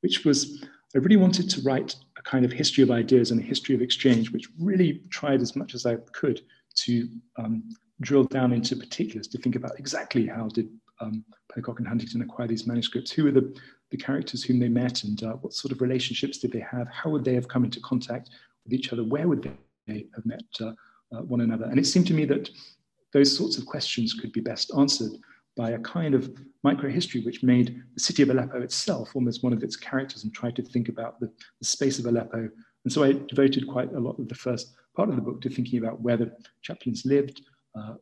which 0.00 0.24
was 0.24 0.64
I 0.94 0.98
really 0.98 1.16
wanted 1.16 1.50
to 1.50 1.60
write 1.62 1.96
a 2.16 2.22
kind 2.22 2.44
of 2.44 2.52
history 2.52 2.84
of 2.84 2.90
ideas 2.90 3.30
and 3.30 3.40
a 3.40 3.42
history 3.42 3.74
of 3.74 3.82
exchange, 3.82 4.30
which 4.30 4.48
really 4.60 5.02
tried 5.10 5.40
as 5.40 5.56
much 5.56 5.74
as 5.74 5.86
I 5.86 5.96
could 6.12 6.42
to 6.76 7.08
um, 7.36 7.64
drill 8.00 8.24
down 8.24 8.52
into 8.52 8.76
particulars, 8.76 9.26
to 9.28 9.38
think 9.38 9.56
about 9.56 9.78
exactly 9.78 10.26
how 10.26 10.48
did 10.48 10.68
um, 11.00 11.24
Pococke 11.52 11.78
and 11.78 11.88
Huntington 11.88 12.22
acquire 12.22 12.46
these 12.46 12.66
manuscripts, 12.66 13.10
who 13.10 13.24
were 13.24 13.32
the, 13.32 13.56
the 13.90 13.96
characters 13.96 14.44
whom 14.44 14.60
they 14.60 14.68
met 14.68 15.02
and 15.02 15.22
uh, 15.24 15.32
what 15.32 15.52
sort 15.52 15.72
of 15.72 15.80
relationships 15.80 16.38
did 16.38 16.52
they 16.52 16.60
have? 16.70 16.86
How 16.88 17.10
would 17.10 17.24
they 17.24 17.34
have 17.34 17.48
come 17.48 17.64
into 17.64 17.80
contact 17.80 18.30
with 18.64 18.72
each 18.72 18.92
other? 18.92 19.02
Where 19.02 19.26
would 19.26 19.42
they 19.86 20.06
have 20.14 20.24
met 20.24 20.44
uh, 20.60 20.72
uh, 21.12 21.22
one 21.22 21.40
another? 21.40 21.64
And 21.64 21.78
it 21.78 21.86
seemed 21.86 22.06
to 22.08 22.14
me 22.14 22.24
that 22.26 22.50
those 23.12 23.36
sorts 23.36 23.58
of 23.58 23.66
questions 23.66 24.14
could 24.14 24.32
be 24.32 24.40
best 24.40 24.72
answered 24.76 25.12
by 25.56 25.70
a 25.70 25.78
kind 25.78 26.14
of 26.14 26.30
microhistory 26.66 27.24
which 27.24 27.42
made 27.42 27.82
the 27.94 28.00
city 28.00 28.22
of 28.22 28.30
Aleppo 28.30 28.60
itself 28.62 29.10
almost 29.14 29.42
one 29.42 29.52
of 29.52 29.62
its 29.62 29.76
characters 29.76 30.24
and 30.24 30.34
tried 30.34 30.56
to 30.56 30.62
think 30.62 30.88
about 30.88 31.20
the, 31.20 31.30
the 31.60 31.66
space 31.66 31.98
of 31.98 32.06
Aleppo. 32.06 32.48
And 32.84 32.92
so 32.92 33.04
I 33.04 33.12
devoted 33.28 33.68
quite 33.68 33.92
a 33.92 34.00
lot 34.00 34.18
of 34.18 34.28
the 34.28 34.34
first 34.34 34.74
part 34.96 35.08
of 35.08 35.16
the 35.16 35.22
book 35.22 35.40
to 35.42 35.48
thinking 35.48 35.78
about 35.78 36.00
where 36.00 36.16
the 36.16 36.32
chaplains 36.62 37.04
lived, 37.04 37.42
uh, 37.78 37.94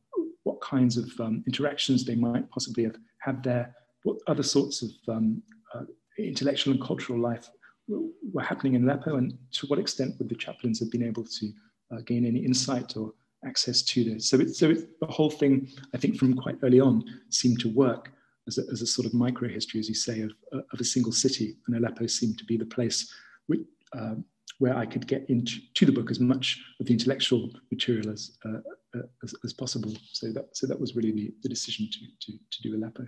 what 0.44 0.60
kinds 0.60 0.96
of 0.96 1.08
um, 1.20 1.42
interactions 1.46 2.04
they 2.04 2.14
might 2.14 2.50
possibly 2.50 2.84
have 2.84 2.96
had 3.18 3.42
there, 3.42 3.74
what 4.02 4.16
other 4.26 4.42
sorts 4.42 4.82
of 4.82 4.90
um, 5.08 5.42
uh, 5.74 5.84
intellectual 6.18 6.72
and 6.74 6.82
cultural 6.82 7.20
life 7.20 7.48
were 7.88 8.42
happening 8.42 8.74
in 8.74 8.84
Aleppo, 8.84 9.16
and 9.16 9.36
to 9.52 9.66
what 9.66 9.78
extent 9.78 10.14
would 10.18 10.28
the 10.28 10.34
chaplains 10.34 10.80
have 10.80 10.90
been 10.90 11.02
able 11.02 11.24
to 11.24 11.52
uh, 11.92 12.00
gain 12.06 12.24
any 12.24 12.44
insight 12.44 12.96
or 12.96 13.12
access 13.44 13.82
to 13.82 14.04
this? 14.04 14.28
So, 14.28 14.40
it, 14.40 14.54
so 14.54 14.70
it, 14.70 15.00
the 15.00 15.06
whole 15.06 15.30
thing, 15.30 15.68
I 15.94 15.98
think, 15.98 16.16
from 16.16 16.34
quite 16.34 16.58
early 16.62 16.80
on, 16.80 17.04
seemed 17.30 17.60
to 17.60 17.68
work 17.68 18.12
as 18.46 18.58
a, 18.58 18.62
as 18.70 18.82
a 18.82 18.86
sort 18.86 19.06
of 19.06 19.14
micro 19.14 19.48
history, 19.48 19.80
as 19.80 19.88
you 19.88 19.94
say, 19.94 20.22
of, 20.22 20.32
of 20.52 20.80
a 20.80 20.84
single 20.84 21.12
city, 21.12 21.56
and 21.66 21.76
Aleppo 21.76 22.06
seemed 22.06 22.38
to 22.38 22.44
be 22.44 22.56
the 22.56 22.66
place 22.66 23.12
which, 23.46 23.60
uh, 23.96 24.14
where 24.58 24.76
I 24.76 24.86
could 24.86 25.06
get 25.06 25.28
into 25.28 25.56
to 25.74 25.86
the 25.86 25.92
book 25.92 26.10
as 26.10 26.20
much 26.20 26.60
of 26.80 26.86
the 26.86 26.92
intellectual 26.92 27.50
material 27.70 28.10
as, 28.10 28.38
uh, 28.44 28.58
uh, 28.96 29.02
as, 29.22 29.34
as, 29.44 29.52
possible. 29.52 29.92
So 30.12 30.32
that, 30.32 30.56
so 30.56 30.66
that 30.66 30.78
was 30.78 30.94
really 30.94 31.12
the, 31.12 31.34
the 31.42 31.48
decision 31.48 31.88
to, 31.90 31.98
to, 32.32 32.38
to 32.38 32.62
do 32.62 32.76
Aleppo 32.76 33.06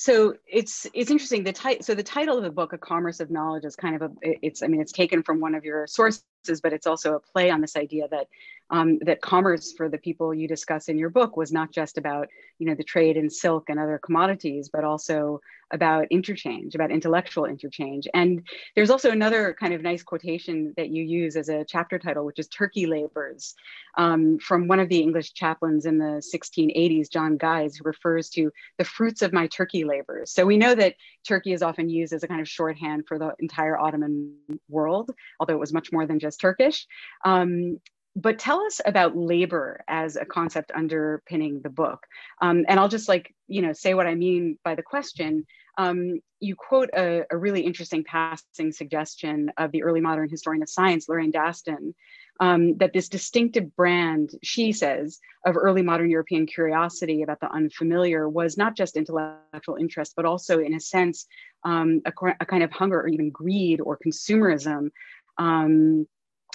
so 0.00 0.34
it's 0.46 0.86
it's 0.94 1.10
interesting 1.10 1.44
the 1.44 1.52
title 1.52 1.82
so 1.82 1.94
the 1.94 2.02
title 2.02 2.38
of 2.38 2.42
the 2.42 2.50
book 2.50 2.72
a 2.72 2.78
commerce 2.78 3.20
of 3.20 3.30
knowledge 3.30 3.66
is 3.66 3.76
kind 3.76 3.94
of 3.94 4.00
a 4.00 4.10
it's 4.22 4.62
i 4.62 4.66
mean 4.66 4.80
it's 4.80 4.92
taken 4.92 5.22
from 5.22 5.40
one 5.40 5.54
of 5.54 5.62
your 5.62 5.86
sources 5.86 6.24
but 6.62 6.72
it's 6.72 6.86
also 6.86 7.14
a 7.14 7.20
play 7.20 7.50
on 7.50 7.60
this 7.60 7.76
idea 7.76 8.08
that 8.08 8.28
um, 8.70 8.98
that 9.00 9.20
commerce 9.20 9.72
for 9.72 9.88
the 9.88 9.98
people 9.98 10.32
you 10.32 10.46
discuss 10.46 10.88
in 10.88 10.96
your 10.96 11.10
book 11.10 11.36
was 11.36 11.52
not 11.52 11.72
just 11.72 11.98
about 11.98 12.28
you 12.58 12.66
know 12.66 12.74
the 12.74 12.84
trade 12.84 13.16
in 13.16 13.28
silk 13.28 13.68
and 13.68 13.78
other 13.78 13.98
commodities 13.98 14.70
but 14.72 14.84
also 14.84 15.40
about 15.72 16.06
interchange 16.10 16.74
about 16.74 16.90
intellectual 16.90 17.44
interchange. 17.44 18.08
And 18.12 18.42
there's 18.74 18.90
also 18.90 19.10
another 19.10 19.54
kind 19.58 19.72
of 19.72 19.82
nice 19.82 20.02
quotation 20.02 20.74
that 20.76 20.88
you 20.88 21.04
use 21.04 21.36
as 21.36 21.48
a 21.48 21.64
chapter 21.64 21.98
title 21.98 22.24
which 22.24 22.38
is 22.38 22.48
turkey 22.48 22.86
labors. 22.86 23.54
Um, 23.96 24.38
from 24.38 24.68
one 24.68 24.78
of 24.78 24.88
the 24.88 25.00
english 25.00 25.32
chaplains 25.32 25.84
in 25.84 25.98
the 25.98 26.22
1680s 26.34 27.10
john 27.10 27.36
guise 27.36 27.76
who 27.76 27.84
refers 27.84 28.30
to 28.30 28.52
the 28.78 28.84
fruits 28.84 29.20
of 29.22 29.32
my 29.32 29.48
turkey 29.48 29.84
labors. 29.84 30.32
So 30.32 30.46
we 30.46 30.56
know 30.56 30.74
that 30.74 30.94
turkey 31.26 31.52
is 31.52 31.62
often 31.62 31.88
used 31.88 32.12
as 32.12 32.22
a 32.22 32.28
kind 32.28 32.40
of 32.40 32.48
shorthand 32.48 33.06
for 33.06 33.18
the 33.18 33.34
entire 33.40 33.76
ottoman 33.76 34.36
world 34.68 35.10
although 35.40 35.54
it 35.54 35.60
was 35.60 35.72
much 35.72 35.90
more 35.92 36.06
than 36.06 36.18
just 36.18 36.29
Turkish. 36.36 36.86
Um, 37.24 37.80
but 38.16 38.38
tell 38.38 38.60
us 38.60 38.80
about 38.84 39.16
labor 39.16 39.84
as 39.86 40.16
a 40.16 40.24
concept 40.24 40.72
underpinning 40.74 41.60
the 41.62 41.70
book. 41.70 42.06
Um, 42.40 42.64
and 42.68 42.80
I'll 42.80 42.88
just 42.88 43.08
like, 43.08 43.34
you 43.46 43.62
know, 43.62 43.72
say 43.72 43.94
what 43.94 44.06
I 44.06 44.14
mean 44.14 44.58
by 44.64 44.74
the 44.74 44.82
question. 44.82 45.46
Um, 45.78 46.20
you 46.40 46.56
quote 46.56 46.90
a, 46.94 47.24
a, 47.30 47.36
really 47.36 47.62
interesting 47.62 48.04
passing 48.04 48.72
suggestion 48.72 49.52
of 49.56 49.70
the 49.70 49.84
early 49.84 50.00
modern 50.00 50.28
historian 50.28 50.62
of 50.62 50.68
science, 50.68 51.08
Lorraine 51.08 51.32
Daston, 51.32 51.94
um, 52.40 52.76
that 52.78 52.92
this 52.92 53.08
distinctive 53.08 53.74
brand, 53.76 54.30
she 54.42 54.72
says, 54.72 55.20
of 55.46 55.56
early 55.56 55.82
modern 55.82 56.10
European 56.10 56.46
curiosity 56.46 57.22
about 57.22 57.40
the 57.40 57.50
unfamiliar 57.50 58.28
was 58.28 58.58
not 58.58 58.76
just 58.76 58.96
intellectual 58.96 59.76
interest, 59.76 60.14
but 60.16 60.24
also, 60.24 60.58
in 60.58 60.74
a 60.74 60.80
sense, 60.80 61.26
um, 61.64 62.02
a, 62.04 62.12
a, 62.40 62.46
kind 62.46 62.62
of 62.62 62.72
hunger 62.72 63.00
or 63.00 63.08
even 63.08 63.30
greed 63.30 63.80
or 63.80 63.98
consumerism 64.04 64.90
um, 65.38 66.06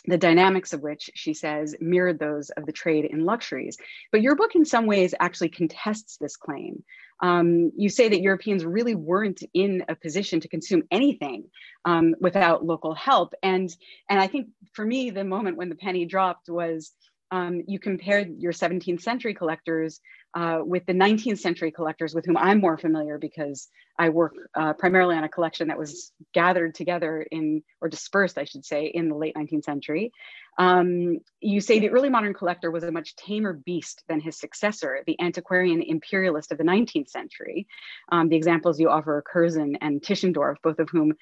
the 0.07 0.17
dynamics 0.17 0.73
of 0.73 0.81
which, 0.81 1.09
she 1.13 1.33
says, 1.33 1.75
mirrored 1.79 2.19
those 2.19 2.49
of 2.51 2.65
the 2.65 2.71
trade 2.71 3.05
in 3.05 3.25
luxuries. 3.25 3.77
But 4.11 4.21
your 4.21 4.35
book, 4.35 4.55
in 4.55 4.65
some 4.65 4.85
ways, 4.85 5.13
actually 5.19 5.49
contests 5.49 6.17
this 6.17 6.35
claim. 6.35 6.83
Um, 7.21 7.71
you 7.77 7.89
say 7.89 8.09
that 8.09 8.21
Europeans 8.21 8.65
really 8.65 8.95
weren't 8.95 9.41
in 9.53 9.85
a 9.87 9.95
position 9.95 10.41
to 10.41 10.47
consume 10.47 10.83
anything 10.91 11.45
um, 11.85 12.15
without 12.19 12.65
local 12.65 12.93
help. 12.93 13.33
And, 13.41 13.73
and 14.09 14.19
I 14.19 14.27
think 14.27 14.47
for 14.73 14.85
me, 14.85 15.11
the 15.11 15.23
moment 15.23 15.57
when 15.57 15.69
the 15.69 15.75
penny 15.75 16.05
dropped 16.05 16.49
was 16.49 16.91
um, 17.35 17.63
you 17.67 17.79
compared 17.79 18.39
your 18.39 18.53
17th 18.53 19.01
century 19.01 19.33
collectors 19.33 19.99
uh, 20.35 20.59
with 20.61 20.85
the 20.85 20.93
19th 20.93 21.39
century 21.39 21.69
collectors 21.69 22.15
with 22.15 22.25
whom 22.25 22.37
I'm 22.37 22.61
more 22.61 22.77
familiar 22.77 23.17
because 23.17 23.67
I 23.99 24.09
work 24.09 24.35
uh, 24.53 24.71
primarily 24.73 25.17
on 25.17 25.25
a 25.25 25.29
collection 25.29 25.67
that 25.67 25.77
was 25.77 26.13
gathered 26.33 26.75
together 26.75 27.25
in, 27.29 27.61
or 27.81 27.89
dispersed, 27.89 28.37
I 28.37 28.45
should 28.45 28.63
say, 28.63 28.85
in 28.85 29.09
the 29.09 29.15
late 29.15 29.35
19th 29.35 29.65
century. 29.65 30.13
Um, 30.57 31.19
you 31.41 31.59
say 31.59 31.79
the 31.79 31.89
early 31.89 32.09
modern 32.09 32.33
collector 32.33 32.71
was 32.71 32.85
a 32.85 32.91
much 32.91 33.17
tamer 33.17 33.51
beast 33.51 34.03
than 34.07 34.21
his 34.21 34.39
successor, 34.39 35.01
the 35.05 35.19
antiquarian 35.19 35.81
imperialist 35.81 36.53
of 36.53 36.57
the 36.57 36.63
19th 36.63 37.09
century. 37.09 37.67
Um, 38.11 38.29
the 38.29 38.37
examples 38.37 38.79
you 38.79 38.89
offer 38.89 39.17
are 39.17 39.21
Curzon 39.21 39.77
and 39.81 40.01
Tischendorf, 40.01 40.55
both 40.63 40.79
of 40.79 40.89
whom 40.89 41.13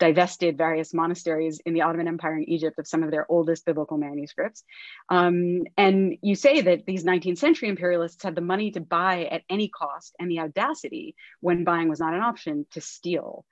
divested 0.00 0.58
various 0.58 0.92
monasteries 0.92 1.60
in 1.64 1.74
the 1.74 1.82
Ottoman 1.82 2.08
Empire 2.08 2.38
in 2.38 2.48
Egypt 2.48 2.78
of 2.78 2.88
some 2.88 3.02
of 3.04 3.10
their 3.10 3.30
oldest 3.30 3.64
biblical 3.66 3.98
manuscripts. 3.98 4.64
Um, 5.10 5.64
and 5.76 6.16
you 6.22 6.34
say 6.34 6.62
that 6.62 6.86
these 6.86 7.04
19th 7.04 7.38
century 7.38 7.68
imperialists 7.68 8.22
had 8.24 8.34
the 8.34 8.40
money 8.40 8.72
to 8.72 8.80
buy 8.80 9.26
at 9.26 9.42
any 9.48 9.68
cost 9.68 10.16
and 10.18 10.30
the 10.30 10.40
audacity, 10.40 11.14
when 11.40 11.64
buying 11.64 11.88
was 11.88 12.00
not 12.00 12.14
an 12.14 12.22
option, 12.22 12.66
to 12.72 12.80
steal. 12.80 13.44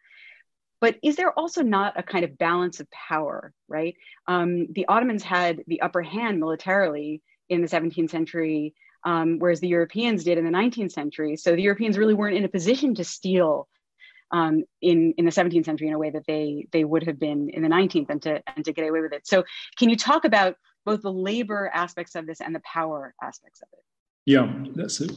But 0.80 0.96
is 1.02 1.16
there 1.16 1.32
also 1.38 1.62
not 1.62 1.98
a 1.98 2.02
kind 2.02 2.24
of 2.24 2.38
balance 2.38 2.80
of 2.80 2.90
power, 2.90 3.52
right? 3.68 3.94
Um, 4.26 4.68
the 4.72 4.86
Ottomans 4.86 5.22
had 5.22 5.62
the 5.66 5.82
upper 5.82 6.02
hand 6.02 6.40
militarily 6.40 7.20
in 7.48 7.60
the 7.60 7.68
17th 7.68 8.10
century, 8.10 8.74
um, 9.04 9.38
whereas 9.38 9.60
the 9.60 9.68
Europeans 9.68 10.24
did 10.24 10.38
in 10.38 10.44
the 10.44 10.50
19th 10.50 10.92
century. 10.92 11.36
So 11.36 11.54
the 11.54 11.62
Europeans 11.62 11.98
really 11.98 12.14
weren't 12.14 12.36
in 12.36 12.44
a 12.44 12.48
position 12.48 12.94
to 12.94 13.04
steal 13.04 13.68
um, 14.30 14.64
in 14.82 15.14
in 15.16 15.24
the 15.24 15.30
17th 15.30 15.64
century 15.64 15.88
in 15.88 15.94
a 15.94 15.98
way 15.98 16.10
that 16.10 16.26
they 16.26 16.66
they 16.72 16.84
would 16.84 17.04
have 17.04 17.18
been 17.18 17.50
in 17.50 17.62
the 17.62 17.68
19th 17.68 18.10
and 18.10 18.22
to 18.22 18.42
and 18.54 18.64
to 18.64 18.72
get 18.72 18.88
away 18.88 19.00
with 19.00 19.12
it. 19.12 19.26
So 19.26 19.44
can 19.76 19.88
you 19.88 19.96
talk 19.96 20.24
about 20.24 20.56
both 20.84 21.02
the 21.02 21.12
labor 21.12 21.70
aspects 21.74 22.14
of 22.14 22.26
this 22.26 22.40
and 22.40 22.54
the 22.54 22.60
power 22.60 23.14
aspects 23.22 23.60
of 23.62 23.68
it? 23.72 23.84
Yeah, 24.26 24.52
that's 24.74 25.00
it. 25.00 25.12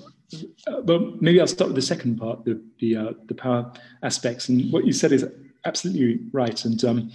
Uh, 0.67 0.81
well, 0.83 1.13
maybe 1.19 1.41
I'll 1.41 1.47
start 1.47 1.69
with 1.69 1.75
the 1.75 1.81
second 1.81 2.17
part, 2.17 2.45
the 2.45 2.61
the 2.79 2.95
uh, 2.95 3.11
the 3.25 3.35
power 3.35 3.71
aspects, 4.03 4.47
and 4.49 4.71
what 4.71 4.85
you 4.85 4.93
said 4.93 5.11
is 5.11 5.25
absolutely 5.65 6.19
right. 6.31 6.63
And 6.65 6.83
um, 6.85 7.11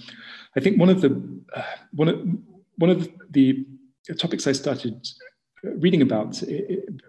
I 0.57 0.61
think 0.61 0.79
one 0.79 0.91
of 0.91 1.01
the 1.01 1.11
uh, 1.55 1.63
one 1.93 2.09
of 2.09 2.29
one 2.77 2.91
of 2.91 3.09
the 3.31 3.67
topics 4.19 4.47
I 4.47 4.53
started 4.53 5.07
reading 5.63 6.03
about 6.03 6.43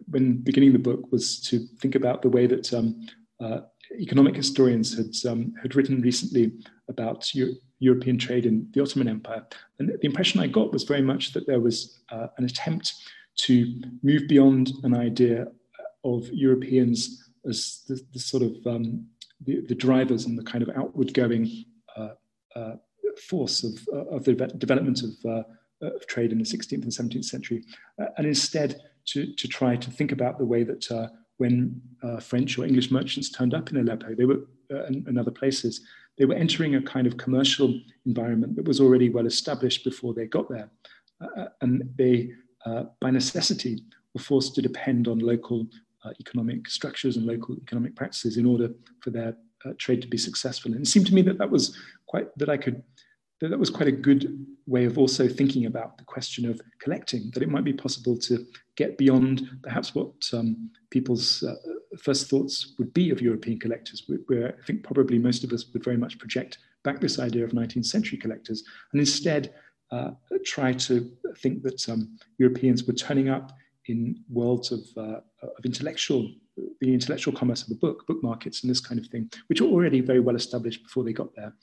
when 0.10 0.38
beginning 0.38 0.74
the 0.74 0.80
book 0.80 1.12
was 1.12 1.40
to 1.42 1.60
think 1.80 1.96
about 1.96 2.22
the 2.22 2.30
way 2.30 2.48
that 2.48 2.74
um, 2.74 3.06
uh, 3.40 3.60
economic 4.00 4.36
historians 4.36 4.98
had, 4.98 5.32
um, 5.32 5.54
had 5.62 5.76
written 5.76 6.02
recently 6.02 6.52
about 6.90 7.34
Euro 7.36 7.54
European 7.80 8.18
trade 8.18 8.48
in 8.48 8.68
the 8.74 8.82
Ottoman 8.82 9.08
Empire. 9.08 9.46
And 9.78 9.90
the 9.90 10.06
impression 10.08 10.40
I 10.40 10.48
got 10.48 10.74
was 10.74 10.84
very 10.84 11.04
much 11.04 11.34
that 11.34 11.46
there 11.46 11.60
was 11.60 12.00
uh, 12.12 12.28
an 12.38 12.46
attempt 12.46 12.94
to 13.42 13.82
move 14.02 14.28
beyond 14.28 14.72
an 14.84 14.96
idea 14.96 15.46
of 16.04 16.28
Europeans 16.32 17.30
as 17.48 17.84
the, 17.88 18.02
the 18.14 18.20
sort 18.20 18.44
of 18.44 18.56
um, 18.66 19.06
the, 19.46 19.62
the, 19.68 19.76
drivers 19.76 20.26
and 20.26 20.38
the 20.38 20.44
kind 20.44 20.64
of 20.64 20.70
outward 20.76 21.14
going 21.14 21.66
uh, 21.96 22.10
uh, 22.56 22.76
force 23.30 23.64
of, 23.64 23.88
uh, 23.94 24.16
of 24.16 24.24
the 24.24 24.34
development 24.58 25.02
of, 25.04 25.32
uh, 25.32 25.44
of, 25.86 26.08
trade 26.08 26.32
in 26.32 26.40
the 26.40 26.44
16th 26.44 26.84
and 26.84 26.92
17th 26.92 27.26
century, 27.26 27.64
uh, 28.02 28.06
and 28.18 28.26
instead 28.26 28.82
to, 29.06 29.34
to 29.36 29.48
try 29.48 29.76
to 29.76 29.92
think 29.92 30.12
about 30.12 30.38
the 30.38 30.46
way 30.46 30.64
that 30.64 31.12
when 31.38 31.82
uh, 32.04 32.20
French 32.20 32.58
or 32.58 32.66
English 32.66 32.92
merchants 32.92 33.30
turned 33.30 33.54
up 33.54 33.70
in 33.70 33.78
Aleppo, 33.78 34.16
they 34.16 34.26
were 34.26 34.42
uh, 34.74 34.84
and, 34.84 35.08
and, 35.08 35.18
other 35.18 35.32
places, 35.32 35.82
they 36.18 36.26
were 36.26 36.34
entering 36.34 36.76
a 36.76 36.82
kind 36.82 37.08
of 37.08 37.16
commercial 37.16 37.80
environment 38.06 38.56
that 38.56 38.68
was 38.68 38.82
already 38.82 39.10
well 39.10 39.26
established 39.26 39.86
before 39.86 40.14
they 40.14 40.26
got 40.26 40.50
there, 40.50 40.70
uh, 41.22 41.42
uh 41.42 41.48
and 41.62 41.84
they, 41.96 42.32
uh, 42.66 42.84
by 43.00 43.10
necessity, 43.10 43.82
were 44.14 44.20
forced 44.20 44.56
to 44.56 44.62
depend 44.62 45.08
on 45.08 45.20
local 45.20 45.66
uh, 46.04 46.10
economic 46.20 46.68
structures 46.68 47.16
and 47.16 47.26
local 47.26 47.56
economic 47.62 47.96
practices 47.96 48.36
in 48.36 48.46
order 48.46 48.70
for 49.00 49.12
their 49.12 49.36
trade 49.78 50.02
to 50.02 50.08
be 50.08 50.18
successful. 50.18 50.72
And 50.72 50.82
it 50.82 50.88
seemed 50.88 51.08
to 51.08 51.16
me 51.16 51.22
that 51.24 51.38
that 51.40 51.50
was 51.50 51.78
quite 52.08 52.28
that 52.38 52.50
I 52.50 52.58
could 52.58 52.84
that 53.40 53.50
that 53.50 53.60
was 53.60 53.70
quite 53.70 53.88
a 53.88 53.92
good 53.92 54.46
way 54.66 54.86
of 54.86 54.98
also 54.98 55.28
thinking 55.28 55.66
about 55.66 55.98
the 55.98 56.04
question 56.04 56.50
of 56.50 56.60
collecting, 56.80 57.32
that 57.34 57.44
it 57.44 57.50
might 57.50 57.64
be 57.64 57.74
possible 57.74 58.18
to 58.18 58.46
get 58.76 58.98
beyond 58.98 59.50
perhaps 59.64 59.96
what 59.96 60.12
um, 60.34 60.70
people's 60.90 61.44
uh, 61.44 61.56
first 62.02 62.30
thoughts 62.30 62.74
would 62.78 62.94
be 62.94 63.10
of 63.12 63.22
European 63.22 63.60
collectors, 63.60 64.10
where 64.28 64.56
I 64.60 64.66
think 64.66 64.84
probably 64.84 65.20
most 65.20 65.44
of 65.44 65.54
us 65.54 65.66
would 65.74 65.84
very 65.84 65.98
much 65.98 66.18
project 66.18 66.58
back 66.84 67.00
this 67.00 67.20
idea 67.20 67.44
of 67.44 67.52
19th 67.52 67.86
century 67.86 68.18
collectors, 68.18 68.64
and 68.92 69.00
instead 69.00 69.54
uh, 69.92 70.12
try 70.46 70.74
to 70.74 71.10
think 71.38 71.64
that 71.64 71.88
um, 71.90 72.18
Europeans 72.38 72.84
were 72.86 72.94
turning 72.94 73.30
up 73.30 73.54
in 73.88 74.22
worlds 74.30 74.72
of, 74.72 74.82
uh, 74.98 75.20
of 75.42 75.66
intellectual, 75.66 76.30
the 76.82 76.94
intellectual 76.94 77.34
commerce 77.34 77.62
of 77.62 77.70
the 77.70 77.76
book, 77.76 78.06
book 78.08 78.22
markets 78.22 78.62
and 78.62 78.70
this 78.70 78.82
kind 78.82 79.00
of 79.00 79.08
thing, 79.08 79.30
which 79.48 79.62
were 79.62 79.68
already 79.68 80.02
very 80.02 80.20
well 80.20 80.36
established 80.36 80.84
before 80.84 81.04
they 81.04 81.14
got 81.14 81.34
there. 81.36 81.54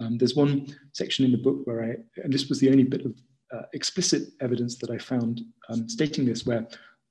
Um, 0.00 0.18
there's 0.18 0.34
one 0.34 0.74
section 0.92 1.24
in 1.24 1.32
the 1.32 1.38
book 1.38 1.60
where 1.64 1.84
I, 1.84 1.96
and 2.22 2.32
this 2.32 2.48
was 2.48 2.60
the 2.60 2.70
only 2.70 2.84
bit 2.84 3.04
of 3.04 3.14
uh, 3.54 3.62
explicit 3.72 4.28
evidence 4.40 4.76
that 4.76 4.90
I 4.90 4.98
found 4.98 5.42
um, 5.68 5.88
stating 5.88 6.24
this, 6.24 6.44
where 6.44 6.66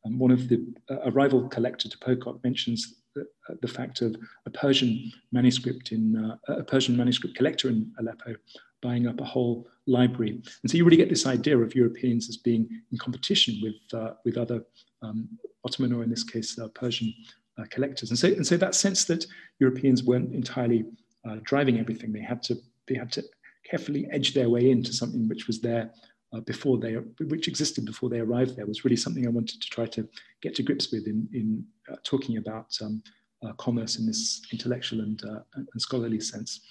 um, 0.06 0.20
one 0.20 0.32
of 0.32 0.50
the 0.50 0.66
uh, 0.90 1.00
a 1.06 1.12
rival 1.12 1.48
collector 1.48 1.88
to 1.88 1.98
Pococke 2.00 2.44
mentions 2.44 3.02
the, 3.16 3.22
uh, 3.50 3.54
the, 3.62 3.68
fact 3.68 4.02
of 4.02 4.16
a 4.46 4.50
Persian 4.50 5.12
manuscript 5.32 5.92
in 5.92 6.18
uh, 6.18 6.54
a 6.54 6.64
Persian 6.64 6.98
manuscript 6.98 7.38
collector 7.38 7.70
in 7.70 7.92
Aleppo 8.00 8.36
buying 8.82 9.08
up 9.08 9.22
a 9.22 9.24
whole 9.24 9.68
library, 9.88 10.32
and 10.32 10.72
so 10.72 10.76
you 10.76 10.84
really 10.84 10.98
get 10.98 11.10
this 11.10 11.26
idea 11.26 11.58
of 11.58 11.76
Europeans 11.76 12.28
as 12.28 12.38
being 12.38 12.68
in 12.92 12.98
competition 12.98 13.60
with 13.62 14.02
uh, 14.02 14.16
with 14.26 14.38
other 14.38 14.66
um, 15.02 15.30
Ottoman 15.64 15.94
or 15.94 16.04
in 16.04 16.10
this 16.10 16.24
case 16.24 16.60
uh, 16.60 16.68
Persian 16.70 17.14
collectors, 17.70 18.10
and 18.10 18.20
so 18.20 18.28
and 18.28 18.46
so 18.46 18.58
that 18.58 18.76
sense 18.76 19.06
that 19.06 19.26
Europeans 19.60 20.04
weren't 20.04 20.34
entirely 20.34 20.86
driving 21.44 21.80
everything, 21.80 22.12
they 22.12 22.20
had 22.20 22.44
to 22.44 22.58
they 22.88 22.96
had 22.96 23.12
to 23.14 23.24
carefully 23.70 24.08
edge 24.12 24.34
their 24.34 24.50
way 24.50 24.70
into 24.70 24.94
something 24.94 25.28
which 25.28 25.48
was 25.48 25.62
there 25.62 25.92
uh, 26.34 26.40
before 26.42 26.78
they, 26.78 26.94
which 27.28 27.48
existed 27.48 27.86
before 27.86 28.10
they 28.10 28.20
arrived 28.20 28.56
there, 28.56 28.66
was 28.66 28.84
really 28.84 28.96
something 28.96 29.26
I 29.26 29.30
wanted 29.30 29.62
to 29.62 29.70
try 29.70 29.86
to 29.88 30.08
get 30.42 30.56
to 30.56 30.64
grips 30.64 30.92
with 30.92 31.08
in, 31.08 31.28
in 31.34 31.66
uh, 31.92 31.98
talking 32.04 32.38
about 32.38 32.76
um, 32.82 33.04
uh, 33.46 33.54
commerce 33.54 33.98
in 33.98 34.06
this 34.06 34.42
intellectual 34.52 35.02
and, 35.02 35.22
uh, 35.26 35.40
and, 35.56 35.68
scholarly 35.78 36.20
sense. 36.20 36.62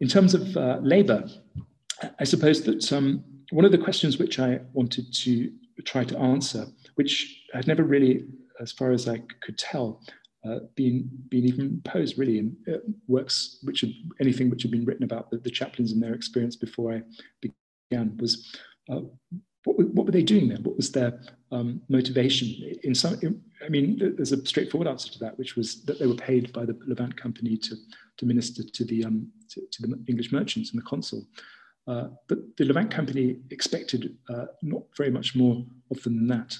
In 0.00 0.08
terms 0.08 0.34
of 0.34 0.56
uh, 0.56 0.78
labor, 0.82 1.28
I 2.20 2.24
suppose 2.24 2.62
that 2.64 2.92
um, 2.92 3.24
one 3.50 3.64
of 3.64 3.72
the 3.72 3.78
questions 3.78 4.18
which 4.18 4.38
I 4.38 4.60
wanted 4.72 5.12
to 5.14 5.50
try 5.84 6.04
to 6.04 6.18
answer, 6.18 6.66
which 6.94 7.44
I 7.54 7.58
had 7.58 7.66
never 7.66 7.82
really, 7.82 8.26
as 8.60 8.72
far 8.72 8.92
as 8.92 9.08
I 9.08 9.22
could 9.40 9.58
tell, 9.58 10.02
uh, 10.46 10.60
been 10.74 11.08
been 11.28 11.44
even 11.44 11.80
posed 11.84 12.18
really 12.18 12.38
in 12.38 12.56
uh, 12.72 12.78
works 13.08 13.58
which 13.62 13.80
had 13.80 13.92
anything 14.20 14.50
which 14.50 14.62
had 14.62 14.70
been 14.70 14.84
written 14.84 15.04
about 15.04 15.30
the, 15.30 15.38
the 15.38 15.50
chaplains 15.50 15.92
and 15.92 16.02
their 16.02 16.14
experience 16.14 16.56
before 16.56 16.92
I 16.92 17.02
began 17.40 18.16
was 18.18 18.54
uh, 18.90 19.00
what, 19.64 19.78
what 19.90 20.06
were 20.06 20.12
they 20.12 20.22
doing 20.22 20.48
there? 20.48 20.58
What 20.58 20.76
was 20.76 20.92
their 20.92 21.20
um, 21.50 21.82
motivation? 21.88 22.48
In 22.84 22.94
some, 22.94 23.18
in, 23.22 23.42
I 23.64 23.68
mean, 23.68 23.98
there's 23.98 24.32
a 24.32 24.46
straightforward 24.46 24.88
answer 24.88 25.10
to 25.12 25.18
that, 25.18 25.36
which 25.38 25.56
was 25.56 25.84
that 25.84 25.98
they 25.98 26.06
were 26.06 26.14
paid 26.14 26.52
by 26.52 26.64
the 26.64 26.78
Levant 26.86 27.16
Company 27.16 27.56
to 27.56 27.76
to 28.18 28.26
minister 28.26 28.62
to 28.62 28.84
the 28.84 29.04
um, 29.04 29.28
to, 29.50 29.60
to 29.72 29.82
the 29.82 29.98
English 30.08 30.32
merchants 30.32 30.70
and 30.70 30.80
the 30.80 30.86
consul. 30.86 31.26
Uh, 31.88 32.08
but 32.28 32.38
the 32.56 32.64
Levant 32.64 32.90
Company 32.90 33.38
expected 33.50 34.16
uh, 34.28 34.46
not 34.62 34.82
very 34.96 35.10
much 35.10 35.34
more 35.36 35.64
of 35.90 36.02
them 36.02 36.16
than 36.16 36.26
that. 36.26 36.56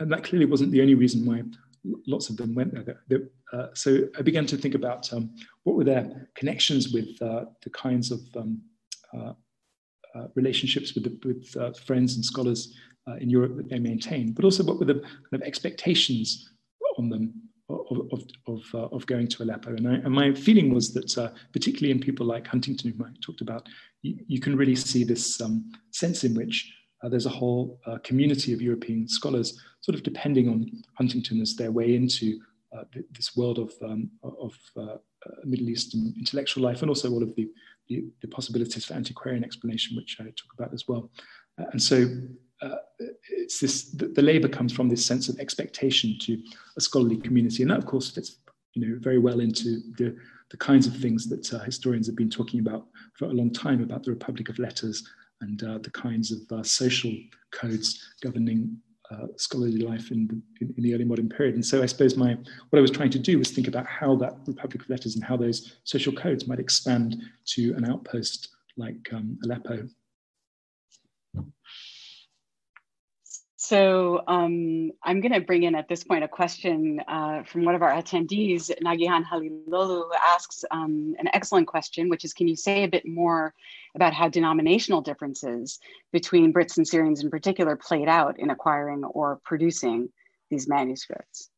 And 0.00 0.10
that 0.12 0.24
clearly 0.24 0.46
wasn't 0.46 0.72
the 0.72 0.80
only 0.80 0.94
reason 0.94 1.24
why 1.24 1.42
lots 2.06 2.30
of 2.30 2.36
them 2.36 2.54
went 2.54 2.74
there. 2.74 3.22
Uh, 3.52 3.66
so 3.74 4.00
I 4.18 4.22
began 4.22 4.46
to 4.46 4.56
think 4.56 4.74
about 4.74 5.12
um, 5.12 5.34
what 5.64 5.76
were 5.76 5.84
their 5.84 6.28
connections 6.34 6.92
with 6.92 7.20
uh, 7.22 7.46
the 7.62 7.70
kinds 7.70 8.10
of 8.10 8.20
um, 8.36 8.60
uh, 9.16 9.32
relationships 10.34 10.94
with, 10.94 11.04
the, 11.04 11.28
with 11.28 11.78
friends 11.78 12.16
and 12.16 12.24
scholars 12.24 12.74
in 13.20 13.30
Europe 13.30 13.56
that 13.56 13.70
they 13.70 13.78
maintained, 13.78 14.34
but 14.34 14.44
also 14.44 14.62
what 14.62 14.78
were 14.78 14.84
the 14.84 15.00
kind 15.00 15.32
of 15.32 15.42
expectations 15.42 16.50
on 16.98 17.08
them 17.08 17.32
of, 17.68 17.98
of, 18.12 18.22
of, 18.46 18.62
uh, 18.74 18.86
of, 18.94 19.06
going 19.06 19.28
to 19.28 19.42
Aleppo. 19.42 19.70
And, 19.70 19.88
I, 19.88 19.94
and, 19.94 20.10
my 20.10 20.32
feeling 20.32 20.74
was 20.74 20.92
that, 20.94 21.16
uh, 21.18 21.30
particularly 21.52 21.90
in 21.90 22.00
people 22.00 22.26
like 22.26 22.46
Huntington, 22.46 22.92
whom 22.92 23.06
I 23.06 23.10
talked 23.20 23.40
about, 23.40 23.68
you, 24.02 24.18
you 24.26 24.40
can 24.40 24.56
really 24.56 24.76
see 24.76 25.04
this 25.04 25.40
um, 25.40 25.70
sense 25.90 26.24
in 26.24 26.34
which 26.34 26.72
uh, 27.02 27.08
there's 27.08 27.26
a 27.26 27.30
whole 27.30 27.78
uh, 27.86 27.98
community 27.98 28.52
of 28.52 28.62
European 28.62 29.06
scholars 29.08 29.60
sort 29.88 29.96
of 29.96 30.02
depending 30.02 30.50
on 30.50 30.70
Huntington 30.98 31.40
as 31.40 31.56
their 31.56 31.72
way 31.72 31.94
into 31.94 32.38
uh, 32.76 32.84
this 33.10 33.34
world 33.34 33.58
of, 33.58 33.72
um, 33.82 34.10
of 34.22 34.54
uh, 34.76 34.98
Middle 35.44 35.70
Eastern 35.70 36.12
intellectual 36.18 36.62
life 36.62 36.82
and 36.82 36.90
also 36.90 37.10
all 37.10 37.22
of 37.22 37.34
the, 37.36 37.48
the, 37.88 38.04
the, 38.20 38.28
possibilities 38.28 38.84
for 38.84 38.92
antiquarian 38.92 39.42
explanation, 39.42 39.96
which 39.96 40.18
I 40.20 40.24
talk 40.24 40.52
about 40.58 40.74
as 40.74 40.84
well. 40.86 41.10
and 41.56 41.82
so 41.82 42.06
uh, 42.60 42.76
it's 43.30 43.60
this 43.60 43.90
the, 43.92 44.08
the, 44.08 44.20
labor 44.20 44.48
comes 44.48 44.74
from 44.74 44.90
this 44.90 45.06
sense 45.06 45.30
of 45.30 45.38
expectation 45.40 46.18
to 46.20 46.36
a 46.76 46.82
scholarly 46.82 47.16
community 47.16 47.62
and 47.62 47.70
that 47.70 47.78
of 47.78 47.86
course 47.86 48.10
fits 48.10 48.40
you 48.74 48.84
know 48.84 48.98
very 49.00 49.18
well 49.18 49.40
into 49.40 49.80
the 49.96 50.14
the 50.50 50.56
kinds 50.56 50.86
of 50.86 50.96
things 50.96 51.28
that 51.28 51.54
uh, 51.54 51.60
historians 51.60 52.06
have 52.08 52.16
been 52.16 52.30
talking 52.38 52.58
about 52.60 52.86
for 53.14 53.26
a 53.26 53.38
long 53.40 53.52
time 53.52 53.80
about 53.82 54.02
the 54.02 54.10
republic 54.10 54.48
of 54.48 54.58
letters 54.58 55.08
and 55.40 55.62
uh, 55.62 55.78
the 55.78 55.90
kinds 55.90 56.32
of 56.32 56.40
uh, 56.50 56.62
social 56.64 57.14
codes 57.52 57.88
governing 58.20 58.76
uh, 59.10 59.26
scholarly 59.36 59.78
life 59.78 60.10
in 60.10 60.26
the, 60.26 60.40
in, 60.60 60.74
in 60.76 60.82
the, 60.82 60.94
early 60.94 61.04
modern 61.04 61.28
period. 61.28 61.54
And 61.54 61.64
so 61.64 61.82
i 61.82 61.86
suppose 61.86 62.16
my 62.16 62.36
what 62.70 62.78
i 62.78 62.80
was 62.80 62.90
trying 62.90 63.10
to 63.10 63.18
do 63.18 63.38
was 63.38 63.50
think 63.50 63.68
about 63.68 63.86
how 63.86 64.14
that 64.16 64.34
republic 64.46 64.82
of 64.82 64.90
letters 64.90 65.14
and 65.14 65.24
how 65.24 65.36
those 65.36 65.76
social 65.84 66.12
codes 66.12 66.46
might 66.46 66.60
expand 66.60 67.16
to 67.46 67.74
an 67.74 67.84
outpost 67.90 68.48
like 68.76 69.08
um, 69.12 69.38
aleppo 69.44 69.88
So 73.68 74.22
um, 74.26 74.92
I'm 75.02 75.20
going 75.20 75.34
to 75.34 75.42
bring 75.42 75.64
in 75.64 75.74
at 75.74 75.90
this 75.90 76.02
point 76.02 76.24
a 76.24 76.28
question 76.28 77.02
uh, 77.06 77.42
from 77.42 77.66
one 77.66 77.74
of 77.74 77.82
our 77.82 77.92
attendees, 77.92 78.70
Nagihan 78.80 79.22
Halilolu, 79.26 80.08
asks 80.26 80.64
um, 80.70 81.14
an 81.18 81.28
excellent 81.34 81.66
question, 81.66 82.08
which 82.08 82.24
is, 82.24 82.32
can 82.32 82.48
you 82.48 82.56
say 82.56 82.84
a 82.84 82.88
bit 82.88 83.06
more 83.06 83.52
about 83.94 84.14
how 84.14 84.26
denominational 84.26 85.02
differences 85.02 85.80
between 86.12 86.50
Brits 86.50 86.78
and 86.78 86.88
Syrians 86.88 87.22
in 87.22 87.28
particular 87.28 87.76
played 87.76 88.08
out 88.08 88.38
in 88.38 88.48
acquiring 88.48 89.04
or 89.04 89.38
producing 89.44 90.08
these 90.48 90.66
manuscripts? 90.66 91.50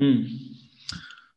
Mm. 0.00 0.30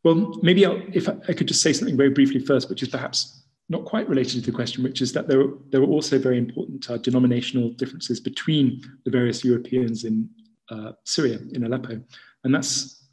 Well, 0.06 0.40
maybe 0.42 0.66
I'll, 0.66 0.82
if 0.94 1.10
I, 1.10 1.18
I 1.28 1.34
could 1.34 1.50
just 1.50 1.62
say 1.62 1.74
something 1.74 1.98
very 1.98 2.12
briefly 2.12 2.40
first, 2.40 2.70
which 2.70 2.82
is 2.82 2.88
perhaps 2.88 3.43
not 3.70 3.86
quite 3.86 4.10
related 4.10 4.44
to 4.44 4.52
the 4.52 4.56
question, 4.56 4.84
which 4.84 5.02
is 5.02 5.14
that 5.14 5.28
there, 5.28 5.46
there 5.70 5.82
were 5.82 5.88
also 5.88 6.20
very 6.20 6.38
important 6.38 6.90
uh, 6.90 6.98
denominational 6.98 7.70
differences 7.72 8.20
between 8.20 8.82
the 9.06 9.12
various 9.12 9.44
Europeans 9.44 10.04
in 10.04 10.30
uh, 10.70 10.92
Syria, 11.06 11.40
in 11.54 11.64
Aleppo. 11.64 12.02
And 12.44 12.54
that's 12.54 13.08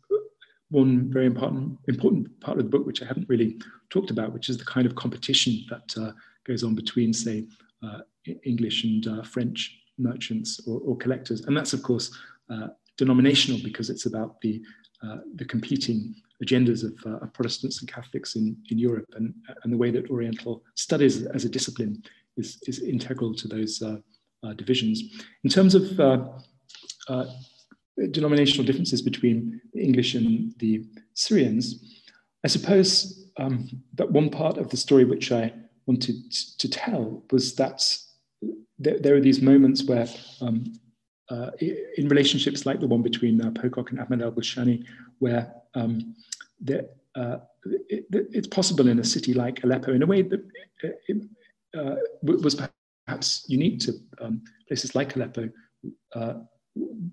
one 0.70 1.11
very 1.11 1.26
important, 1.26 1.78
important 1.88 2.40
part 2.40 2.59
of 2.59 2.64
the 2.64 2.70
book, 2.70 2.86
which 2.86 3.03
I 3.03 3.07
haven't 3.07 3.28
really 3.28 3.61
talked 3.90 4.11
about, 4.11 4.32
which 4.32 4.48
is 4.48 4.59
the 4.59 4.64
kind 4.64 4.86
of 4.86 4.94
competition 4.94 5.64
that 5.70 6.03
uh, 6.03 6.12
goes 6.46 6.64
on 6.64 6.74
between, 6.74 7.12
say, 7.12 7.46
uh, 7.82 8.01
English 8.44 8.84
and 8.84 9.07
uh, 9.07 9.22
French 9.22 9.78
merchants 9.98 10.61
or, 10.66 10.80
or, 10.80 10.96
collectors. 10.96 11.42
And 11.42 11.57
that's, 11.57 11.72
of 11.72 11.82
course, 11.82 12.16
uh, 12.51 12.68
denominational 12.96 13.61
because 13.62 13.90
it's 13.90 14.07
about 14.07 14.40
the, 14.40 14.62
the 15.36 15.44
competing 15.44 16.14
agendas 16.43 16.84
of, 16.84 16.95
uh, 17.07 17.26
Protestants 17.26 17.80
and 17.80 17.93
Catholics 17.93 18.36
in, 18.36 18.57
in 18.70 18.78
Europe 18.78 19.09
and, 19.16 19.34
and 19.62 19.72
the 19.72 19.76
way 19.76 19.91
that 19.91 20.11
Oriental 20.11 20.62
studies 20.74 21.26
as 21.26 21.45
a 21.45 21.49
discipline 21.49 22.03
is, 22.36 22.59
is 22.66 22.80
integral 22.80 23.34
to 23.34 23.49
those 23.49 23.82
uh, 23.82 23.97
uh, 24.43 24.53
divisions. 24.55 25.03
In 25.45 25.51
terms 25.51 25.74
of 25.74 26.01
uh, 26.01 26.28
uh, 27.09 27.26
denominational 28.11 28.64
differences 28.64 29.03
between 29.03 29.61
the 29.74 29.82
English 29.82 30.14
and 30.14 30.55
the 30.59 30.84
Syrians, 31.14 32.01
I 32.45 32.49
suppose 32.49 33.28
um, 33.38 33.68
that 33.95 34.11
one 34.11 34.30
part 34.30 34.59
of 34.59 34.70
the 34.70 34.76
story 34.76 35.05
which 35.05 35.32
I 35.32 35.53
wanted 35.86 36.32
to 36.59 36.68
tell 36.68 37.22
was 37.30 37.55
that 37.57 37.82
there, 38.78 38.99
there 38.99 39.14
are 39.14 39.20
these 39.20 39.43
moments 39.43 39.84
where 39.84 40.09
um, 40.41 40.72
uh, 41.30 41.51
in 41.97 42.09
relationships 42.09 42.66
like 42.66 42.80
the 42.80 42.86
one 42.86 43.03
between 43.03 43.41
uh, 43.41 43.51
Pococke 43.51 43.91
and 43.91 44.01
Ahmed 44.01 44.22
al-Gulshani, 44.22 44.84
where 45.18 45.53
um, 45.74 46.16
that 46.62 46.96
uh, 47.14 47.38
it, 47.88 48.06
it's 48.11 48.48
possible 48.48 48.88
in 48.88 48.98
a 48.98 49.04
city 49.04 49.34
like 49.34 49.62
Aleppo 49.64 49.92
in 49.92 50.02
a 50.02 50.06
way 50.06 50.22
that 50.22 50.40
it, 50.82 51.24
uh, 51.76 51.96
was 52.22 52.61
perhaps 53.06 53.44
unique 53.48 53.80
to 53.80 53.92
um, 54.20 54.42
places 54.68 54.94
like 54.94 55.16
Aleppo, 55.16 55.48
uh, 56.14 56.34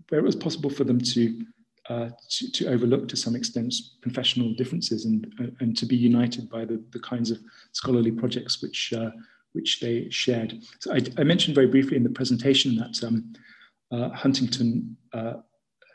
where 0.09 0.19
it 0.19 0.23
was 0.23 0.35
possible 0.35 0.69
for 0.69 0.83
them 0.83 0.99
to, 0.99 1.45
uh, 1.89 2.09
to, 2.29 2.51
to 2.51 2.67
overlook 2.67 3.07
to 3.07 3.17
some 3.17 3.35
extent 3.35 3.73
confessional 4.01 4.53
differences 4.53 5.05
and 5.05 5.33
uh, 5.39 5.47
and 5.59 5.77
to 5.77 5.85
be 5.85 5.95
united 5.95 6.49
by 6.49 6.65
the, 6.65 6.83
the 6.91 6.99
kinds 6.99 7.31
of 7.31 7.39
scholarly 7.71 8.11
projects 8.11 8.61
which 8.61 8.93
uh, 8.93 9.09
which 9.53 9.79
they 9.79 10.09
shared. 10.09 10.61
So 10.79 10.93
I, 10.93 11.01
I, 11.17 11.23
mentioned 11.23 11.55
very 11.55 11.67
briefly 11.67 11.97
in 11.97 12.03
the 12.03 12.09
presentation 12.09 12.75
that 12.75 13.03
um, 13.03 13.33
Huntington 14.13 14.95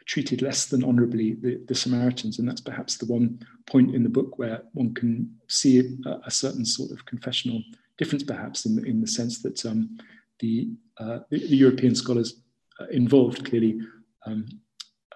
treated 0.07 0.42
less 0.42 0.66
than 0.66 0.84
honorably 0.84 1.34
the, 1.34 1.61
the, 1.66 1.74
Samaritans. 1.74 2.38
And 2.38 2.48
that's 2.48 2.61
perhaps 2.61 2.96
the 2.96 3.07
one 3.07 3.38
point 3.66 3.94
in 3.94 4.03
the 4.03 4.09
book 4.09 4.38
where 4.38 4.62
one 4.72 4.94
can 4.94 5.34
see 5.48 5.96
a, 6.07 6.20
a 6.26 6.30
certain 6.30 6.64
sort 6.64 6.90
of 6.90 7.05
confessional 7.07 7.62
difference, 7.98 8.22
perhaps, 8.22 8.66
in, 8.66 8.84
in 8.86 9.00
the 9.00 9.07
sense 9.07 9.42
that 9.42 9.64
um, 9.64 9.96
the, 10.40 10.70
uh, 10.98 11.20
the, 11.30 11.38
the, 11.38 11.57
European 11.57 11.94
scholars 11.94 12.42
uh, 12.80 12.86
involved 12.86 13.44
clearly 13.44 13.80
um, 14.26 14.46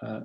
uh, 0.01 0.21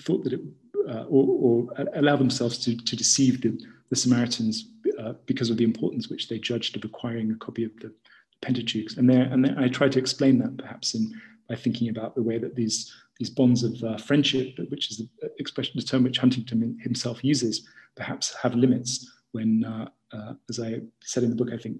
thought 0.00 0.24
that 0.24 0.32
it, 0.32 0.40
uh, 0.88 1.04
or, 1.08 1.68
or, 1.76 1.86
allow 1.94 2.16
themselves 2.16 2.58
to, 2.58 2.76
to 2.76 2.96
deceive 2.96 3.40
the, 3.40 3.58
the 3.90 3.96
Samaritans 3.96 4.70
uh, 4.98 5.12
because 5.26 5.50
of 5.50 5.56
the 5.56 5.64
importance 5.64 6.08
which 6.08 6.28
they 6.28 6.38
judged 6.38 6.76
of 6.76 6.84
acquiring 6.84 7.30
a 7.30 7.36
copy 7.36 7.64
of 7.64 7.74
the 7.80 7.92
Pentateuch. 8.40 8.96
And, 8.96 9.08
there, 9.08 9.22
and 9.22 9.44
there, 9.44 9.54
I 9.58 9.68
try 9.68 9.88
to 9.88 9.98
explain 9.98 10.38
that 10.38 10.56
perhaps 10.56 10.94
in, 10.94 11.12
by 11.48 11.54
thinking 11.54 11.88
about 11.88 12.14
the 12.14 12.22
way 12.22 12.38
that 12.38 12.56
these 12.56 12.92
these 13.22 13.30
bonds 13.30 13.62
of 13.62 13.80
uh, 13.84 13.96
friendship, 13.98 14.58
which 14.68 14.90
is 14.90 14.96
the 14.98 15.30
expression, 15.38 15.74
the 15.76 15.86
term 15.86 16.02
which 16.02 16.18
Huntington 16.18 16.76
himself 16.82 17.22
uses, 17.22 17.68
perhaps 17.94 18.34
have 18.42 18.56
limits 18.56 19.08
when, 19.30 19.64
uh, 19.64 19.88
uh, 20.12 20.32
as 20.50 20.58
I 20.58 20.80
said 21.04 21.22
in 21.22 21.30
the 21.30 21.36
book, 21.36 21.50
I 21.52 21.56
think 21.56 21.76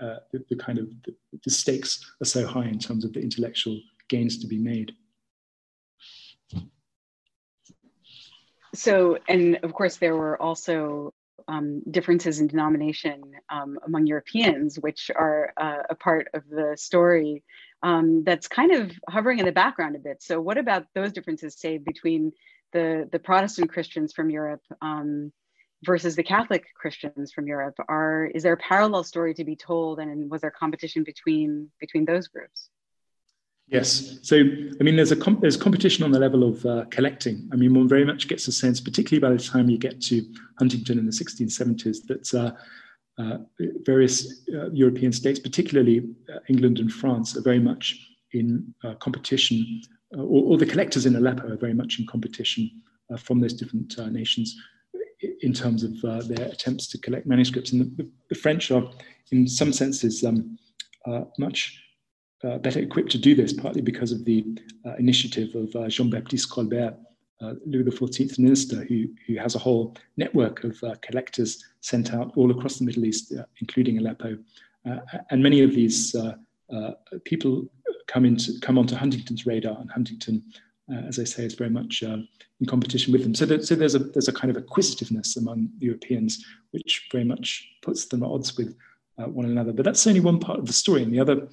uh, 0.00 0.20
the, 0.32 0.42
the, 0.48 0.56
kind 0.56 0.78
of 0.78 0.88
the, 1.04 1.14
the, 1.44 1.50
stakes 1.50 1.90
are 2.22 2.24
so 2.24 2.46
high 2.46 2.64
in 2.64 2.78
terms 2.78 3.04
of 3.04 3.12
the 3.12 3.20
intellectual 3.20 3.78
gains 4.08 4.38
to 4.38 4.46
be 4.46 4.56
made. 4.56 4.92
So, 8.74 9.18
and 9.28 9.58
of 9.62 9.74
course, 9.74 9.96
there 9.98 10.16
were 10.16 10.40
also 10.40 11.12
um, 11.46 11.82
differences 11.90 12.40
in 12.40 12.46
denomination 12.46 13.20
um, 13.50 13.78
among 13.86 14.06
Europeans, 14.06 14.78
which 14.78 15.10
are 15.14 15.52
uh, 15.58 15.82
a 15.90 15.94
part 15.94 16.28
of 16.32 16.42
the 16.48 16.74
story 16.78 17.42
um, 17.82 18.24
that's 18.24 18.48
kind 18.48 18.72
of 18.72 18.92
hovering 19.08 19.38
in 19.38 19.46
the 19.46 19.52
background 19.52 19.96
a 19.96 19.98
bit. 19.98 20.22
So 20.22 20.40
what 20.40 20.58
about 20.58 20.86
those 20.94 21.12
differences, 21.12 21.58
say, 21.58 21.78
between 21.78 22.32
the, 22.72 23.08
the 23.12 23.18
Protestant 23.18 23.70
Christians 23.70 24.12
from 24.12 24.30
Europe 24.30 24.62
um, 24.80 25.32
versus 25.84 26.16
the 26.16 26.22
Catholic 26.22 26.66
Christians 26.74 27.32
from 27.32 27.46
Europe? 27.46 27.74
Are, 27.88 28.26
is 28.26 28.42
there 28.42 28.54
a 28.54 28.58
parallel 28.58 29.04
story 29.04 29.34
to 29.34 29.44
be 29.44 29.56
told 29.56 29.98
and 29.98 30.30
was 30.30 30.40
there 30.40 30.50
competition 30.50 31.04
between, 31.04 31.70
between 31.80 32.04
those 32.04 32.28
groups? 32.28 32.70
Yes. 33.68 34.18
So, 34.22 34.36
I 34.36 34.82
mean, 34.84 34.94
there's 34.94 35.10
a 35.10 35.16
comp- 35.16 35.40
there's 35.40 35.56
competition 35.56 36.04
on 36.04 36.12
the 36.12 36.20
level 36.20 36.44
of 36.44 36.64
uh, 36.64 36.84
collecting. 36.90 37.48
I 37.52 37.56
mean, 37.56 37.74
one 37.74 37.88
very 37.88 38.04
much 38.04 38.28
gets 38.28 38.46
a 38.46 38.52
sense, 38.52 38.80
particularly 38.80 39.20
by 39.20 39.36
the 39.36 39.42
time 39.42 39.68
you 39.68 39.76
get 39.76 40.00
to 40.02 40.24
Huntington 40.58 41.00
in 41.00 41.04
the 41.04 41.10
1670s, 41.10 42.06
that 42.06 42.32
uh, 42.32 42.52
various 43.84 44.42
uh, 44.54 44.70
European 44.72 45.12
states, 45.12 45.38
particularly 45.38 46.08
uh, 46.32 46.38
England 46.48 46.78
and 46.78 46.92
France, 46.92 47.36
are 47.36 47.42
very 47.42 47.58
much 47.58 47.98
in 48.32 48.74
competition, 48.98 49.80
or, 50.12 50.44
or, 50.52 50.58
the 50.58 50.66
collectors 50.66 51.06
in 51.06 51.16
Aleppo 51.16 51.52
are 51.52 51.56
very 51.56 51.72
much 51.72 51.98
in 51.98 52.06
competition 52.06 52.70
from 53.18 53.40
those 53.40 53.54
different 53.54 53.96
nations 54.12 54.54
in 55.40 55.52
terms 55.52 55.82
of 55.82 56.28
their 56.28 56.46
attempts 56.48 56.86
to 56.88 56.98
collect 56.98 57.26
manuscripts. 57.26 57.72
And 57.72 57.96
the, 57.96 58.10
the 58.28 58.34
French 58.34 58.70
are, 58.70 58.90
in 59.32 59.46
some 59.48 59.72
senses, 59.72 60.22
um, 60.24 60.58
much 61.38 61.80
uh, 62.44 62.58
better 62.58 62.80
equipped 62.80 63.10
to 63.10 63.18
do 63.18 63.34
this, 63.34 63.52
partly 63.52 63.80
because 63.80 64.12
of 64.12 64.24
the 64.24 64.44
uh, 64.84 64.94
initiative 64.96 65.54
of 65.54 65.74
uh, 65.74 65.88
Jean-Baptiste 65.88 66.50
Colbert, 66.50 66.96
uh, 67.40 67.54
Louis 67.66 67.84
XIV's 67.84 68.38
minister, 68.38 68.84
who, 68.84 69.06
who 69.26 69.36
has 69.36 69.54
a 69.54 69.58
whole 69.58 69.94
network 70.16 70.64
of 70.64 70.82
uh, 70.82 70.94
collectors 71.02 71.64
sent 71.80 72.14
out 72.14 72.32
all 72.36 72.50
across 72.50 72.78
the 72.78 72.84
Middle 72.84 73.04
East, 73.04 73.32
uh, 73.38 73.44
including 73.60 73.98
Aleppo. 73.98 74.38
Uh, 74.88 74.98
and 75.30 75.42
many 75.42 75.62
of 75.62 75.74
these 75.74 76.14
uh, 76.14 76.34
uh, 76.74 76.92
people 77.24 77.66
come, 78.06 78.24
into, 78.24 78.58
come 78.60 78.78
onto 78.78 78.94
Huntington's 78.94 79.46
radar, 79.46 79.76
and 79.80 79.90
Huntington, 79.90 80.42
as 81.08 81.18
I 81.18 81.24
say, 81.24 81.44
is 81.44 81.54
very 81.54 81.70
much 81.70 82.02
in 82.02 82.26
competition 82.66 83.12
with 83.12 83.22
them. 83.22 83.34
So, 83.34 83.44
that, 83.46 83.66
so 83.66 83.74
there's, 83.74 83.96
a, 83.96 83.98
there's 83.98 84.28
a 84.28 84.32
kind 84.32 84.50
of 84.50 84.62
acquisitiveness 84.62 85.36
among 85.36 85.68
Europeans, 85.78 86.44
which 86.70 87.08
very 87.10 87.24
much 87.24 87.68
puts 87.82 88.06
them 88.06 88.22
at 88.22 88.30
odds 88.30 88.56
with 88.56 88.76
one 89.16 89.46
another. 89.46 89.72
But 89.72 89.84
that's 89.84 90.06
only 90.06 90.20
one 90.20 90.38
part 90.38 90.60
of 90.60 90.66
the 90.66 90.72
story. 90.72 91.02
And 91.02 91.12
the 91.12 91.18
other 91.18 91.48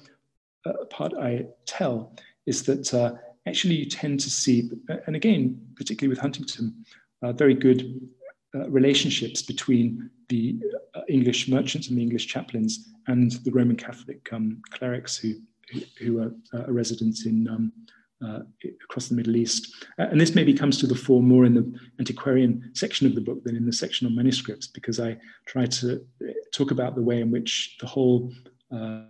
part 0.90 1.14
I 1.14 1.46
tell 1.66 2.14
is 2.46 2.62
that 2.62 3.18
actually 3.46 3.74
you 3.74 3.86
tend 3.86 4.20
to 4.20 4.30
see, 4.30 4.70
and 5.06 5.16
again, 5.16 5.60
particularly 5.76 6.10
with 6.10 6.18
Huntington, 6.18 6.84
uh, 7.22 7.32
very 7.32 7.54
good 7.54 8.00
uh, 8.54 8.68
relationships 8.70 9.42
between 9.42 10.10
the 10.28 10.58
uh, 10.94 11.00
English 11.08 11.48
merchants 11.48 11.88
and 11.88 11.98
the 11.98 12.02
English 12.02 12.26
chaplains 12.26 12.88
and 13.08 13.32
the 13.44 13.50
Roman 13.50 13.76
Catholic 13.76 14.32
um, 14.32 14.62
clerics 14.70 15.16
who, 15.16 15.34
who, 15.98 16.22
are 16.22 16.32
uh, 16.54 16.72
residents 16.72 17.26
in 17.26 17.48
um, 17.48 17.72
uh, 18.24 18.40
across 18.84 19.08
the 19.08 19.14
Middle 19.14 19.36
East. 19.36 19.84
Uh, 19.98 20.04
and 20.10 20.20
this 20.20 20.34
maybe 20.34 20.54
comes 20.54 20.78
to 20.78 20.86
the 20.86 20.94
fore 20.94 21.22
more 21.22 21.44
in 21.44 21.54
the 21.54 21.78
antiquarian 21.98 22.70
section 22.74 23.06
of 23.06 23.14
the 23.14 23.20
book 23.20 23.42
than 23.44 23.56
in 23.56 23.66
the 23.66 23.72
section 23.72 24.06
on 24.06 24.14
manuscripts, 24.14 24.66
because 24.66 25.00
I 25.00 25.16
try 25.46 25.66
to 25.66 26.04
talk 26.52 26.70
about 26.70 26.94
the 26.94 27.02
way 27.02 27.20
in 27.20 27.30
which 27.30 27.76
the 27.80 27.86
whole 27.86 28.32
uh, 28.72 28.76
uh 28.76 29.04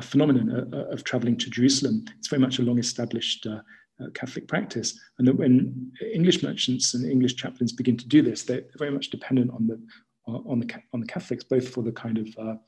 phenomenon 0.00 0.72
of 0.90 1.04
traveling 1.04 1.36
to 1.38 1.50
Jerusalem, 1.50 2.04
it's 2.18 2.28
very 2.28 2.40
much 2.40 2.58
a 2.58 2.62
long 2.62 2.78
established 2.78 3.46
uh, 3.46 3.60
uh, 4.02 4.10
Catholic 4.14 4.48
practice. 4.48 4.98
And 5.18 5.28
that 5.28 5.36
when 5.36 5.92
English 6.14 6.42
merchants 6.42 6.94
and 6.94 7.04
English 7.04 7.36
chaplains 7.36 7.72
begin 7.72 7.96
to 7.98 8.08
do 8.08 8.22
this, 8.22 8.44
they're 8.44 8.64
very 8.78 8.90
much 8.90 9.10
dependent 9.10 9.50
on 9.50 9.66
the, 9.66 9.80
on 10.26 10.60
the, 10.60 10.74
on 10.92 11.00
the 11.00 11.06
Catholics, 11.06 11.44
both 11.44 11.68
for 11.68 11.82
the 11.82 11.92
kind 11.92 12.18
of 12.18 12.58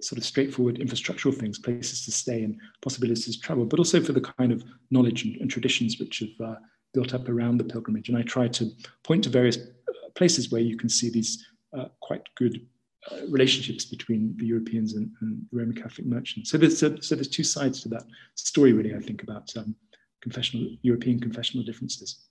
sort 0.00 0.18
of 0.18 0.24
straightforward 0.24 0.78
infrastructural 0.78 1.34
things, 1.34 1.58
places 1.58 2.04
to 2.04 2.12
stay 2.12 2.44
and 2.44 2.58
possibilities 2.82 3.36
to 3.36 3.40
travel, 3.40 3.64
but 3.64 3.78
also 3.78 4.00
for 4.00 4.12
the 4.12 4.20
kind 4.20 4.52
of 4.52 4.64
knowledge 4.90 5.24
and, 5.24 5.36
and 5.40 5.50
traditions 5.50 5.98
which 5.98 6.20
have 6.20 6.48
uh, 6.48 6.54
built 6.92 7.14
up 7.14 7.28
around 7.28 7.58
the 7.58 7.64
pilgrimage. 7.64 8.08
And 8.08 8.18
I 8.18 8.22
try 8.22 8.48
to 8.48 8.70
point 9.02 9.24
to 9.24 9.30
various 9.30 9.56
uh, 9.56 10.10
places 10.14 10.50
where 10.50 10.60
you 10.60 10.76
can 10.76 10.88
see 10.88 11.10
these 11.10 11.44
uh, 11.76 11.86
quite 12.00 12.22
good 12.36 12.66
uh, 13.10 13.26
relationships 13.28 13.84
between 13.84 14.34
the 14.36 14.46
Europeans 14.46 14.94
and, 14.94 15.10
and, 15.20 15.42
the 15.50 15.58
Roman 15.58 15.74
Catholic 15.74 16.06
merchants. 16.06 16.50
So 16.50 16.58
there's, 16.58 16.78
so, 16.78 16.96
so 17.00 17.14
there's 17.14 17.28
two 17.28 17.44
sides 17.44 17.82
to 17.82 17.88
that 17.90 18.04
story, 18.34 18.72
really, 18.72 18.94
I 18.94 19.00
think, 19.00 19.22
about 19.22 19.54
um, 19.56 19.74
confessional, 20.22 20.68
European 20.82 21.20
confessional 21.20 21.64
differences. 21.64 22.28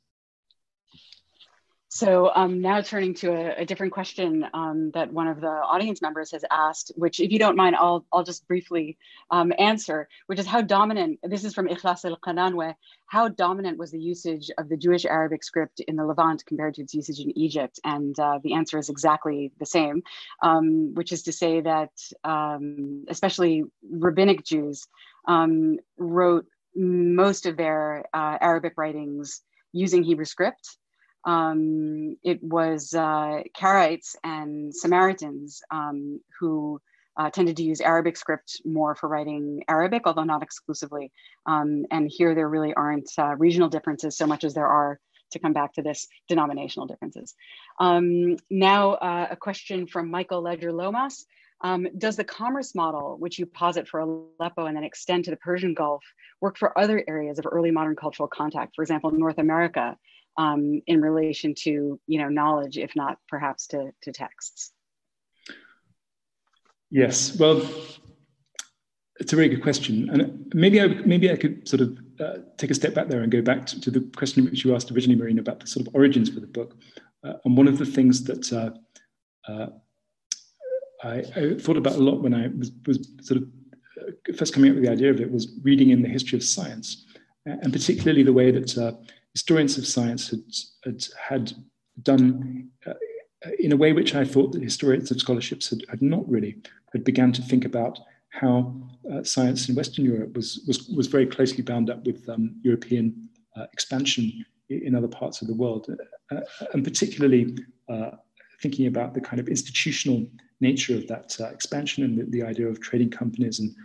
So 1.95 2.31
um, 2.33 2.59
now 2.59 2.81
turning 2.81 3.13
to 3.21 3.31
a, 3.31 3.61
a 3.61 3.65
different 3.65 3.93
question 3.93 4.47
um, 4.55 4.89
that 4.95 5.13
one 5.13 5.27
of 5.27 5.39
the 5.39 5.47
audience 5.47 6.01
members 6.01 6.31
has 6.31 6.43
asked, 6.49 6.91
which 6.95 7.19
if 7.19 7.31
you 7.31 7.37
don't 7.37 7.55
mind, 7.55 7.75
I'll, 7.75 8.03
I'll 8.11 8.23
just 8.23 8.47
briefly 8.47 8.97
um, 9.29 9.53
answer, 9.59 10.09
which 10.25 10.39
is 10.39 10.47
how 10.47 10.61
dominant, 10.61 11.19
this 11.21 11.43
is 11.43 11.53
from 11.53 11.67
Ikhlas 11.67 12.03
al-Qananwe, 12.03 12.73
how 13.05 13.27
dominant 13.27 13.77
was 13.77 13.91
the 13.91 13.99
usage 13.99 14.49
of 14.57 14.69
the 14.69 14.75
Jewish 14.75 15.05
Arabic 15.05 15.43
script 15.43 15.81
in 15.81 15.95
the 15.95 16.03
Levant 16.03 16.43
compared 16.47 16.73
to 16.73 16.81
its 16.81 16.95
usage 16.95 17.19
in 17.19 17.37
Egypt? 17.37 17.79
And 17.83 18.19
uh, 18.19 18.39
the 18.43 18.55
answer 18.55 18.79
is 18.79 18.89
exactly 18.89 19.51
the 19.59 19.67
same, 19.67 20.01
um, 20.41 20.95
which 20.95 21.11
is 21.11 21.21
to 21.23 21.31
say 21.31 21.61
that 21.61 21.91
um, 22.23 23.05
especially 23.07 23.65
rabbinic 23.87 24.43
Jews 24.43 24.87
um, 25.27 25.77
wrote 25.99 26.47
most 26.75 27.45
of 27.45 27.55
their 27.55 28.05
uh, 28.15 28.39
Arabic 28.41 28.73
writings 28.77 29.43
using 29.73 30.03
Hebrew 30.03 30.25
script 30.25 30.79
um, 31.25 32.17
it 32.23 32.43
was 32.43 32.93
uh, 32.93 33.43
Karaites 33.57 34.15
and 34.23 34.75
Samaritans 34.75 35.61
um, 35.71 36.19
who 36.39 36.81
uh, 37.15 37.29
tended 37.29 37.57
to 37.57 37.63
use 37.63 37.79
Arabic 37.79 38.17
script 38.17 38.61
more 38.65 38.95
for 38.95 39.07
writing 39.07 39.63
Arabic, 39.67 40.03
although 40.05 40.23
not 40.23 40.43
exclusively. 40.43 41.11
Um, 41.45 41.85
and 41.91 42.09
here 42.11 42.33
there 42.35 42.49
really 42.49 42.73
aren't 42.73 43.09
uh, 43.17 43.35
regional 43.37 43.69
differences 43.69 44.17
so 44.17 44.25
much 44.25 44.43
as 44.43 44.53
there 44.53 44.67
are, 44.67 44.99
to 45.31 45.39
come 45.39 45.53
back 45.53 45.73
to 45.73 45.81
this, 45.81 46.07
denominational 46.27 46.87
differences. 46.87 47.35
Um, 47.79 48.37
now, 48.49 48.93
uh, 48.93 49.27
a 49.31 49.35
question 49.35 49.87
from 49.87 50.09
Michael 50.09 50.41
Ledger 50.41 50.71
Lomas. 50.71 51.25
Um, 51.61 51.87
does 51.97 52.17
the 52.17 52.25
commerce 52.25 52.75
model, 52.75 53.15
which 53.17 53.39
you 53.39 53.45
posit 53.45 53.87
for 53.87 54.01
Aleppo 54.01 54.65
and 54.65 54.75
then 54.75 54.83
extend 54.83 55.23
to 55.25 55.31
the 55.31 55.37
Persian 55.37 55.73
Gulf, 55.73 56.03
work 56.41 56.57
for 56.57 56.77
other 56.77 57.01
areas 57.07 57.39
of 57.39 57.45
early 57.49 57.71
modern 57.71 57.95
cultural 57.95 58.27
contact, 58.27 58.75
for 58.75 58.81
example, 58.81 59.11
North 59.11 59.37
America, 59.37 59.95
um, 60.37 60.81
in 60.87 61.01
relation 61.01 61.53
to 61.55 61.99
you 62.07 62.19
know 62.19 62.29
knowledge, 62.29 62.77
if 62.77 62.95
not 62.95 63.17
perhaps 63.27 63.67
to, 63.67 63.91
to 64.01 64.11
texts? 64.11 64.71
Yes, 66.89 67.37
well, 67.39 67.61
it's 69.19 69.33
a 69.33 69.35
very 69.35 69.49
good 69.49 69.63
question, 69.63 70.09
and 70.09 70.51
maybe 70.53 70.81
I 70.81 70.87
maybe 70.87 71.31
I 71.31 71.35
could 71.35 71.67
sort 71.67 71.81
of 71.81 71.97
uh, 72.19 72.37
take 72.57 72.71
a 72.71 72.75
step 72.75 72.93
back 72.93 73.07
there 73.07 73.21
and 73.21 73.31
go 73.31 73.41
back 73.41 73.65
to, 73.67 73.81
to, 73.81 73.91
the 73.91 74.01
question 74.15 74.45
which 74.45 74.63
you 74.63 74.75
asked 74.75 74.91
originally, 74.91 75.19
Marina, 75.19 75.41
about 75.41 75.59
the 75.59 75.67
sort 75.67 75.87
of 75.87 75.95
origins 75.95 76.29
for 76.29 76.39
the 76.39 76.47
book. 76.47 76.75
Uh, 77.23 77.33
and 77.45 77.57
one 77.57 77.67
of 77.67 77.77
the 77.77 77.85
things 77.85 78.23
that 78.25 78.51
uh, 78.53 79.51
uh 79.51 79.67
I, 81.03 81.23
I, 81.35 81.55
thought 81.55 81.77
about 81.77 81.95
a 81.95 82.03
lot 82.03 82.21
when 82.21 82.33
I 82.33 82.47
was, 82.47 82.71
was 82.85 83.09
sort 83.21 83.41
of 83.41 83.49
uh, 83.99 84.33
first 84.37 84.53
coming 84.53 84.69
up 84.69 84.75
with 84.75 84.85
the 84.85 84.91
idea 84.91 85.09
of 85.09 85.19
it 85.19 85.31
was 85.31 85.59
reading 85.63 85.89
in 85.89 86.01
the 86.01 86.07
history 86.07 86.37
of 86.37 86.43
science, 86.43 87.05
and 87.45 87.73
particularly 87.73 88.23
the 88.23 88.33
way 88.33 88.51
that 88.51 88.77
uh, 88.77 88.93
historians 89.33 89.77
of 89.77 89.85
science 89.85 90.29
had, 90.29 90.43
had, 90.83 91.07
had 91.17 91.53
done 92.01 92.69
uh, 92.85 92.93
in 93.59 93.71
a 93.71 93.77
way 93.77 93.93
which 93.93 94.15
I 94.15 94.23
thought 94.23 94.51
that 94.53 94.63
historians 94.63 95.11
of 95.11 95.19
scholarships 95.19 95.69
had, 95.69 95.83
had 95.89 96.01
not 96.01 96.27
really, 96.29 96.57
had 96.93 97.03
begun 97.03 97.31
to 97.33 97.41
think 97.41 97.65
about 97.65 97.99
how 98.29 98.73
uh, 99.11 99.23
science 99.23 99.69
in 99.69 99.75
Western 99.75 100.05
Europe 100.05 100.35
was, 100.35 100.63
was, 100.67 100.87
was 100.89 101.07
very 101.07 101.25
closely 101.25 101.61
bound 101.61 101.89
up 101.89 102.05
with 102.05 102.27
um, 102.29 102.55
European 102.63 103.29
uh, 103.55 103.65
expansion 103.73 104.45
in 104.69 104.95
other 104.95 105.07
parts 105.07 105.41
of 105.41 105.47
the 105.47 105.53
world, 105.53 105.87
uh, 106.31 106.39
and 106.73 106.83
particularly 106.83 107.55
uh, 107.89 108.11
thinking 108.61 108.87
about 108.87 109.13
the 109.13 109.21
kind 109.21 109.39
of 109.39 109.47
institutional 109.47 110.25
nature 110.61 110.95
of 110.95 111.07
that 111.07 111.35
uh, 111.39 111.45
expansion 111.45 112.03
and 112.03 112.17
the, 112.17 112.23
the, 112.31 112.43
idea 112.43 112.67
of 112.67 112.79
trading 112.79 113.09
companies 113.09 113.59
and 113.59 113.75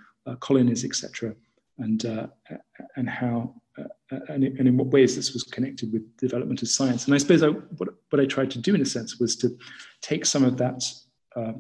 colonies, 0.40 0.84
etc., 0.84 1.34
and, 1.78 2.04
and 2.96 3.08
how 3.08 3.54
uh, 3.67 3.67
and, 4.10 4.44
and, 4.44 4.68
in 4.68 4.76
what 4.76 4.88
ways 4.88 5.16
this 5.16 5.32
was 5.32 5.42
connected 5.42 5.92
with 5.92 6.16
development 6.16 6.62
of 6.62 6.68
science. 6.68 7.04
And 7.06 7.14
I 7.14 7.18
suppose 7.18 7.42
I, 7.42 7.48
what, 7.48 7.88
what 8.10 8.20
I 8.20 8.26
tried 8.26 8.50
to 8.52 8.58
do 8.58 8.74
in 8.74 8.80
a 8.80 8.86
sense 8.86 9.18
was 9.18 9.36
to 9.36 9.56
take 10.00 10.24
some 10.24 10.44
of 10.44 10.56
that 10.58 10.82
uh, 11.36 11.52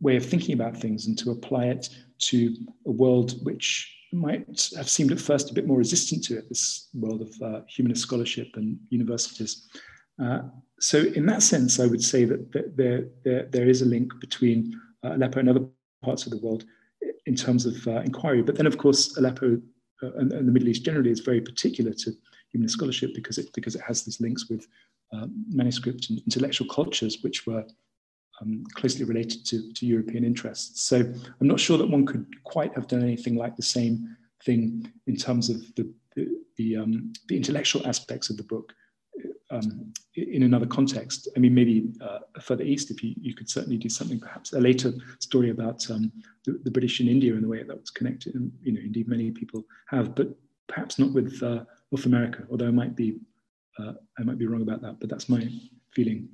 way 0.00 0.16
of 0.16 0.24
thinking 0.24 0.54
about 0.54 0.76
things 0.76 1.06
and 1.06 1.18
to 1.18 1.30
apply 1.30 1.66
it 1.66 1.88
to 2.18 2.54
a 2.86 2.90
world 2.90 3.34
which 3.44 3.94
might 4.12 4.70
have 4.76 4.88
seemed 4.88 5.12
at 5.12 5.20
first 5.20 5.50
a 5.50 5.54
bit 5.54 5.66
more 5.66 5.78
resistant 5.78 6.24
to 6.24 6.38
it, 6.38 6.48
this 6.48 6.88
world 6.94 7.22
of 7.22 7.42
uh, 7.42 7.60
humanist 7.68 8.02
scholarship 8.02 8.48
and 8.54 8.78
universities. 8.90 9.68
Uh, 10.22 10.40
so 10.80 10.98
in 10.98 11.26
that 11.26 11.42
sense, 11.42 11.80
I 11.80 11.86
would 11.86 12.02
say 12.02 12.24
that 12.24 12.52
there, 12.76 13.08
there, 13.24 13.48
there 13.50 13.68
is 13.68 13.82
a 13.82 13.86
link 13.86 14.12
between 14.20 14.78
uh, 15.04 15.14
Aleppo 15.14 15.40
and 15.40 15.48
other 15.48 15.66
parts 16.02 16.26
of 16.26 16.30
the 16.30 16.38
world 16.38 16.64
in 17.26 17.34
terms 17.34 17.66
of 17.66 17.86
uh, 17.86 18.00
inquiry. 18.00 18.42
But 18.42 18.56
then, 18.56 18.66
of 18.66 18.78
course, 18.78 19.16
Aleppo 19.16 19.60
uh, 20.02 20.12
and, 20.12 20.32
and, 20.32 20.46
the 20.46 20.52
Middle 20.52 20.68
East 20.68 20.84
generally 20.84 21.10
is 21.10 21.20
very 21.20 21.40
particular 21.40 21.92
to 21.92 22.12
humanist 22.50 22.74
scholarship 22.74 23.14
because 23.14 23.38
it 23.38 23.52
because 23.54 23.74
it 23.74 23.82
has 23.82 24.02
these 24.02 24.20
links 24.20 24.48
with 24.48 24.66
uh, 25.12 25.26
manuscript 25.48 26.10
and 26.10 26.20
intellectual 26.20 26.68
cultures 26.68 27.18
which 27.22 27.46
were 27.46 27.64
um, 28.40 28.64
closely 28.74 29.04
related 29.04 29.44
to, 29.46 29.72
to 29.72 29.86
European 29.86 30.24
interests. 30.24 30.82
So 30.82 30.96
I'm 30.98 31.48
not 31.48 31.60
sure 31.60 31.78
that 31.78 31.90
one 31.90 32.06
could 32.06 32.26
quite 32.44 32.74
have 32.74 32.86
done 32.86 33.02
anything 33.02 33.36
like 33.36 33.56
the 33.56 33.62
same 33.62 34.16
thing 34.44 34.90
in 35.06 35.16
terms 35.16 35.50
of 35.50 35.74
the 35.74 35.92
the, 36.14 36.26
the, 36.56 36.76
um, 36.76 37.12
the 37.28 37.36
intellectual 37.36 37.86
aspects 37.86 38.28
of 38.28 38.36
the 38.36 38.42
book 38.42 38.74
um, 39.50 39.92
in 40.14 40.42
another 40.42 40.66
context. 40.66 41.28
I 41.36 41.40
mean, 41.40 41.54
maybe 41.54 41.90
uh, 42.00 42.18
further 42.40 42.64
east, 42.64 42.90
if 42.90 43.02
you, 43.02 43.14
you 43.20 43.34
could 43.34 43.48
certainly 43.48 43.78
do 43.78 43.88
something, 43.88 44.20
perhaps 44.20 44.52
a 44.52 44.60
later 44.60 44.92
story 45.20 45.50
about 45.50 45.88
um, 45.90 46.12
the, 46.44 46.60
the, 46.64 46.70
British 46.70 47.00
in 47.00 47.08
India 47.08 47.32
and 47.34 47.42
the 47.42 47.48
way 47.48 47.62
that 47.62 47.80
was 47.80 47.90
connected. 47.90 48.34
And, 48.34 48.52
you 48.62 48.72
know, 48.72 48.80
indeed, 48.80 49.08
many 49.08 49.30
people 49.30 49.64
have, 49.88 50.14
but 50.14 50.28
perhaps 50.66 50.98
not 50.98 51.12
with 51.12 51.42
uh, 51.42 51.64
North 51.90 52.06
America, 52.06 52.44
although 52.50 52.68
I 52.68 52.72
might 52.72 52.94
be, 52.94 53.18
uh, 53.78 53.92
I 54.18 54.22
might 54.22 54.38
be 54.38 54.46
wrong 54.46 54.62
about 54.62 54.82
that, 54.82 55.00
but 55.00 55.08
that's 55.08 55.28
my 55.28 55.48
feeling. 55.92 56.28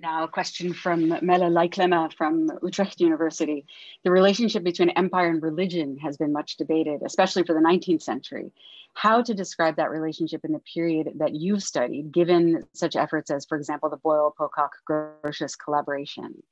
Now, 0.00 0.22
a 0.22 0.28
question 0.28 0.72
from 0.72 1.08
Mela 1.08 1.50
Laiklema 1.50 2.12
from 2.12 2.48
Utrecht 2.62 3.00
University. 3.00 3.66
The 4.04 4.12
relationship 4.12 4.62
between 4.62 4.90
empire 4.90 5.28
and 5.28 5.42
religion 5.42 5.98
has 5.98 6.16
been 6.16 6.32
much 6.32 6.56
debated, 6.56 7.00
especially 7.04 7.42
for 7.42 7.52
the 7.52 7.60
19th 7.60 8.02
century. 8.02 8.52
How 8.94 9.22
to 9.22 9.34
describe 9.34 9.74
that 9.76 9.90
relationship 9.90 10.44
in 10.44 10.52
the 10.52 10.60
period 10.60 11.14
that 11.16 11.34
you've 11.34 11.64
studied, 11.64 12.12
given 12.12 12.62
such 12.74 12.94
efforts 12.94 13.32
as, 13.32 13.44
for 13.44 13.58
example, 13.58 13.90
the 13.90 13.96
Boyle 13.96 14.32
Pococke 14.38 14.76
Grotius 14.88 15.58
collaboration? 15.58 16.42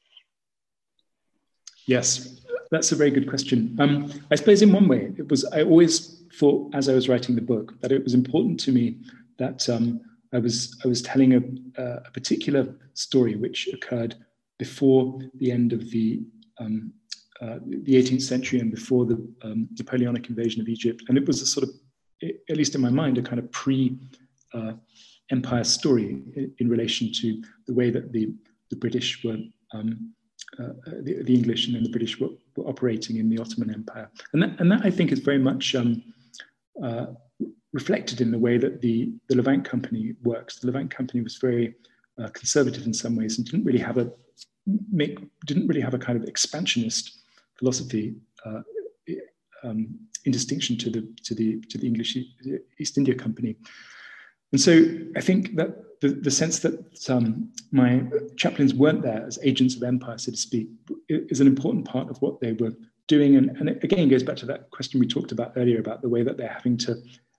Yes, 1.86 2.40
that's 2.72 2.90
a 2.90 2.97
very 2.97 3.12
good 3.12 3.28
question. 3.28 3.76
Um, 3.78 4.12
I 4.28 4.34
suppose, 4.34 4.61
in 4.61 4.72
one 4.72 4.88
way, 4.88 5.12
it 5.16 5.30
was, 5.30 5.44
I 5.44 5.62
always 5.62 6.24
thought 6.34 6.74
as 6.74 6.88
I 6.88 6.94
was 6.94 7.09
writing 7.09 7.36
the 7.36 7.42
book 7.42 7.80
that 7.80 7.92
it 7.92 8.03
was 8.03 8.12
important 8.12 8.59
to 8.61 8.72
me 8.72 8.99
that. 9.38 9.68
Um, 9.68 10.01
I 10.37 10.39
was 10.39 10.78
I 10.84 10.89
was 10.89 11.03
telling 11.03 11.34
a, 11.34 11.82
a 11.82 12.11
particular 12.12 12.62
story 12.95 13.37
which 13.37 13.68
occurred 13.72 14.14
before 14.59 15.18
the 15.34 15.51
end 15.51 15.72
of 15.72 15.91
the 15.91 16.22
um, 16.59 16.93
uh, 17.41 17.59
the 17.66 17.95
18th 17.95 18.22
century 18.22 18.61
and 18.61 18.70
before 18.70 19.05
the 19.05 19.16
um, 19.43 19.68
Napoleonic 19.78 20.28
invasion 20.28 20.61
of 20.61 20.68
Egypt, 20.68 21.03
and 21.09 21.18
it 21.18 21.26
was 21.26 21.43
a 21.43 21.47
sort 21.47 21.64
of, 21.64 21.70
at 22.51 22.57
least 22.57 22.74
in 22.74 22.80
my 22.80 22.91
mind, 22.91 23.18
a 23.18 23.22
kind 23.22 23.39
of 23.39 23.51
pre. 23.51 23.99
Uh, 24.55 24.72
story 25.64 26.22
in, 26.37 26.55
in, 26.61 26.68
relation 26.68 27.12
to 27.12 27.43
the 27.66 27.74
way 27.74 27.91
that 27.91 28.12
the, 28.12 28.32
the 28.70 28.76
British 28.76 29.24
were, 29.24 29.37
um, 29.74 30.14
uh, 30.61 30.68
the, 31.03 31.20
the, 31.24 31.34
English 31.34 31.66
and 31.66 31.84
the 31.84 31.91
British 31.91 32.20
were, 32.20 32.28
were 32.57 32.64
operating 32.68 33.16
in 33.16 33.28
the 33.28 33.37
Ottoman 33.37 33.74
Empire. 33.74 34.09
And 34.32 34.43
that, 34.43 34.61
and 34.61 34.70
that 34.70 34.82
I 34.84 34.91
think 34.91 35.11
is 35.11 35.18
very 35.18 35.41
much 35.41 35.74
um, 35.74 36.01
uh, 36.82 37.07
reflected 37.73 38.21
in 38.21 38.31
the 38.31 38.39
way 38.39 38.59
that 38.59 38.81
the, 38.81 39.12
the 39.29 39.37
Levant 39.37 39.64
Company 39.64 40.14
works. 40.23 40.59
The 40.59 40.67
Levant 40.69 40.91
Company 40.91 41.23
was 41.23 41.37
very 41.37 41.75
uh, 42.23 42.29
conservative 42.29 42.87
in 42.87 42.95
some 42.95 43.17
ways 43.17 43.39
and 43.39 43.47
didn't 43.47 43.64
really 43.64 43.79
have 43.79 43.99
a 43.99 44.11
make 44.91 45.19
didn't 45.45 45.69
really 45.69 45.81
have 45.81 45.95
a 45.95 45.99
kind 45.99 46.21
of 46.21 46.29
expansionist 46.29 47.23
philosophy 47.59 48.17
uh, 48.45 48.62
um, 49.62 49.99
in 50.25 50.33
distinction 50.33 50.77
to 50.79 50.91
the 50.91 51.09
to 51.23 51.35
the 51.35 51.61
to 51.69 51.79
the 51.79 51.87
English 51.87 52.17
East 52.79 52.99
India 52.99 53.14
Company. 53.14 53.57
And 54.53 54.61
so 54.61 54.85
I 55.17 55.21
think 55.21 55.57
that 55.57 55.77
the, 56.01 56.09
the 56.09 56.31
sense 56.31 56.61
that 56.61 57.09
um, 57.09 57.51
my 57.73 58.05
chaplains 58.37 58.75
weren't 58.75 59.03
there 59.03 59.25
as 59.27 59.39
agents 59.43 59.77
of 59.77 59.83
empire, 59.83 60.19
so 60.19 60.31
to 60.31 60.37
speak, 60.37 60.69
is 61.09 61.41
an 61.41 61.47
important 61.47 61.87
part 61.87 62.11
of 62.11 62.21
what 62.23 62.41
they 62.41 62.53
were 62.53 62.73
doing. 63.09 63.37
And, 63.37 63.51
and 63.57 63.69
again 63.83 64.09
goes 64.09 64.23
back 64.23 64.37
to 64.37 64.47
that 64.47 64.71
question 64.71 65.01
we 65.01 65.07
talked 65.07 65.33
about 65.33 65.53
earlier 65.57 65.81
about 65.81 66.03
the 66.03 66.09
way 66.09 66.23
that 66.23 66.37
they're 66.37 66.49
having 66.49 66.77
to, 66.79 66.97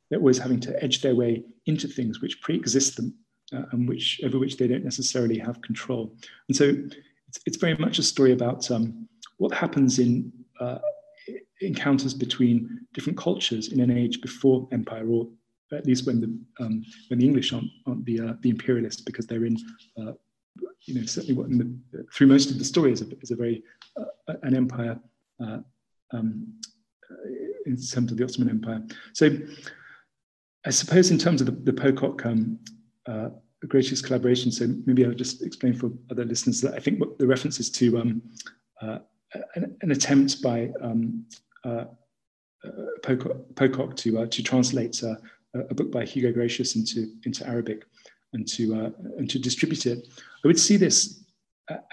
they're 0.09 0.19
always 0.19 0.37
having 0.37 0.59
to 0.61 0.83
edge 0.83 1.01
their 1.01 1.15
way 1.15 1.43
into 1.65 1.87
things 1.87 2.21
which 2.21 2.41
pre-exist 2.41 2.95
them 2.95 3.13
uh, 3.53 3.63
and 3.71 3.87
which 3.87 4.21
over 4.23 4.39
which 4.39 4.57
they 4.57 4.67
don't 4.67 4.83
necessarily 4.83 5.37
have 5.37 5.61
control. 5.61 6.13
And 6.47 6.55
so 6.55 6.65
it's, 7.27 7.39
it's 7.45 7.57
very 7.57 7.75
much 7.77 7.99
a 7.99 8.03
story 8.03 8.33
about 8.33 8.69
um, 8.71 9.07
what 9.37 9.53
happens 9.53 9.99
in 9.99 10.31
uh, 10.59 10.79
encounters 11.61 12.13
between 12.13 12.85
different 12.93 13.17
cultures 13.17 13.71
in 13.71 13.79
an 13.79 13.91
age 13.91 14.21
before 14.21 14.67
empire, 14.71 15.07
or 15.07 15.27
at 15.73 15.85
least 15.85 16.05
when 16.05 16.21
the 16.21 16.63
um, 16.63 16.83
when 17.09 17.19
the 17.19 17.25
English 17.25 17.53
aren't, 17.53 17.69
aren't 17.85 18.05
the 18.05 18.19
uh, 18.19 18.33
the 18.41 18.49
imperialists, 18.49 19.01
because 19.01 19.27
they're 19.27 19.45
in 19.45 19.57
uh, 19.99 20.13
you 20.85 20.95
know 20.95 21.05
certainly 21.05 21.35
what 21.35 21.49
the, 21.49 22.05
through 22.13 22.27
most 22.27 22.51
of 22.51 22.57
the 22.57 22.65
story 22.65 22.91
is 22.91 23.01
a, 23.01 23.07
is 23.21 23.31
a 23.31 23.35
very 23.35 23.63
uh, 23.99 24.33
an 24.43 24.55
empire 24.55 24.99
uh, 25.43 25.59
um, 26.11 26.53
in 27.65 27.75
terms 27.75 28.11
of 28.11 28.17
the 28.17 28.23
Ottoman 28.23 28.49
Empire. 28.49 28.81
So 29.13 29.29
I 30.67 30.69
suppose 30.69 31.11
in 31.11 31.17
terms 31.17 31.39
of 31.39 31.47
the, 31.47 31.71
the 31.71 31.71
Pococke 31.71 32.25
um, 32.25 32.59
uh, 33.07 33.29
Grotius 33.65 34.03
collaboration, 34.03 34.51
so 34.51 34.67
maybe 34.85 35.05
I'll 35.05 35.13
just 35.13 35.41
explain 35.41 35.73
for 35.73 35.89
other 36.11 36.25
listeners 36.25 36.59
that 36.59 36.73
I 36.73 36.79
think 36.79 36.99
what 36.99 37.17
the 37.17 37.25
references 37.25 37.69
to 37.71 37.97
um, 37.99 38.21
uh, 38.81 38.99
an, 39.55 39.77
an, 39.81 39.91
attempt 39.91 40.41
by 40.41 40.69
um, 40.81 41.25
uh, 41.63 41.85
uh, 42.65 43.15
to, 43.15 44.19
uh, 44.19 44.25
to 44.25 44.43
translate 44.43 45.01
uh, 45.03 45.15
a 45.53 45.73
book 45.73 45.89
by 45.89 46.03
Hugo 46.03 46.37
Grotius 46.37 46.75
into, 46.75 47.13
into 47.23 47.47
Arabic 47.47 47.85
and 48.33 48.45
to, 48.49 48.93
and 49.17 49.29
to 49.29 49.39
distribute 49.39 49.85
it. 49.85 50.05
I 50.43 50.47
would 50.47 50.59
see 50.59 50.75
this 50.75 51.23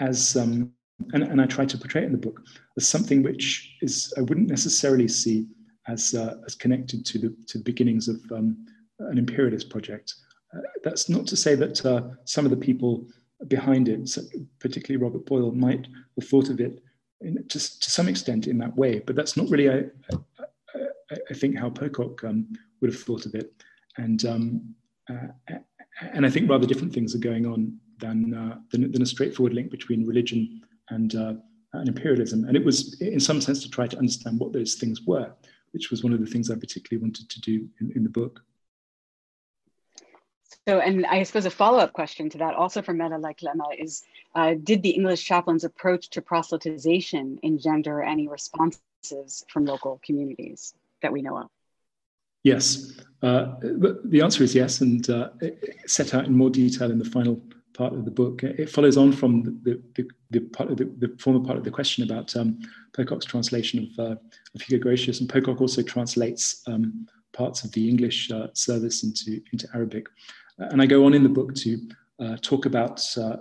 as, 0.00 0.36
um, 0.36 0.72
and, 1.12 1.22
and 1.22 1.40
I 1.40 1.46
try 1.46 1.64
to 1.64 1.78
portray 1.78 2.02
it 2.02 2.06
in 2.06 2.12
the 2.12 2.18
book, 2.18 2.40
as 2.76 2.88
something 2.88 3.22
which 3.22 3.76
is 3.82 4.12
I 4.18 4.22
wouldn't 4.22 4.48
necessarily 4.48 5.06
see 5.06 5.46
as, 5.88 6.14
as 6.46 6.54
connected 6.54 7.04
to 7.06 7.18
the, 7.18 7.36
to 7.46 7.58
the 7.58 7.64
beginnings 7.64 8.08
of 8.08 8.20
um, 8.32 8.66
an 8.98 9.18
imperialist 9.18 9.70
project. 9.70 10.14
that's 10.82 11.08
not 11.08 11.26
to 11.26 11.36
say 11.36 11.54
that 11.54 11.76
some 12.24 12.44
of 12.44 12.50
the 12.50 12.56
people 12.56 13.06
behind 13.48 13.88
it, 13.88 14.16
particularly 14.60 15.02
Robert 15.02 15.26
Boyle, 15.26 15.52
might 15.52 15.86
have 16.16 16.28
thought 16.28 16.48
of 16.48 16.60
it 16.60 16.82
in, 17.20 17.36
to, 17.48 17.58
to 17.58 17.90
some 17.90 18.08
extent 18.08 18.46
in 18.46 18.58
that 18.58 18.76
way. 18.76 19.00
But 19.00 19.16
that's 19.16 19.36
not 19.36 19.50
really, 19.50 19.70
I, 19.70 19.84
I, 20.40 21.16
I 21.30 21.34
think, 21.34 21.58
how 21.58 21.70
Pococke 21.70 22.24
um, 22.24 22.46
would 22.80 22.92
have 22.92 23.02
thought 23.02 23.26
of 23.26 23.34
it. 23.34 23.52
And, 23.96 24.24
um, 24.24 24.74
uh, 25.10 25.56
and 26.00 26.26
I 26.26 26.30
think 26.30 26.50
rather 26.50 26.66
different 26.66 26.92
things 26.92 27.14
are 27.14 27.18
going 27.18 27.46
on 27.46 27.78
than, 27.98 28.34
uh, 28.34 28.58
than, 28.70 28.90
than, 28.90 29.02
a 29.02 29.06
straightforward 29.06 29.54
link 29.54 29.70
between 29.70 30.06
religion 30.06 30.62
and, 30.90 31.14
uh, 31.14 31.34
and 31.72 31.88
imperialism. 31.88 32.44
And 32.44 32.56
it 32.56 32.64
was, 32.64 33.00
in 33.00 33.20
some 33.20 33.40
sense, 33.40 33.62
to 33.62 33.70
try 33.70 33.86
to 33.86 33.98
understand 33.98 34.40
what 34.40 34.52
those 34.52 34.74
things 34.74 35.02
were, 35.02 35.32
which 35.74 35.90
was 35.90 36.02
one 36.02 36.12
of 36.12 36.20
the 36.20 36.26
things 36.26 36.50
I 36.50 36.54
particularly 36.54 37.02
wanted 37.02 37.28
to 37.28 37.40
do 37.40 37.68
in, 37.80 37.92
in 37.96 38.02
the 38.04 38.08
book. 38.08 38.42
So, 40.66 40.78
and 40.78 41.04
I 41.04 41.24
suppose 41.24 41.44
a 41.44 41.50
follow-up 41.50 41.92
question 41.92 42.30
to 42.30 42.38
that, 42.38 42.54
also 42.54 42.80
from 42.80 42.96
Meta 42.96 43.18
like 43.18 43.40
Lemma, 43.40 43.78
is 43.78 44.02
uh, 44.34 44.54
did 44.62 44.82
the 44.82 44.90
English 44.90 45.22
chaplain's 45.22 45.64
approach 45.64 46.08
to 46.10 46.22
proselytization 46.22 47.38
engender 47.42 48.02
any 48.02 48.28
responses 48.28 49.44
from 49.48 49.66
local 49.66 50.00
communities 50.02 50.72
that 51.02 51.12
we 51.12 51.20
know 51.20 51.36
of? 51.36 51.48
Yes, 52.44 52.98
uh, 53.22 53.56
the 53.60 54.20
answer 54.22 54.42
is 54.42 54.54
yes, 54.54 54.80
and 54.80 55.08
uh, 55.10 55.30
set 55.86 56.14
out 56.14 56.26
in 56.26 56.34
more 56.34 56.50
detail 56.50 56.90
in 56.90 56.98
the 56.98 57.04
final 57.04 57.42
part 57.74 57.92
of 57.92 58.04
the 58.04 58.10
book. 58.10 58.42
It 58.42 58.70
follows 58.70 58.96
on 58.96 59.12
from 59.12 59.42
the, 59.42 59.80
the, 59.94 60.08
the, 60.30 60.40
part 60.40 60.74
the, 60.76 60.84
the, 60.84 61.14
former 61.18 61.44
part 61.44 61.58
of 61.58 61.64
the 61.64 61.70
question 61.70 62.04
about 62.04 62.34
um, 62.36 62.58
Pococke's 62.96 63.26
translation 63.26 63.90
of, 63.98 64.06
uh, 64.06 64.16
of 64.54 64.62
Hugo 64.62 64.88
Grotius, 64.88 65.20
and 65.20 65.28
Pococke 65.28 65.60
also 65.60 65.82
translates 65.82 66.62
um, 66.66 67.06
parts 67.32 67.64
of 67.64 67.72
the 67.72 67.88
English 67.88 68.30
uh, 68.30 68.46
service 68.54 69.02
into, 69.02 69.42
into 69.52 69.68
Arabic. 69.74 70.06
Uh, 70.60 70.66
and 70.70 70.80
I 70.80 70.86
go 70.86 71.04
on 71.04 71.14
in 71.14 71.24
the 71.24 71.28
book 71.28 71.54
to 71.56 71.78
uh, 72.20 72.36
talk 72.40 72.64
about 72.66 73.04
uh, 73.18 73.36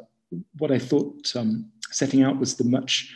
what 0.58 0.72
I 0.72 0.80
thought 0.80 1.32
um, 1.36 1.72
setting 1.92 2.24
out 2.24 2.40
was 2.40 2.56
the 2.56 2.64
much 2.64 3.16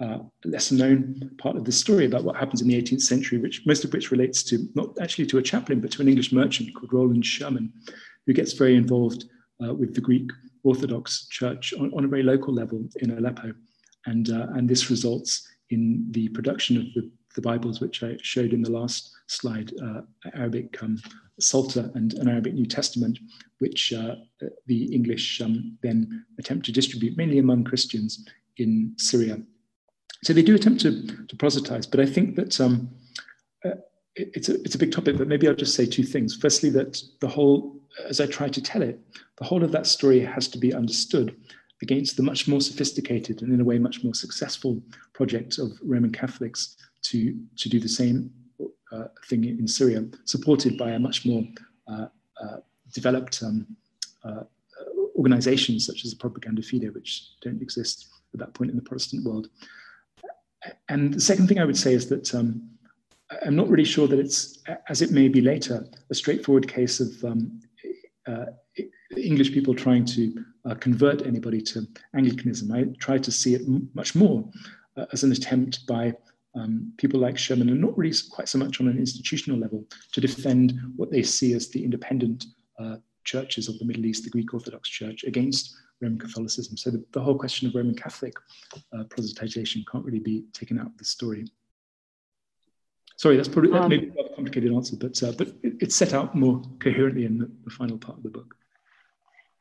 uh, 0.00 0.18
lesser 0.44 0.74
known 0.74 1.30
part 1.38 1.56
of 1.56 1.64
the 1.64 1.72
story 1.72 2.04
about 2.04 2.24
what 2.24 2.36
happens 2.36 2.60
in 2.60 2.68
the 2.68 2.80
18th 2.82 3.02
century, 3.02 3.38
which 3.38 3.64
most 3.66 3.84
of 3.84 3.92
which 3.92 4.10
relates 4.10 4.42
to 4.42 4.68
not 4.74 4.90
actually 5.00 5.26
to 5.26 5.38
a 5.38 5.42
chaplain, 5.42 5.80
but 5.80 5.90
to 5.92 6.02
an 6.02 6.08
English 6.08 6.32
merchant 6.32 6.74
called 6.74 6.92
Rowland 6.92 7.24
Sherman, 7.24 7.72
who 8.26 8.32
gets 8.32 8.52
very 8.52 8.74
involved 8.74 9.24
uh, 9.64 9.72
with 9.72 9.94
the 9.94 10.00
Greek 10.00 10.30
Orthodox 10.66 11.26
Church 11.28 11.72
on, 11.74 11.92
on, 11.94 12.04
a 12.04 12.08
very 12.08 12.22
local 12.22 12.52
level 12.52 12.84
in 12.96 13.16
Aleppo. 13.16 13.52
And, 14.06 14.30
uh, 14.30 14.48
and 14.54 14.68
this 14.68 14.90
results 14.90 15.46
in 15.70 16.06
the 16.10 16.28
production 16.30 16.76
of 16.76 16.84
the, 16.94 17.10
the 17.34 17.40
Bibles, 17.40 17.80
which 17.80 18.02
I 18.02 18.16
showed 18.22 18.52
in 18.52 18.62
the 18.62 18.70
last 18.70 19.12
slide, 19.26 19.72
Arabic 20.34 20.80
um, 20.82 20.98
Psalter 21.40 21.90
and 21.94 22.14
an 22.14 22.28
Arabic 22.28 22.54
New 22.54 22.66
Testament, 22.66 23.18
which 23.58 23.92
uh, 23.92 24.14
the 24.66 24.84
English 24.94 25.40
um, 25.40 25.76
then 25.82 26.24
attempt 26.38 26.66
to 26.66 26.72
distribute 26.72 27.16
mainly 27.16 27.38
among 27.38 27.64
Christians 27.64 28.26
in 28.56 28.94
Syria. 28.96 29.38
So 30.24 30.32
they 30.32 30.42
do 30.42 30.54
attempt 30.54 30.80
to, 30.82 31.06
to 31.26 31.36
proselytize, 31.36 31.86
but 31.86 32.00
I 32.00 32.06
think 32.06 32.36
that 32.36 32.58
um, 32.60 32.90
uh, 32.90 33.05
it's, 34.16 34.48
a, 34.48 34.54
it's 34.62 34.74
a 34.74 34.78
big 34.78 34.92
topic, 34.92 35.18
but 35.18 35.28
maybe 35.28 35.46
I'll 35.46 35.54
just 35.54 35.74
say 35.74 35.86
two 35.86 36.02
things. 36.02 36.34
Firstly, 36.34 36.70
that 36.70 37.02
the 37.20 37.28
whole, 37.28 37.76
as 38.08 38.20
I 38.20 38.26
try 38.26 38.48
to 38.48 38.62
tell 38.62 38.82
it, 38.82 38.98
the 39.36 39.44
whole 39.44 39.62
of 39.62 39.72
that 39.72 39.86
story 39.86 40.20
has 40.20 40.48
to 40.48 40.58
be 40.58 40.72
understood 40.72 41.36
against 41.82 42.16
the 42.16 42.22
much 42.22 42.48
more 42.48 42.60
sophisticated 42.60 43.42
and 43.42 43.52
in 43.52 43.60
a 43.60 43.64
way 43.64 43.78
much 43.78 44.02
more 44.02 44.14
successful 44.14 44.80
project 45.12 45.58
of 45.58 45.72
Roman 45.82 46.10
Catholics 46.10 46.76
to, 47.02 47.36
to 47.56 47.68
do 47.68 47.78
the 47.78 47.88
same 47.88 48.30
uh, 48.92 49.04
thing 49.26 49.44
in 49.44 49.68
Syria, 49.68 50.04
supported 50.24 50.78
by 50.78 50.92
a 50.92 50.98
much 50.98 51.26
more 51.26 51.44
uh, 51.88 52.06
uh, 52.42 52.56
developed 52.94 53.42
um, 53.42 53.66
organizations 55.16 55.86
such 55.86 56.04
as 56.04 56.10
the 56.10 56.16
Propaganda 56.16 56.62
Fide, 56.62 56.94
which 56.94 57.30
don't 57.42 57.60
exist 57.62 58.08
at 58.32 58.40
that 58.40 58.54
point 58.54 58.70
in 58.70 58.76
the 58.76 58.82
Protestant 58.82 59.24
world. 59.24 59.48
And 60.88 61.14
the 61.14 61.20
second 61.20 61.48
thing 61.48 61.58
I 61.58 61.64
would 61.64 61.76
say 61.76 61.92
is 61.94 62.08
that 62.08 62.34
um, 62.34 62.70
I'm 63.42 63.56
not 63.56 63.68
really 63.68 63.84
sure 63.84 64.06
that 64.08 64.18
it's, 64.18 64.58
as 64.88 65.02
it 65.02 65.10
may 65.10 65.28
be 65.28 65.40
later, 65.40 65.86
a 66.10 66.14
straightforward 66.14 66.68
case 66.68 67.00
of 67.00 67.24
um, 67.24 67.60
uh, 68.26 68.46
English 69.16 69.52
people 69.52 69.74
trying 69.74 70.04
to 70.04 70.44
uh, 70.64 70.74
convert 70.74 71.26
anybody 71.26 71.60
to 71.62 71.86
Anglicanism. 72.14 72.72
I 72.72 72.84
try 72.98 73.18
to 73.18 73.32
see 73.32 73.54
it 73.54 73.62
much 73.94 74.14
more 74.14 74.48
uh, 74.96 75.06
as 75.12 75.24
an 75.24 75.32
attempt 75.32 75.86
by 75.86 76.14
um, 76.54 76.92
people 76.96 77.20
like 77.20 77.36
Sherman, 77.36 77.68
and 77.68 77.80
not 77.80 77.96
really 77.98 78.16
quite 78.30 78.48
so 78.48 78.58
much 78.58 78.80
on 78.80 78.88
an 78.88 78.98
institutional 78.98 79.58
level, 79.58 79.84
to 80.12 80.20
defend 80.20 80.78
what 80.96 81.10
they 81.10 81.22
see 81.22 81.52
as 81.52 81.68
the 81.68 81.84
independent 81.84 82.46
uh, 82.78 82.96
churches 83.24 83.68
of 83.68 83.78
the 83.78 83.84
Middle 83.84 84.06
East, 84.06 84.24
the 84.24 84.30
Greek 84.30 84.54
Orthodox 84.54 84.88
Church, 84.88 85.24
against 85.24 85.74
Roman 86.00 86.18
Catholicism. 86.18 86.76
So 86.76 86.90
the, 86.90 87.04
the 87.12 87.20
whole 87.20 87.38
question 87.38 87.68
of 87.68 87.74
Roman 87.74 87.94
Catholic 87.94 88.34
uh, 88.92 89.04
proselytization 89.04 89.82
can't 89.90 90.04
really 90.04 90.20
be 90.20 90.44
taken 90.52 90.78
out 90.78 90.86
of 90.86 90.96
the 90.96 91.04
story. 91.04 91.46
Sorry, 93.16 93.36
that's 93.36 93.48
probably 93.48 93.70
that 93.72 93.82
um, 93.82 93.88
maybe 93.88 94.12
a 94.18 94.34
complicated 94.34 94.72
answer, 94.72 94.96
but 94.96 95.22
uh, 95.22 95.32
but 95.32 95.48
it, 95.62 95.74
it's 95.80 95.96
set 95.96 96.12
out 96.12 96.34
more 96.34 96.62
coherently 96.80 97.24
in 97.24 97.38
the, 97.38 97.50
the 97.64 97.70
final 97.70 97.96
part 97.98 98.18
of 98.18 98.22
the 98.22 98.28
book. 98.28 98.54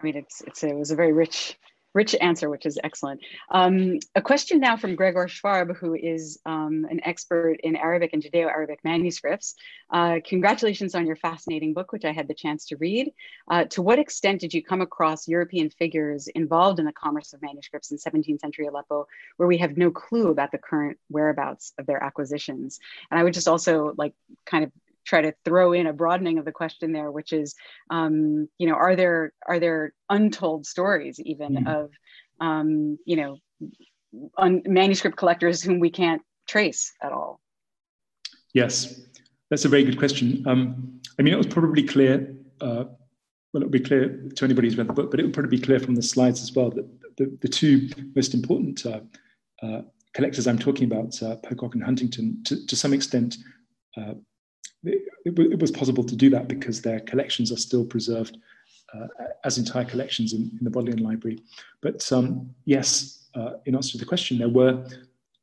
I 0.01 0.03
mean, 0.03 0.17
it's, 0.17 0.41
it's 0.41 0.63
it 0.63 0.75
was 0.75 0.91
a 0.91 0.95
very 0.95 1.13
rich 1.13 1.57
rich 1.95 2.13
answer, 2.19 2.49
which 2.49 2.65
is 2.65 2.77
excellent. 2.83 3.21
Um, 3.49 3.99
a 4.13 4.21
question 4.21 4.59
now 4.59 4.75
from 4.75 4.95
Gregor 4.95 5.27
Schwarb, 5.27 5.75
who 5.77 5.95
is 5.95 6.39
um, 6.45 6.85
an 6.91 6.99
expert 7.03 7.55
in 7.63 7.75
Arabic 7.75 8.11
and 8.13 8.21
Judeo-Arabic 8.21 8.81
manuscripts. 8.83 9.55
Uh, 9.89 10.17
congratulations 10.23 10.93
on 10.93 11.07
your 11.07 11.15
fascinating 11.15 11.73
book, 11.73 11.93
which 11.93 12.05
I 12.05 12.11
had 12.11 12.27
the 12.27 12.33
chance 12.33 12.65
to 12.67 12.77
read. 12.77 13.13
Uh, 13.49 13.63
to 13.65 13.81
what 13.81 13.97
extent 13.97 14.41
did 14.41 14.53
you 14.53 14.61
come 14.61 14.81
across 14.81 15.27
European 15.27 15.69
figures 15.69 16.27
involved 16.27 16.79
in 16.79 16.85
the 16.85 16.93
commerce 16.93 17.31
of 17.33 17.41
manuscripts 17.41 17.91
in 17.91 17.97
17th 17.97 18.41
century 18.41 18.67
Aleppo, 18.67 19.07
where 19.37 19.47
we 19.47 19.57
have 19.57 19.77
no 19.77 19.89
clue 19.89 20.29
about 20.29 20.51
the 20.51 20.57
current 20.57 20.97
whereabouts 21.09 21.71
of 21.79 21.85
their 21.85 22.03
acquisitions? 22.03 22.79
And 23.09 23.17
I 23.19 23.23
would 23.23 23.33
just 23.33 23.47
also 23.47 23.93
like 23.97 24.13
kind 24.45 24.65
of 24.65 24.71
try 25.05 25.21
to 25.21 25.33
throw 25.43 25.73
in 25.73 25.87
a 25.87 25.93
broadening 25.93 26.37
of 26.37 26.45
the 26.45 26.51
question 26.51 26.91
there, 26.91 27.11
which 27.11 27.31
is, 27.31 27.55
um, 27.89 28.47
you 28.57 28.67
know, 28.67 28.75
are 28.75 28.95
there 28.95 29.33
are 29.47 29.59
there 29.59 29.93
untold 30.09 30.65
stories 30.65 31.19
even 31.19 31.55
mm. 31.55 31.67
of, 31.67 31.91
um, 32.39 32.97
you 33.05 33.15
know, 33.15 33.37
manuscript 34.65 35.17
collectors 35.17 35.61
whom 35.61 35.79
we 35.79 35.89
can't 35.89 36.21
trace 36.47 36.93
at 37.01 37.11
all? 37.11 37.39
Yes, 38.53 39.01
that's 39.49 39.65
a 39.65 39.69
very 39.69 39.83
good 39.83 39.97
question. 39.97 40.43
Um, 40.47 41.01
I 41.19 41.21
mean, 41.21 41.33
it 41.33 41.37
was 41.37 41.47
probably 41.47 41.83
clear, 41.83 42.35
uh, 42.61 42.85
well, 43.53 43.61
it'll 43.61 43.69
be 43.69 43.79
clear 43.79 44.29
to 44.35 44.45
anybody 44.45 44.67
who's 44.67 44.77
read 44.77 44.87
the 44.87 44.93
book, 44.93 45.11
but 45.11 45.19
it 45.19 45.23
would 45.23 45.33
probably 45.33 45.57
be 45.57 45.63
clear 45.63 45.79
from 45.79 45.95
the 45.95 46.01
slides 46.01 46.41
as 46.41 46.53
well 46.53 46.69
that 46.71 46.87
the, 47.17 47.37
the 47.41 47.47
two 47.47 47.89
most 48.15 48.33
important 48.33 48.85
uh, 48.85 49.01
uh, 49.61 49.81
collectors 50.13 50.47
I'm 50.47 50.59
talking 50.59 50.91
about, 50.91 51.21
uh, 51.21 51.35
Pococke 51.37 51.73
and 51.73 51.83
Huntington, 51.83 52.43
to, 52.45 52.65
to 52.65 52.75
some 52.75 52.93
extent, 52.93 53.37
uh, 53.97 54.13
it, 55.25 55.37
it, 55.37 55.59
was 55.59 55.71
possible 55.71 56.03
to 56.03 56.15
do 56.15 56.29
that 56.29 56.47
because 56.47 56.81
their 56.81 56.99
collections 57.01 57.51
are 57.51 57.57
still 57.57 57.83
preserved 57.83 58.37
uh, 58.93 59.07
as 59.43 59.57
entire 59.57 59.83
collections 59.83 60.33
in, 60.33 60.51
in, 60.57 60.63
the 60.63 60.69
Bodleian 60.69 61.03
Library. 61.03 61.41
But 61.81 62.09
um, 62.11 62.53
yes, 62.65 63.27
uh, 63.35 63.53
in 63.65 63.75
answer 63.75 63.93
to 63.93 63.97
the 63.97 64.05
question, 64.05 64.37
there 64.37 64.49
were 64.49 64.87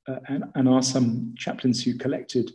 uh, 0.08 0.16
and, 0.28 0.44
and, 0.54 0.68
are 0.68 0.82
some 0.82 1.34
chaplains 1.36 1.82
who 1.82 1.94
collected 1.94 2.52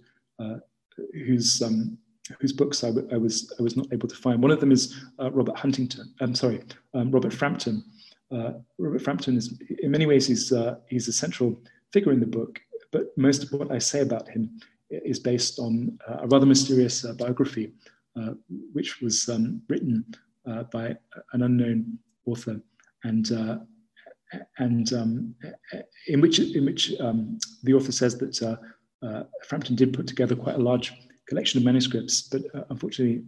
whose 1.13 1.61
um, 1.61 1.97
whose 2.39 2.51
books 2.51 2.83
I, 2.83 2.89
was 2.89 3.53
I 3.57 3.61
was 3.61 3.77
not 3.77 3.87
able 3.93 4.07
to 4.07 4.15
find. 4.15 4.41
One 4.41 4.51
of 4.51 4.59
them 4.59 4.71
is 4.71 5.05
Robert 5.19 5.57
Huntington. 5.57 6.13
I'm 6.19 6.35
sorry, 6.35 6.61
um, 6.93 7.11
Robert 7.11 7.33
Frampton. 7.33 7.83
Robert 8.31 9.01
Frampton 9.01 9.37
is 9.37 9.53
in 9.81 9.91
many 9.91 10.05
ways 10.05 10.27
he's 10.27 10.51
he's 10.89 11.07
a 11.07 11.13
central 11.13 11.57
figure 11.93 12.11
in 12.11 12.19
the 12.19 12.25
book, 12.25 12.59
but 12.91 13.17
most 13.17 13.43
of 13.43 13.51
what 13.51 13.71
I 13.71 13.79
say 13.79 14.01
about 14.01 14.27
him 14.27 14.59
is 14.89 15.19
based 15.19 15.59
on 15.59 15.97
uh, 16.07 16.17
a 16.21 16.27
rather 16.27 16.45
mysterious 16.45 17.03
uh, 17.03 17.13
biography, 17.13 17.73
uh, 18.19 18.33
which 18.73 19.01
was 19.01 19.27
um, 19.29 19.61
written 19.67 20.05
by 20.71 20.95
an 21.33 21.41
unknown 21.43 21.99
author, 22.25 22.61
and 23.03 23.31
and 24.57 24.93
um, 24.93 25.35
in 26.07 26.21
which 26.21 26.39
in 26.39 26.65
which 26.65 26.93
um, 26.99 27.37
the 27.63 27.73
author 27.73 27.91
says 27.91 28.17
that 28.17 28.59
Frampton 29.47 29.75
did 29.75 29.93
put 29.93 30.07
together 30.07 30.35
quite 30.35 30.55
a 30.55 30.59
large 30.59 30.93
collection 31.27 31.57
of 31.59 31.65
manuscripts, 31.65 32.21
but 32.21 32.41
unfortunately, 32.69 33.23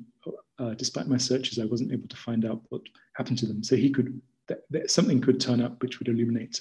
despite 0.77 1.07
my 1.07 1.17
searches, 1.17 1.59
I 1.59 1.65
wasn't 1.65 1.91
able 1.91 2.07
to 2.07 2.17
find 2.17 2.45
out 2.45 2.61
what 2.69 2.81
happened 3.15 3.37
to 3.39 3.45
them. 3.47 3.63
So 3.63 3.75
he 3.75 3.89
could 3.89 4.21
something 4.87 5.21
could 5.21 5.39
turn 5.39 5.61
up 5.61 5.81
which 5.81 5.99
would 5.99 6.07
illuminate 6.07 6.59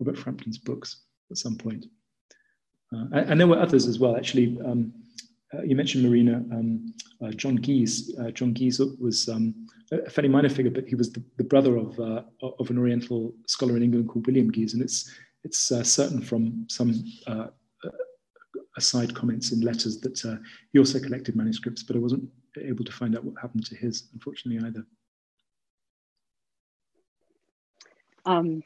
Robert 0.00 0.18
Frampton's 0.18 0.58
books 0.58 1.02
at 1.30 1.38
some 1.38 1.56
point. 1.56 1.86
Uh, 2.94 3.06
and, 3.12 3.40
there 3.40 3.46
were 3.46 3.58
others 3.58 3.86
as 3.86 3.98
well. 3.98 4.16
Actually, 4.16 4.58
um, 4.64 4.92
uh, 5.54 5.62
you 5.62 5.76
mentioned 5.76 6.04
Marina. 6.04 6.36
Um, 6.52 6.94
uh, 7.22 7.30
John. 7.30 7.58
Uh, 7.58 8.30
John 8.30 8.52
Geese 8.52 8.80
was 9.00 9.28
um, 9.28 9.54
a 9.92 10.10
fairly 10.10 10.28
minor 10.28 10.48
figure, 10.48 10.70
but 10.70 10.86
he 10.86 10.94
was 10.94 11.12
the, 11.12 11.22
the 11.36 11.44
brother 11.44 11.76
of 11.76 11.98
uh, 12.00 12.22
of 12.42 12.70
an 12.70 12.78
Oriental 12.78 13.32
scholar 13.46 13.76
in 13.76 13.82
England 13.82 14.08
called 14.08 14.26
William 14.26 14.50
Geese, 14.50 14.74
and 14.74 14.82
it's 14.82 15.10
it's 15.44 15.72
uh, 15.72 15.82
certain 15.82 16.20
from 16.20 16.66
some 16.68 17.04
aside 18.76 19.14
comments 19.14 19.52
in 19.52 19.60
letters 19.60 20.00
that 20.00 20.40
he 20.72 20.78
also 20.78 20.98
collected 20.98 21.36
manuscripts, 21.36 21.82
but 21.82 21.94
I 21.94 21.98
wasn't 21.98 22.28
able 22.58 22.84
to 22.84 22.92
find 22.92 23.16
out 23.16 23.24
what 23.24 23.34
happened 23.40 23.66
to 23.66 23.76
his, 23.76 24.08
unfortunately, 24.14 24.66
either. 24.66 24.84
Um, 28.24 28.62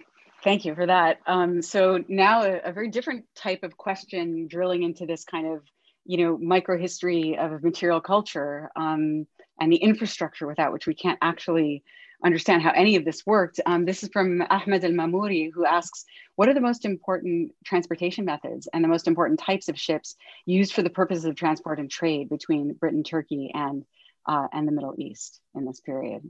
Thank 0.47 0.65
you 0.65 0.77
for 0.77 0.87
that. 0.87 1.19
Um, 1.27 1.61
so 1.61 2.05
now 2.07 2.43
a, 2.43 2.61
a, 2.67 2.73
very 2.73 2.89
different 2.89 3.25
type 3.35 3.65
of 3.65 3.77
question 3.77 4.47
drilling 4.47 4.85
into 4.85 5.05
this 5.05 5.25
kind 5.25 5.49
of, 5.49 5.63
you 6.05 6.19
know, 6.19 6.39
microhistory 6.39 7.37
of 7.37 7.65
material 7.65 8.01
culture 8.01 8.71
um, 8.77 9.27
and 9.61 9.73
the 9.73 9.77
infrastructure 9.79 10.47
without 10.47 10.73
which 10.73 10.87
we 10.87 10.95
can't 10.95 11.19
actually 11.21 11.83
understand 12.25 12.63
how 12.63 12.71
any 12.77 12.95
of 12.95 13.05
this 13.05 13.27
worked. 13.27 13.59
Um, 13.67 13.87
this 13.87 14.05
is 14.05 14.11
from 14.13 14.41
Ahmed 14.49 14.85
El-Mamouri, 14.85 15.51
who 15.53 15.67
asks, 15.67 16.05
what 16.37 16.49
are 16.49 16.55
the 16.55 16.61
most 16.61 16.85
important 16.85 17.51
transportation 17.65 18.25
methods 18.25 18.69
and 18.73 18.85
the 18.85 18.89
most 18.89 19.09
important 19.09 19.41
types 19.41 19.69
of 19.69 19.77
ships 19.77 20.15
used 20.45 20.75
for 20.75 20.83
the 20.83 20.91
purposes 20.91 21.25
of 21.25 21.35
transport 21.35 21.81
and 21.81 21.91
trade 21.91 22.29
between 22.29 22.75
Britain, 22.75 23.03
Turkey, 23.03 23.51
and, 23.53 23.85
uh, 24.27 24.47
and 24.53 24.69
the 24.69 24.73
Middle 24.73 24.95
East 24.97 25.41
in 25.57 25.65
this 25.65 25.81
period? 25.81 26.23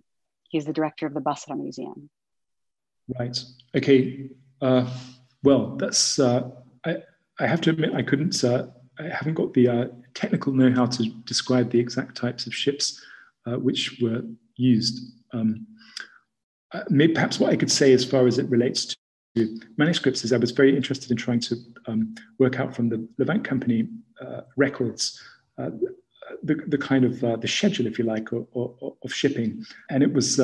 He's 0.49 0.64
the 0.64 0.73
director 0.73 1.07
of 1.07 1.12
the 1.12 1.21
Basra 1.21 1.55
Museum. 1.55 2.09
Right. 3.18 3.38
Okay. 3.76 4.28
Uh, 4.61 4.90
well, 5.42 5.76
that's. 5.76 6.18
Uh, 6.18 6.50
I 6.84 6.96
I 7.38 7.46
have 7.46 7.61
to 7.62 7.70
admit 7.70 7.94
I 7.94 8.02
couldn't. 8.02 8.42
Uh, 8.42 8.68
I 8.98 9.09
haven't 9.09 9.34
got 9.34 9.52
the 9.52 9.68
uh, 9.68 9.86
technical 10.14 10.52
know-how 10.52 10.86
to 10.86 11.09
describe 11.24 11.70
the 11.70 11.78
exact 11.78 12.16
types 12.16 12.46
of 12.46 12.54
ships 12.54 13.00
uh, 13.46 13.57
which 13.57 13.98
were 14.00 14.22
used. 14.57 14.98
Um, 15.32 15.66
uh, 16.72 16.84
maybe 16.88 17.12
perhaps 17.12 17.38
what 17.38 17.52
I 17.52 17.57
could 17.57 17.70
say 17.70 17.92
as 17.92 18.04
far 18.04 18.26
as 18.26 18.38
it 18.38 18.48
relates 18.48 18.96
to 19.36 19.59
manuscripts 19.76 20.24
is 20.24 20.32
I 20.32 20.38
was 20.38 20.50
very 20.50 20.74
interested 20.74 21.11
in 21.11 21.16
trying 21.18 21.40
to 21.40 21.57
um, 21.86 22.14
work 22.38 22.59
out 22.59 22.74
from 22.74 22.88
the 22.88 23.07
Levant 23.18 23.44
Company 23.44 23.88
records 24.57 25.22
the, 26.43 26.55
the 26.66 26.79
kind 26.79 27.05
of 27.05 27.20
the 27.20 27.49
schedule, 27.49 27.87
if 27.87 27.99
you 27.99 28.05
like, 28.05 28.33
of, 28.33 28.47
of, 28.55 28.93
of 29.05 29.12
shipping, 29.12 29.64
and 29.91 30.03
it 30.03 30.12
was 30.12 30.41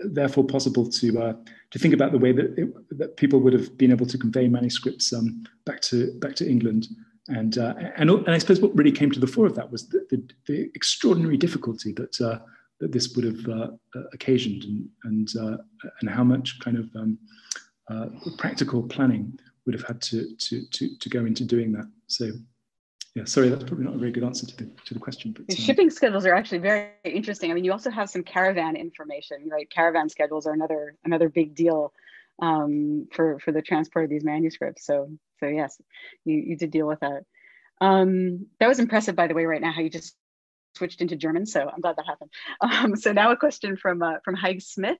therefore 0.00 0.44
possible 0.44 0.88
to 0.88 1.20
uh, 1.20 1.32
to 1.70 1.78
think 1.78 1.94
about 1.94 2.12
the 2.12 2.18
way 2.18 2.32
that 2.32 2.58
it, 2.58 2.98
that 2.98 3.16
people 3.16 3.40
would 3.40 3.52
have 3.52 3.76
been 3.76 3.90
able 3.90 4.06
to 4.06 4.18
convey 4.18 4.48
manuscripts 4.48 5.12
um, 5.12 5.44
back 5.64 5.80
to 5.82 6.12
back 6.20 6.34
to 6.36 6.48
England. 6.48 6.88
And, 7.28 7.58
uh, 7.58 7.74
and 7.96 8.08
and 8.10 8.30
I 8.30 8.38
suppose 8.38 8.60
what 8.60 8.74
really 8.74 8.92
came 8.92 9.10
to 9.10 9.20
the 9.20 9.26
fore 9.26 9.44
of 9.46 9.54
that 9.56 9.70
was 9.70 9.88
the, 9.88 10.06
the, 10.10 10.28
the 10.46 10.70
extraordinary 10.74 11.36
difficulty 11.36 11.92
that 11.92 12.20
uh, 12.20 12.38
that 12.80 12.92
this 12.92 13.14
would 13.14 13.24
have 13.24 13.48
uh, 13.48 13.68
occasioned, 14.12 14.64
and 14.64 14.88
and 15.04 15.28
uh, 15.36 15.56
and 16.00 16.08
how 16.08 16.24
much 16.24 16.58
kind 16.60 16.78
of 16.78 16.86
um, 16.96 17.18
uh, 17.90 18.06
practical 18.38 18.82
planning 18.82 19.38
would 19.66 19.74
have 19.74 19.86
had 19.86 20.00
to 20.02 20.34
to 20.36 20.66
to 20.70 20.96
to 20.96 21.08
go 21.10 21.26
into 21.26 21.44
doing 21.44 21.72
that. 21.72 21.86
So 22.06 22.30
yeah, 23.18 23.24
sorry, 23.24 23.48
that's 23.48 23.64
probably 23.64 23.84
not 23.84 23.96
a 23.96 23.98
very 23.98 24.12
good 24.12 24.22
answer 24.22 24.46
to 24.46 24.56
the 24.56 24.70
to 24.84 24.94
the 24.94 25.00
question. 25.00 25.32
But 25.32 25.52
um, 25.52 25.56
shipping 25.56 25.90
schedules 25.90 26.24
are 26.24 26.34
actually 26.34 26.58
very 26.58 26.90
interesting. 27.04 27.50
I 27.50 27.54
mean, 27.54 27.64
you 27.64 27.72
also 27.72 27.90
have 27.90 28.08
some 28.08 28.22
caravan 28.22 28.76
information, 28.76 29.48
right? 29.50 29.68
Caravan 29.68 30.08
schedules 30.08 30.46
are 30.46 30.52
another 30.52 30.94
another 31.04 31.28
big 31.28 31.56
deal 31.56 31.92
um, 32.40 33.08
for 33.12 33.40
for 33.40 33.50
the 33.50 33.60
transport 33.60 34.04
of 34.04 34.10
these 34.10 34.24
manuscripts. 34.24 34.86
So 34.86 35.10
so 35.40 35.46
yes, 35.46 35.80
you 36.24 36.36
you 36.36 36.56
did 36.56 36.70
deal 36.70 36.86
with 36.86 37.00
that. 37.00 37.24
Um, 37.80 38.46
that 38.60 38.68
was 38.68 38.78
impressive, 38.78 39.16
by 39.16 39.26
the 39.26 39.34
way. 39.34 39.46
Right 39.46 39.60
now, 39.60 39.72
how 39.72 39.80
you 39.80 39.90
just 39.90 40.14
switched 40.76 41.00
into 41.00 41.16
German. 41.16 41.44
So 41.44 41.68
I'm 41.68 41.80
glad 41.80 41.96
that 41.96 42.06
happened. 42.06 42.30
Um, 42.60 42.94
so 42.94 43.12
now 43.12 43.32
a 43.32 43.36
question 43.36 43.76
from 43.76 44.00
uh, 44.00 44.20
from 44.24 44.36
Heig 44.36 44.62
Smith. 44.62 44.98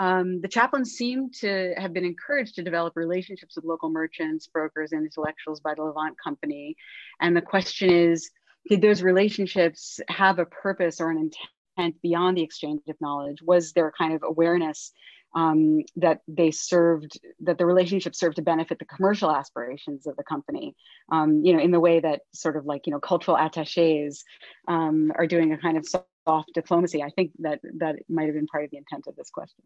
Um, 0.00 0.40
the 0.40 0.48
chaplains 0.48 0.92
seem 0.92 1.30
to 1.40 1.74
have 1.76 1.92
been 1.92 2.06
encouraged 2.06 2.54
to 2.54 2.62
develop 2.62 2.96
relationships 2.96 3.54
with 3.54 3.66
local 3.66 3.90
merchants, 3.90 4.46
brokers, 4.46 4.92
and 4.92 5.04
intellectuals 5.04 5.60
by 5.60 5.74
the 5.74 5.82
Levant 5.82 6.16
Company. 6.18 6.74
And 7.20 7.36
the 7.36 7.42
question 7.42 7.90
is, 7.90 8.30
did 8.68 8.80
those 8.80 9.02
relationships 9.02 10.00
have 10.08 10.38
a 10.38 10.46
purpose 10.46 11.02
or 11.02 11.10
an 11.10 11.18
intent 11.18 12.00
beyond 12.02 12.38
the 12.38 12.42
exchange 12.42 12.80
of 12.88 12.96
knowledge? 13.00 13.42
Was 13.42 13.72
there 13.74 13.88
a 13.88 13.92
kind 13.92 14.14
of 14.14 14.22
awareness 14.22 14.90
um, 15.34 15.82
that 15.96 16.20
they 16.26 16.50
served, 16.50 17.20
that 17.40 17.58
the 17.58 17.66
relationship 17.66 18.14
served 18.14 18.36
to 18.36 18.42
benefit 18.42 18.78
the 18.78 18.86
commercial 18.86 19.30
aspirations 19.30 20.06
of 20.06 20.16
the 20.16 20.24
company, 20.24 20.74
um, 21.12 21.44
you 21.44 21.52
know, 21.52 21.62
in 21.62 21.72
the 21.72 21.78
way 21.78 22.00
that 22.00 22.22
sort 22.34 22.56
of 22.56 22.64
like, 22.64 22.86
you 22.86 22.92
know, 22.92 23.00
cultural 23.00 23.36
attaches 23.36 24.24
um, 24.66 25.12
are 25.14 25.26
doing 25.26 25.52
a 25.52 25.58
kind 25.58 25.76
of 25.76 25.86
soft 25.86 26.50
diplomacy. 26.54 27.02
I 27.02 27.10
think 27.10 27.32
that 27.40 27.60
that 27.78 27.96
might 28.08 28.26
have 28.26 28.34
been 28.34 28.46
part 28.46 28.64
of 28.64 28.70
the 28.70 28.78
intent 28.78 29.04
of 29.06 29.14
this 29.14 29.30
question. 29.30 29.62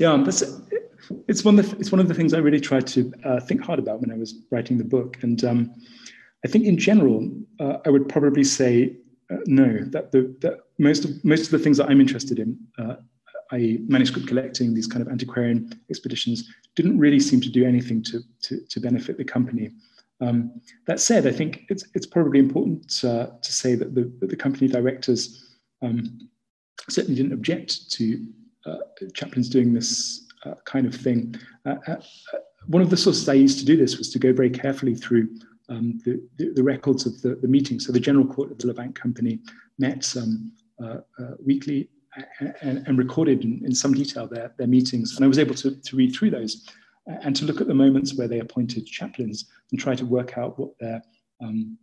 Yeah, 0.00 0.16
that's 0.24 0.42
it's 1.28 1.44
one 1.44 1.58
of 1.58 1.70
the, 1.70 1.76
it's 1.76 1.92
one 1.92 2.00
of 2.00 2.08
the 2.08 2.14
things 2.14 2.32
I 2.32 2.38
really 2.38 2.58
tried 2.58 2.86
to 2.88 3.12
uh, 3.22 3.38
think 3.38 3.60
hard 3.60 3.78
about 3.78 4.00
when 4.00 4.10
I 4.10 4.16
was 4.16 4.34
writing 4.50 4.78
the 4.78 4.84
book, 4.84 5.18
and 5.22 5.44
um, 5.44 5.74
I 6.42 6.48
think 6.48 6.64
in 6.64 6.78
general 6.78 7.30
uh, 7.60 7.76
I 7.84 7.90
would 7.90 8.08
probably 8.08 8.42
say 8.42 8.96
uh, 9.30 9.36
no. 9.44 9.78
That 9.90 10.10
the 10.10 10.34
that 10.40 10.60
most 10.78 11.04
of 11.04 11.22
most 11.22 11.44
of 11.44 11.50
the 11.50 11.58
things 11.58 11.76
that 11.76 11.90
I'm 11.90 12.00
interested 12.00 12.38
in, 12.38 12.58
uh, 12.78 12.96
i.e., 13.52 13.84
manuscript 13.88 14.26
collecting, 14.26 14.72
these 14.72 14.86
kind 14.86 15.02
of 15.02 15.12
antiquarian 15.12 15.70
expeditions, 15.90 16.48
didn't 16.76 16.98
really 16.98 17.20
seem 17.20 17.42
to 17.42 17.50
do 17.50 17.66
anything 17.66 18.02
to 18.04 18.20
to, 18.44 18.64
to 18.70 18.80
benefit 18.80 19.18
the 19.18 19.24
company. 19.24 19.70
Um, 20.22 20.62
that 20.86 20.98
said, 21.00 21.26
I 21.26 21.32
think 21.32 21.66
it's 21.68 21.84
it's 21.92 22.06
probably 22.06 22.38
important 22.38 23.04
uh, 23.04 23.26
to 23.42 23.52
say 23.52 23.74
that 23.74 23.94
the 23.94 24.10
that 24.20 24.30
the 24.30 24.36
company 24.44 24.66
directors 24.66 25.58
um, 25.82 26.30
certainly 26.88 27.16
didn't 27.16 27.34
object 27.34 27.90
to 27.92 28.26
chaplains 29.14 29.48
doing 29.48 29.72
this 29.72 30.26
uh, 30.44 30.54
kind 30.64 30.86
of 30.86 30.94
thing. 30.94 31.34
Uh, 31.64 31.96
one 32.66 32.82
of 32.82 32.90
the 32.90 32.96
sources 32.96 33.28
I 33.28 33.34
used 33.34 33.58
to 33.60 33.64
do 33.64 33.76
this 33.76 33.98
was 33.98 34.10
to 34.10 34.18
go 34.18 34.32
very 34.32 34.50
carefully 34.50 34.94
through 34.94 35.28
um, 35.68 36.00
the, 36.04 36.22
the, 36.36 36.52
the, 36.54 36.62
records 36.62 37.06
of 37.06 37.20
the, 37.22 37.36
the 37.36 37.48
meetings. 37.48 37.86
So 37.86 37.92
the 37.92 38.00
General 38.00 38.26
Court 38.26 38.50
of 38.50 38.58
the 38.58 38.66
Levant 38.66 38.94
Company 38.94 39.38
met 39.78 40.14
um, 40.16 40.52
weekly 41.44 41.88
and, 42.60 42.82
and, 42.86 42.98
recorded 42.98 43.44
in, 43.44 43.62
in, 43.64 43.74
some 43.74 43.94
detail 43.94 44.26
their, 44.26 44.52
their 44.58 44.66
meetings. 44.66 45.14
And 45.16 45.24
I 45.24 45.28
was 45.28 45.38
able 45.38 45.54
to, 45.56 45.76
to 45.76 45.96
read 45.96 46.14
through 46.14 46.30
those 46.30 46.66
and 47.06 47.36
to 47.36 47.44
look 47.44 47.60
at 47.60 47.66
the 47.66 47.74
moments 47.74 48.14
where 48.14 48.28
they 48.28 48.40
appointed 48.40 48.86
chaplains 48.86 49.46
and 49.70 49.80
try 49.80 49.94
to 49.94 50.04
work 50.04 50.36
out 50.36 50.58
what 50.58 50.70
their 50.78 51.02
um, 51.40 51.78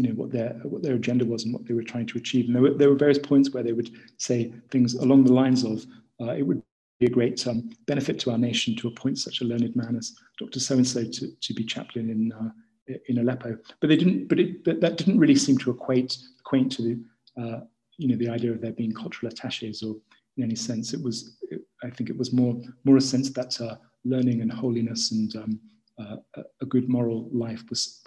you 0.00 0.08
know 0.08 0.14
what 0.14 0.30
their 0.32 0.50
what 0.64 0.82
their 0.82 0.94
agenda 0.94 1.26
was 1.26 1.44
and 1.44 1.52
what 1.52 1.66
they 1.66 1.74
were 1.74 1.82
trying 1.82 2.06
to 2.06 2.16
achieve. 2.16 2.46
And 2.46 2.54
there 2.54 2.62
were, 2.62 2.70
there 2.70 2.88
were 2.88 2.94
various 2.94 3.18
points 3.18 3.50
where 3.50 3.62
they 3.62 3.74
would 3.74 3.90
say 4.16 4.50
things 4.70 4.94
along 4.94 5.24
the 5.24 5.32
lines 5.32 5.62
of, 5.62 5.84
uh, 6.22 6.32
"It 6.32 6.42
would 6.42 6.62
be 7.00 7.06
a 7.06 7.10
great 7.10 7.46
um, 7.46 7.68
benefit 7.86 8.18
to 8.20 8.30
our 8.30 8.38
nation 8.38 8.74
to 8.76 8.88
appoint 8.88 9.18
such 9.18 9.42
a 9.42 9.44
learned 9.44 9.76
man 9.76 9.96
as 9.96 10.14
Dr. 10.38 10.58
So 10.58 10.76
and 10.76 10.88
So 10.88 11.04
to 11.04 11.26
to 11.38 11.54
be 11.54 11.64
chaplain 11.64 12.08
in 12.08 12.32
uh, 12.32 12.94
in 13.08 13.18
Aleppo. 13.18 13.58
But 13.80 13.88
they 13.88 13.96
didn't. 13.96 14.28
But, 14.28 14.40
it, 14.40 14.64
but 14.64 14.80
that 14.80 14.96
didn't 14.96 15.18
really 15.18 15.36
seem 15.36 15.58
to 15.58 15.70
equate 15.70 16.16
acquaint 16.40 16.72
to 16.72 16.82
the 16.82 17.42
uh, 17.42 17.60
you 17.98 18.08
know 18.08 18.16
the 18.16 18.30
idea 18.30 18.52
of 18.52 18.62
there 18.62 18.72
being 18.72 18.94
cultural 18.94 19.30
attaches 19.30 19.82
or 19.82 19.96
in 20.38 20.44
any 20.44 20.56
sense. 20.56 20.94
It 20.94 21.02
was. 21.02 21.36
It, 21.50 21.60
I 21.82 21.90
think 21.90 22.08
it 22.08 22.16
was 22.16 22.32
more 22.32 22.58
more 22.84 22.96
a 22.96 23.02
sense 23.02 23.28
that 23.30 23.60
uh, 23.60 23.76
learning 24.04 24.40
and 24.40 24.50
holiness 24.50 25.12
and 25.12 25.36
um, 25.36 25.60
uh, 25.98 26.16
a 26.62 26.66
good 26.66 26.88
moral 26.88 27.28
life 27.32 27.62
was 27.68 28.02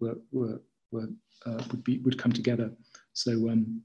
were, 0.00 0.18
were, 0.32 0.60
were 0.90 1.08
uh, 1.46 1.62
would 1.70 1.84
be 1.84 1.98
would 1.98 2.18
come 2.18 2.32
together. 2.32 2.70
So 3.12 3.50
um, 3.50 3.82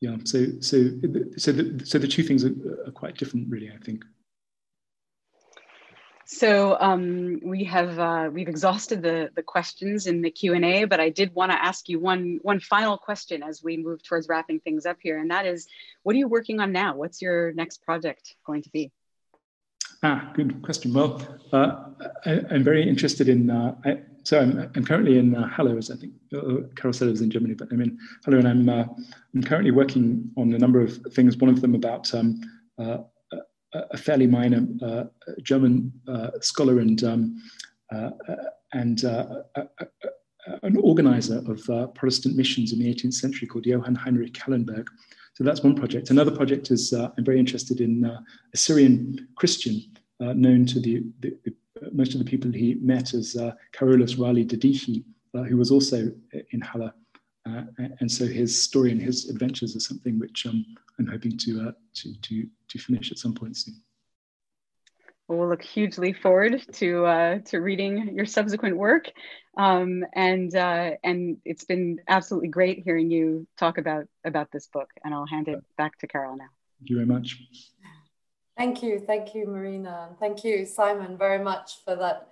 yeah, 0.00 0.16
so 0.24 0.46
so 0.60 0.90
so 1.36 1.52
the, 1.52 1.82
so 1.84 1.98
the 1.98 2.08
two 2.08 2.22
things 2.22 2.44
are, 2.44 2.54
are 2.86 2.92
quite 2.92 3.16
different, 3.16 3.48
really. 3.48 3.70
I 3.70 3.82
think. 3.84 4.04
So 6.30 6.76
um, 6.78 7.40
we 7.42 7.64
have 7.64 7.98
uh, 7.98 8.28
we've 8.30 8.48
exhausted 8.48 9.02
the 9.02 9.30
the 9.34 9.42
questions 9.42 10.06
in 10.06 10.20
the 10.20 10.30
Q 10.30 10.54
and 10.54 10.64
A, 10.64 10.84
but 10.84 11.00
I 11.00 11.08
did 11.08 11.34
want 11.34 11.52
to 11.52 11.64
ask 11.64 11.88
you 11.88 11.98
one 11.98 12.38
one 12.42 12.60
final 12.60 12.98
question 12.98 13.42
as 13.42 13.62
we 13.62 13.78
move 13.78 14.02
towards 14.02 14.28
wrapping 14.28 14.60
things 14.60 14.84
up 14.84 14.98
here, 15.00 15.18
and 15.18 15.30
that 15.30 15.46
is, 15.46 15.66
what 16.02 16.14
are 16.14 16.18
you 16.18 16.28
working 16.28 16.60
on 16.60 16.70
now? 16.70 16.94
What's 16.94 17.22
your 17.22 17.52
next 17.54 17.82
project 17.82 18.36
going 18.44 18.62
to 18.62 18.70
be? 18.70 18.92
Ah, 20.02 20.30
good 20.34 20.62
question. 20.62 20.92
Well, 20.92 21.20
uh, 21.52 21.86
I, 22.24 22.54
am 22.54 22.62
very 22.62 22.88
interested 22.88 23.28
in. 23.28 23.50
Uh, 23.50 23.74
I, 23.84 23.98
so 24.22 24.40
I'm, 24.40 24.70
I'm 24.76 24.84
currently 24.84 25.18
in 25.18 25.34
uh, 25.34 25.48
Halle, 25.48 25.76
as 25.76 25.90
I 25.90 25.96
think 25.96 26.12
uh, 26.36 26.68
Carol 26.76 26.92
said, 26.92 27.08
is 27.08 27.20
in 27.20 27.30
Germany, 27.30 27.54
but 27.54 27.68
I'm 27.72 27.80
in 27.80 27.98
Halle, 28.24 28.38
and 28.38 28.46
I'm 28.46 28.68
uh, 28.68 28.84
I'm 29.34 29.42
currently 29.42 29.72
working 29.72 30.30
on 30.36 30.52
a 30.52 30.58
number 30.58 30.80
of 30.80 30.96
things. 31.12 31.36
One 31.36 31.50
of 31.50 31.60
them 31.60 31.74
about 31.74 32.14
um, 32.14 32.40
uh, 32.78 32.98
a 33.72 33.96
fairly 33.96 34.28
minor 34.28 35.10
German 35.42 35.92
scholar 36.40 36.78
and 36.78 37.02
um, 37.02 37.42
and 38.72 39.02
an 40.62 40.76
organizer 40.80 41.42
of 41.50 41.94
Protestant 41.94 42.36
missions 42.36 42.72
in 42.72 42.78
the 42.78 42.94
18th 42.94 43.14
century 43.14 43.48
called 43.48 43.66
Johann 43.66 43.96
Heinrich 43.96 44.32
Callenberg. 44.32 44.86
So 45.38 45.44
that's 45.44 45.62
one 45.62 45.76
project. 45.76 46.10
Another 46.10 46.32
project 46.32 46.72
is 46.72 46.92
I'm 46.92 47.24
very 47.24 47.38
interested 47.38 47.80
in 47.80 48.04
a 48.04 48.56
Syrian 48.56 49.28
Christian 49.36 49.80
known 50.18 50.66
to 50.66 50.80
the, 50.80 51.04
the, 51.20 51.32
the, 51.44 51.54
most 51.92 52.12
of 52.12 52.18
the 52.18 52.24
people 52.24 52.50
he 52.50 52.74
met 52.80 53.14
as 53.14 53.36
Carolus 53.70 54.18
Rali 54.18 54.44
Dadichi, 54.44 55.04
who 55.32 55.56
was 55.56 55.70
also 55.70 56.10
in 56.50 56.60
Halle. 56.60 56.90
Uh, 57.46 57.62
and 58.00 58.10
so 58.10 58.26
his 58.26 58.60
story 58.60 58.90
and 58.90 59.00
his 59.00 59.30
adventures 59.30 59.76
are 59.76 59.80
something 59.80 60.18
which 60.18 60.44
um, 60.44 60.66
I'm 60.98 61.06
hoping 61.06 61.38
to, 61.38 61.68
uh, 61.68 61.72
to, 61.94 62.20
to, 62.20 62.46
to 62.70 62.78
finish 62.80 63.12
at 63.12 63.18
some 63.18 63.32
point 63.32 63.56
soon. 63.56 63.80
Well, 65.28 65.38
we'll 65.38 65.48
look 65.50 65.62
hugely 65.62 66.14
forward 66.14 66.64
to 66.72 67.04
uh, 67.04 67.38
to 67.46 67.58
reading 67.58 68.14
your 68.14 68.24
subsequent 68.24 68.76
work, 68.76 69.12
um, 69.58 70.04
and 70.14 70.54
uh, 70.54 70.92
and 71.02 71.38
it's 71.44 71.64
been 71.64 72.00
absolutely 72.06 72.48
great 72.48 72.84
hearing 72.84 73.10
you 73.10 73.46
talk 73.58 73.76
about 73.76 74.06
about 74.24 74.50
this 74.52 74.68
book. 74.68 74.88
And 75.04 75.12
I'll 75.12 75.26
hand 75.26 75.48
it 75.48 75.62
back 75.76 75.98
to 75.98 76.06
Carol 76.06 76.36
now. 76.36 76.48
Thank 76.78 76.90
you 76.90 76.96
very 76.96 77.06
much. 77.06 77.36
Thank 78.56 78.82
you, 78.82 78.98
thank 78.98 79.34
you, 79.34 79.46
Marina, 79.46 80.08
and 80.08 80.18
thank 80.18 80.42
you, 80.42 80.64
Simon, 80.64 81.16
very 81.16 81.42
much 81.42 81.84
for 81.84 81.94
that 81.94 82.28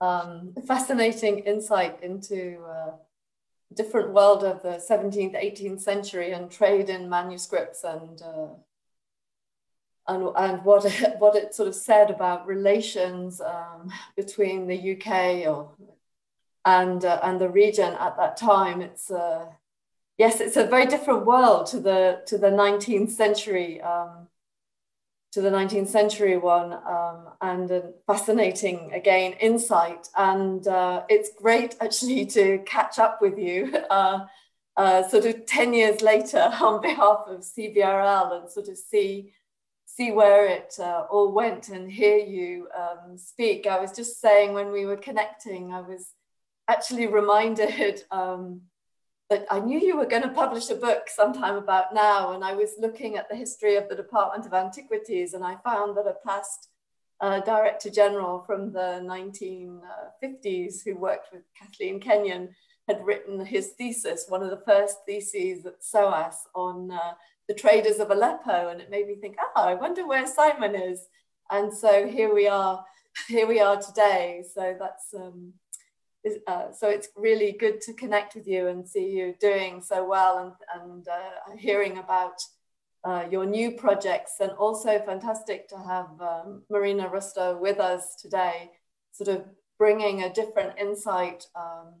um, 0.00 0.54
fascinating 0.68 1.40
insight 1.40 2.00
into 2.02 2.60
uh, 2.62 2.92
different 3.74 4.12
world 4.12 4.44
of 4.44 4.62
the 4.62 4.80
17th, 4.88 5.34
18th 5.34 5.80
century 5.80 6.30
and 6.30 6.50
trade 6.50 6.90
in 6.90 7.08
manuscripts 7.08 7.82
and 7.82 8.22
uh, 8.22 8.48
and, 10.06 10.28
and 10.36 10.64
what 10.64 10.84
it, 10.84 11.18
what 11.18 11.34
it 11.34 11.54
sort 11.54 11.68
of 11.68 11.74
said 11.74 12.10
about 12.10 12.46
relations 12.46 13.40
um, 13.40 13.90
between 14.16 14.66
the 14.66 14.92
UK 14.92 15.48
or 15.48 15.72
and 16.64 17.04
uh, 17.04 17.20
and 17.22 17.40
the 17.40 17.48
region 17.48 17.94
at 17.94 18.16
that 18.16 18.36
time. 18.36 18.80
It's 18.80 19.10
uh, 19.10 19.46
yes, 20.18 20.40
it's 20.40 20.56
a 20.56 20.66
very 20.66 20.86
different 20.86 21.26
world 21.26 21.66
to 21.68 21.80
the 21.80 22.22
to 22.26 22.38
the 22.38 22.50
19th 22.50 23.10
century 23.10 23.80
um, 23.80 24.28
to 25.32 25.40
the 25.40 25.50
19th 25.50 25.88
century 25.88 26.36
one, 26.36 26.72
um, 26.72 27.28
and 27.40 27.70
a 27.70 27.92
fascinating 28.06 28.92
again 28.92 29.32
insight. 29.34 30.08
And 30.16 30.66
uh, 30.68 31.02
it's 31.08 31.30
great 31.36 31.74
actually 31.80 32.26
to 32.26 32.58
catch 32.66 32.98
up 32.98 33.20
with 33.20 33.38
you. 33.38 33.74
Uh, 33.90 34.26
uh, 34.76 35.08
sort 35.08 35.24
of 35.24 35.46
10 35.46 35.72
years 35.72 36.02
later 36.02 36.38
on 36.60 36.80
behalf 36.80 37.20
of 37.28 37.42
CBRL 37.42 38.40
and 38.40 38.50
sort 38.50 38.66
of 38.66 38.76
see 38.76 39.32
see 39.86 40.10
where 40.10 40.46
it 40.46 40.74
uh, 40.80 41.04
all 41.08 41.30
went 41.30 41.68
and 41.68 41.88
hear 41.88 42.16
you 42.16 42.66
um, 42.76 43.16
speak. 43.16 43.68
I 43.68 43.78
was 43.78 43.92
just 43.92 44.20
saying 44.20 44.52
when 44.52 44.72
we 44.72 44.86
were 44.86 44.96
connecting, 44.96 45.72
I 45.72 45.82
was 45.82 46.13
actually 46.68 47.06
reminded 47.06 48.02
um, 48.10 48.62
that 49.30 49.46
I 49.50 49.60
knew 49.60 49.78
you 49.78 49.96
were 49.96 50.06
going 50.06 50.22
to 50.22 50.28
publish 50.28 50.70
a 50.70 50.74
book 50.74 51.08
sometime 51.08 51.56
about 51.56 51.94
now. 51.94 52.32
And 52.32 52.44
I 52.44 52.54
was 52.54 52.74
looking 52.78 53.16
at 53.16 53.28
the 53.28 53.36
history 53.36 53.76
of 53.76 53.88
the 53.88 53.96
Department 53.96 54.46
of 54.46 54.54
Antiquities, 54.54 55.34
and 55.34 55.44
I 55.44 55.56
found 55.64 55.96
that 55.96 56.06
a 56.06 56.16
past 56.26 56.68
uh, 57.20 57.40
Director 57.40 57.90
General 57.90 58.40
from 58.46 58.72
the 58.72 59.00
1950s 59.02 60.84
who 60.84 60.96
worked 60.96 61.32
with 61.32 61.42
Kathleen 61.58 62.00
Kenyon 62.00 62.50
had 62.88 63.04
written 63.04 63.44
his 63.44 63.68
thesis, 63.78 64.26
one 64.28 64.42
of 64.42 64.50
the 64.50 64.62
first 64.66 64.98
theses 65.06 65.64
at 65.64 65.82
SOAS 65.82 66.46
on 66.54 66.90
uh, 66.90 67.14
the 67.48 67.54
traders 67.54 67.98
of 67.98 68.10
Aleppo, 68.10 68.68
and 68.68 68.80
it 68.80 68.90
made 68.90 69.06
me 69.06 69.14
think, 69.14 69.36
oh, 69.56 69.62
I 69.62 69.74
wonder 69.74 70.06
where 70.06 70.26
Simon 70.26 70.74
is. 70.74 71.06
And 71.50 71.72
so 71.72 72.06
here 72.06 72.34
we 72.34 72.46
are, 72.46 72.84
here 73.28 73.46
we 73.46 73.60
are 73.60 73.80
today. 73.80 74.44
So 74.54 74.76
that's 74.78 75.14
um, 75.14 75.54
uh, 76.46 76.72
so 76.72 76.88
it's 76.88 77.08
really 77.16 77.52
good 77.52 77.80
to 77.82 77.92
connect 77.92 78.34
with 78.34 78.46
you 78.46 78.68
and 78.68 78.88
see 78.88 79.10
you 79.10 79.34
doing 79.40 79.82
so 79.82 80.04
well 80.04 80.38
and, 80.38 80.82
and 80.82 81.08
uh, 81.08 81.56
hearing 81.58 81.98
about 81.98 82.40
uh, 83.04 83.24
your 83.30 83.44
new 83.44 83.72
projects 83.72 84.36
and 84.40 84.50
also 84.52 84.98
fantastic 85.04 85.68
to 85.68 85.76
have 85.76 86.08
um, 86.20 86.62
Marina 86.70 87.08
Rustow 87.08 87.60
with 87.60 87.78
us 87.78 88.16
today, 88.16 88.70
sort 89.12 89.28
of 89.28 89.44
bringing 89.78 90.22
a 90.22 90.32
different 90.32 90.78
insight 90.78 91.46
um, 91.54 91.94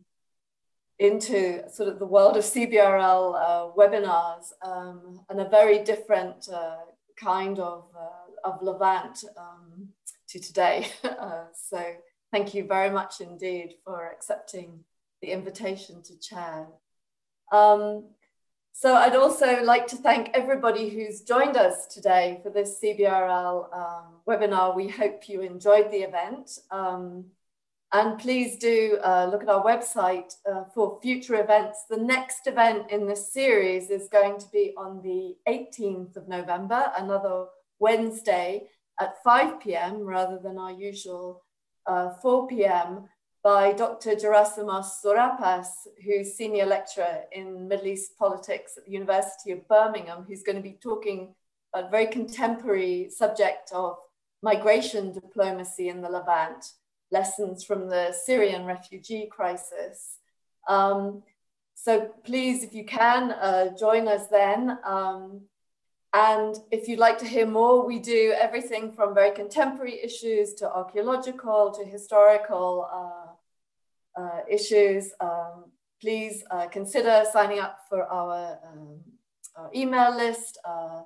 into 0.98 1.68
sort 1.70 1.88
of 1.88 1.98
the 1.98 2.06
world 2.06 2.36
of 2.36 2.44
CBRL 2.44 3.34
uh, 3.34 3.72
webinars 3.76 4.52
um, 4.64 5.20
and 5.28 5.40
a 5.40 5.48
very 5.48 5.82
different 5.82 6.48
uh, 6.50 6.76
kind 7.16 7.58
of, 7.58 7.84
uh, 7.94 8.48
of 8.48 8.62
Levant 8.62 9.24
um, 9.36 9.88
to 10.28 10.40
today. 10.40 10.86
So 11.68 11.82
thank 12.34 12.52
you 12.52 12.64
very 12.64 12.90
much 12.90 13.20
indeed 13.20 13.74
for 13.84 14.10
accepting 14.10 14.80
the 15.22 15.30
invitation 15.30 16.02
to 16.02 16.18
chair. 16.18 16.66
Um, 17.52 18.06
so 18.72 18.96
I'd 18.96 19.14
also 19.14 19.62
like 19.62 19.86
to 19.88 19.96
thank 19.96 20.30
everybody 20.34 20.88
who's 20.88 21.20
joined 21.20 21.56
us 21.56 21.86
today 21.86 22.40
for 22.42 22.50
this 22.50 22.80
CBRL 22.82 23.72
um, 23.72 24.06
webinar. 24.26 24.74
We 24.74 24.88
hope 24.88 25.28
you 25.28 25.42
enjoyed 25.42 25.92
the 25.92 25.98
event. 25.98 26.58
Um, 26.72 27.26
and 27.92 28.18
please 28.18 28.58
do 28.58 28.98
uh, 29.04 29.28
look 29.30 29.44
at 29.44 29.48
our 29.48 29.62
website 29.62 30.34
uh, 30.50 30.64
for 30.74 30.98
future 31.00 31.40
events. 31.40 31.84
The 31.88 31.98
next 31.98 32.48
event 32.48 32.90
in 32.90 33.06
this 33.06 33.32
series 33.32 33.90
is 33.90 34.08
going 34.08 34.38
to 34.40 34.50
be 34.50 34.74
on 34.76 35.00
the 35.02 35.36
18th 35.48 36.16
of 36.16 36.26
November, 36.26 36.90
another 36.98 37.44
Wednesday 37.78 38.64
at 39.00 39.22
5 39.22 39.60
p.m. 39.60 40.00
rather 40.00 40.40
than 40.42 40.58
our 40.58 40.72
usual 40.72 41.43
uh, 41.86 42.10
4 42.10 42.46
p.m. 42.48 43.08
by 43.42 43.72
Dr. 43.72 44.16
Gerasimos 44.16 45.02
Tsourapas, 45.02 45.68
who's 46.04 46.34
senior 46.34 46.66
lecturer 46.66 47.24
in 47.32 47.68
Middle 47.68 47.88
East 47.88 48.18
politics 48.18 48.76
at 48.76 48.86
the 48.86 48.92
University 48.92 49.52
of 49.52 49.66
Birmingham, 49.68 50.24
who's 50.26 50.42
going 50.42 50.56
to 50.56 50.62
be 50.62 50.78
talking 50.82 51.34
a 51.74 51.88
very 51.88 52.06
contemporary 52.06 53.10
subject 53.10 53.70
of 53.72 53.96
migration 54.42 55.12
diplomacy 55.12 55.88
in 55.88 56.00
the 56.00 56.08
Levant 56.08 56.72
lessons 57.10 57.64
from 57.64 57.88
the 57.88 58.12
Syrian 58.12 58.64
refugee 58.64 59.26
crisis. 59.30 60.18
Um, 60.68 61.22
so 61.74 62.10
please, 62.24 62.62
if 62.62 62.74
you 62.74 62.84
can, 62.84 63.32
uh, 63.32 63.76
join 63.76 64.08
us 64.08 64.28
then. 64.28 64.78
Um, 64.84 65.42
and 66.14 66.56
if 66.70 66.86
you'd 66.86 67.00
like 67.00 67.18
to 67.18 67.26
hear 67.26 67.44
more, 67.44 67.84
we 67.84 67.98
do 67.98 68.32
everything 68.40 68.92
from 68.92 69.14
very 69.14 69.32
contemporary 69.32 70.00
issues 70.00 70.54
to 70.54 70.70
archaeological 70.70 71.72
to 71.72 71.84
historical 71.84 72.86
uh, 72.88 74.20
uh, 74.22 74.40
issues. 74.48 75.10
Um, 75.20 75.72
please 76.00 76.44
uh, 76.52 76.68
consider 76.68 77.24
signing 77.32 77.58
up 77.58 77.80
for 77.88 78.04
our, 78.04 78.60
um, 78.64 79.00
our 79.56 79.68
email 79.74 80.16
list, 80.16 80.56
uh, 80.64 81.02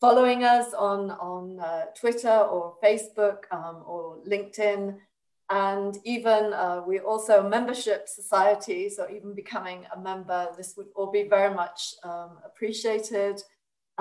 following 0.00 0.42
us 0.42 0.74
on, 0.74 1.12
on 1.12 1.60
uh, 1.60 1.84
Twitter 1.94 2.36
or 2.36 2.74
Facebook 2.82 3.44
um, 3.52 3.84
or 3.86 4.18
LinkedIn. 4.28 4.96
And 5.50 5.96
even 6.04 6.52
uh, 6.52 6.82
we 6.84 6.98
also 6.98 7.46
a 7.46 7.48
membership 7.48 8.08
society, 8.08 8.88
so 8.88 9.06
even 9.08 9.36
becoming 9.36 9.86
a 9.94 10.00
member, 10.00 10.48
this 10.56 10.74
would 10.76 10.88
all 10.96 11.12
be 11.12 11.28
very 11.28 11.54
much 11.54 11.94
um, 12.02 12.38
appreciated. 12.44 13.40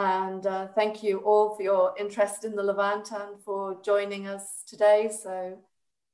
And 0.01 0.47
uh, 0.47 0.67
thank 0.73 1.03
you 1.03 1.19
all 1.19 1.55
for 1.55 1.61
your 1.61 1.93
interest 1.95 2.43
in 2.43 2.55
the 2.55 2.63
Levant 2.63 3.11
and 3.11 3.39
for 3.45 3.79
joining 3.83 4.25
us 4.27 4.63
today. 4.65 5.11
So, 5.11 5.59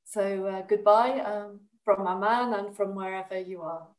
so 0.04 0.44
uh, 0.44 0.62
goodbye 0.68 1.20
um, 1.20 1.60
from 1.86 2.06
Amman 2.06 2.52
and 2.52 2.76
from 2.76 2.94
wherever 2.94 3.40
you 3.40 3.62
are. 3.62 3.88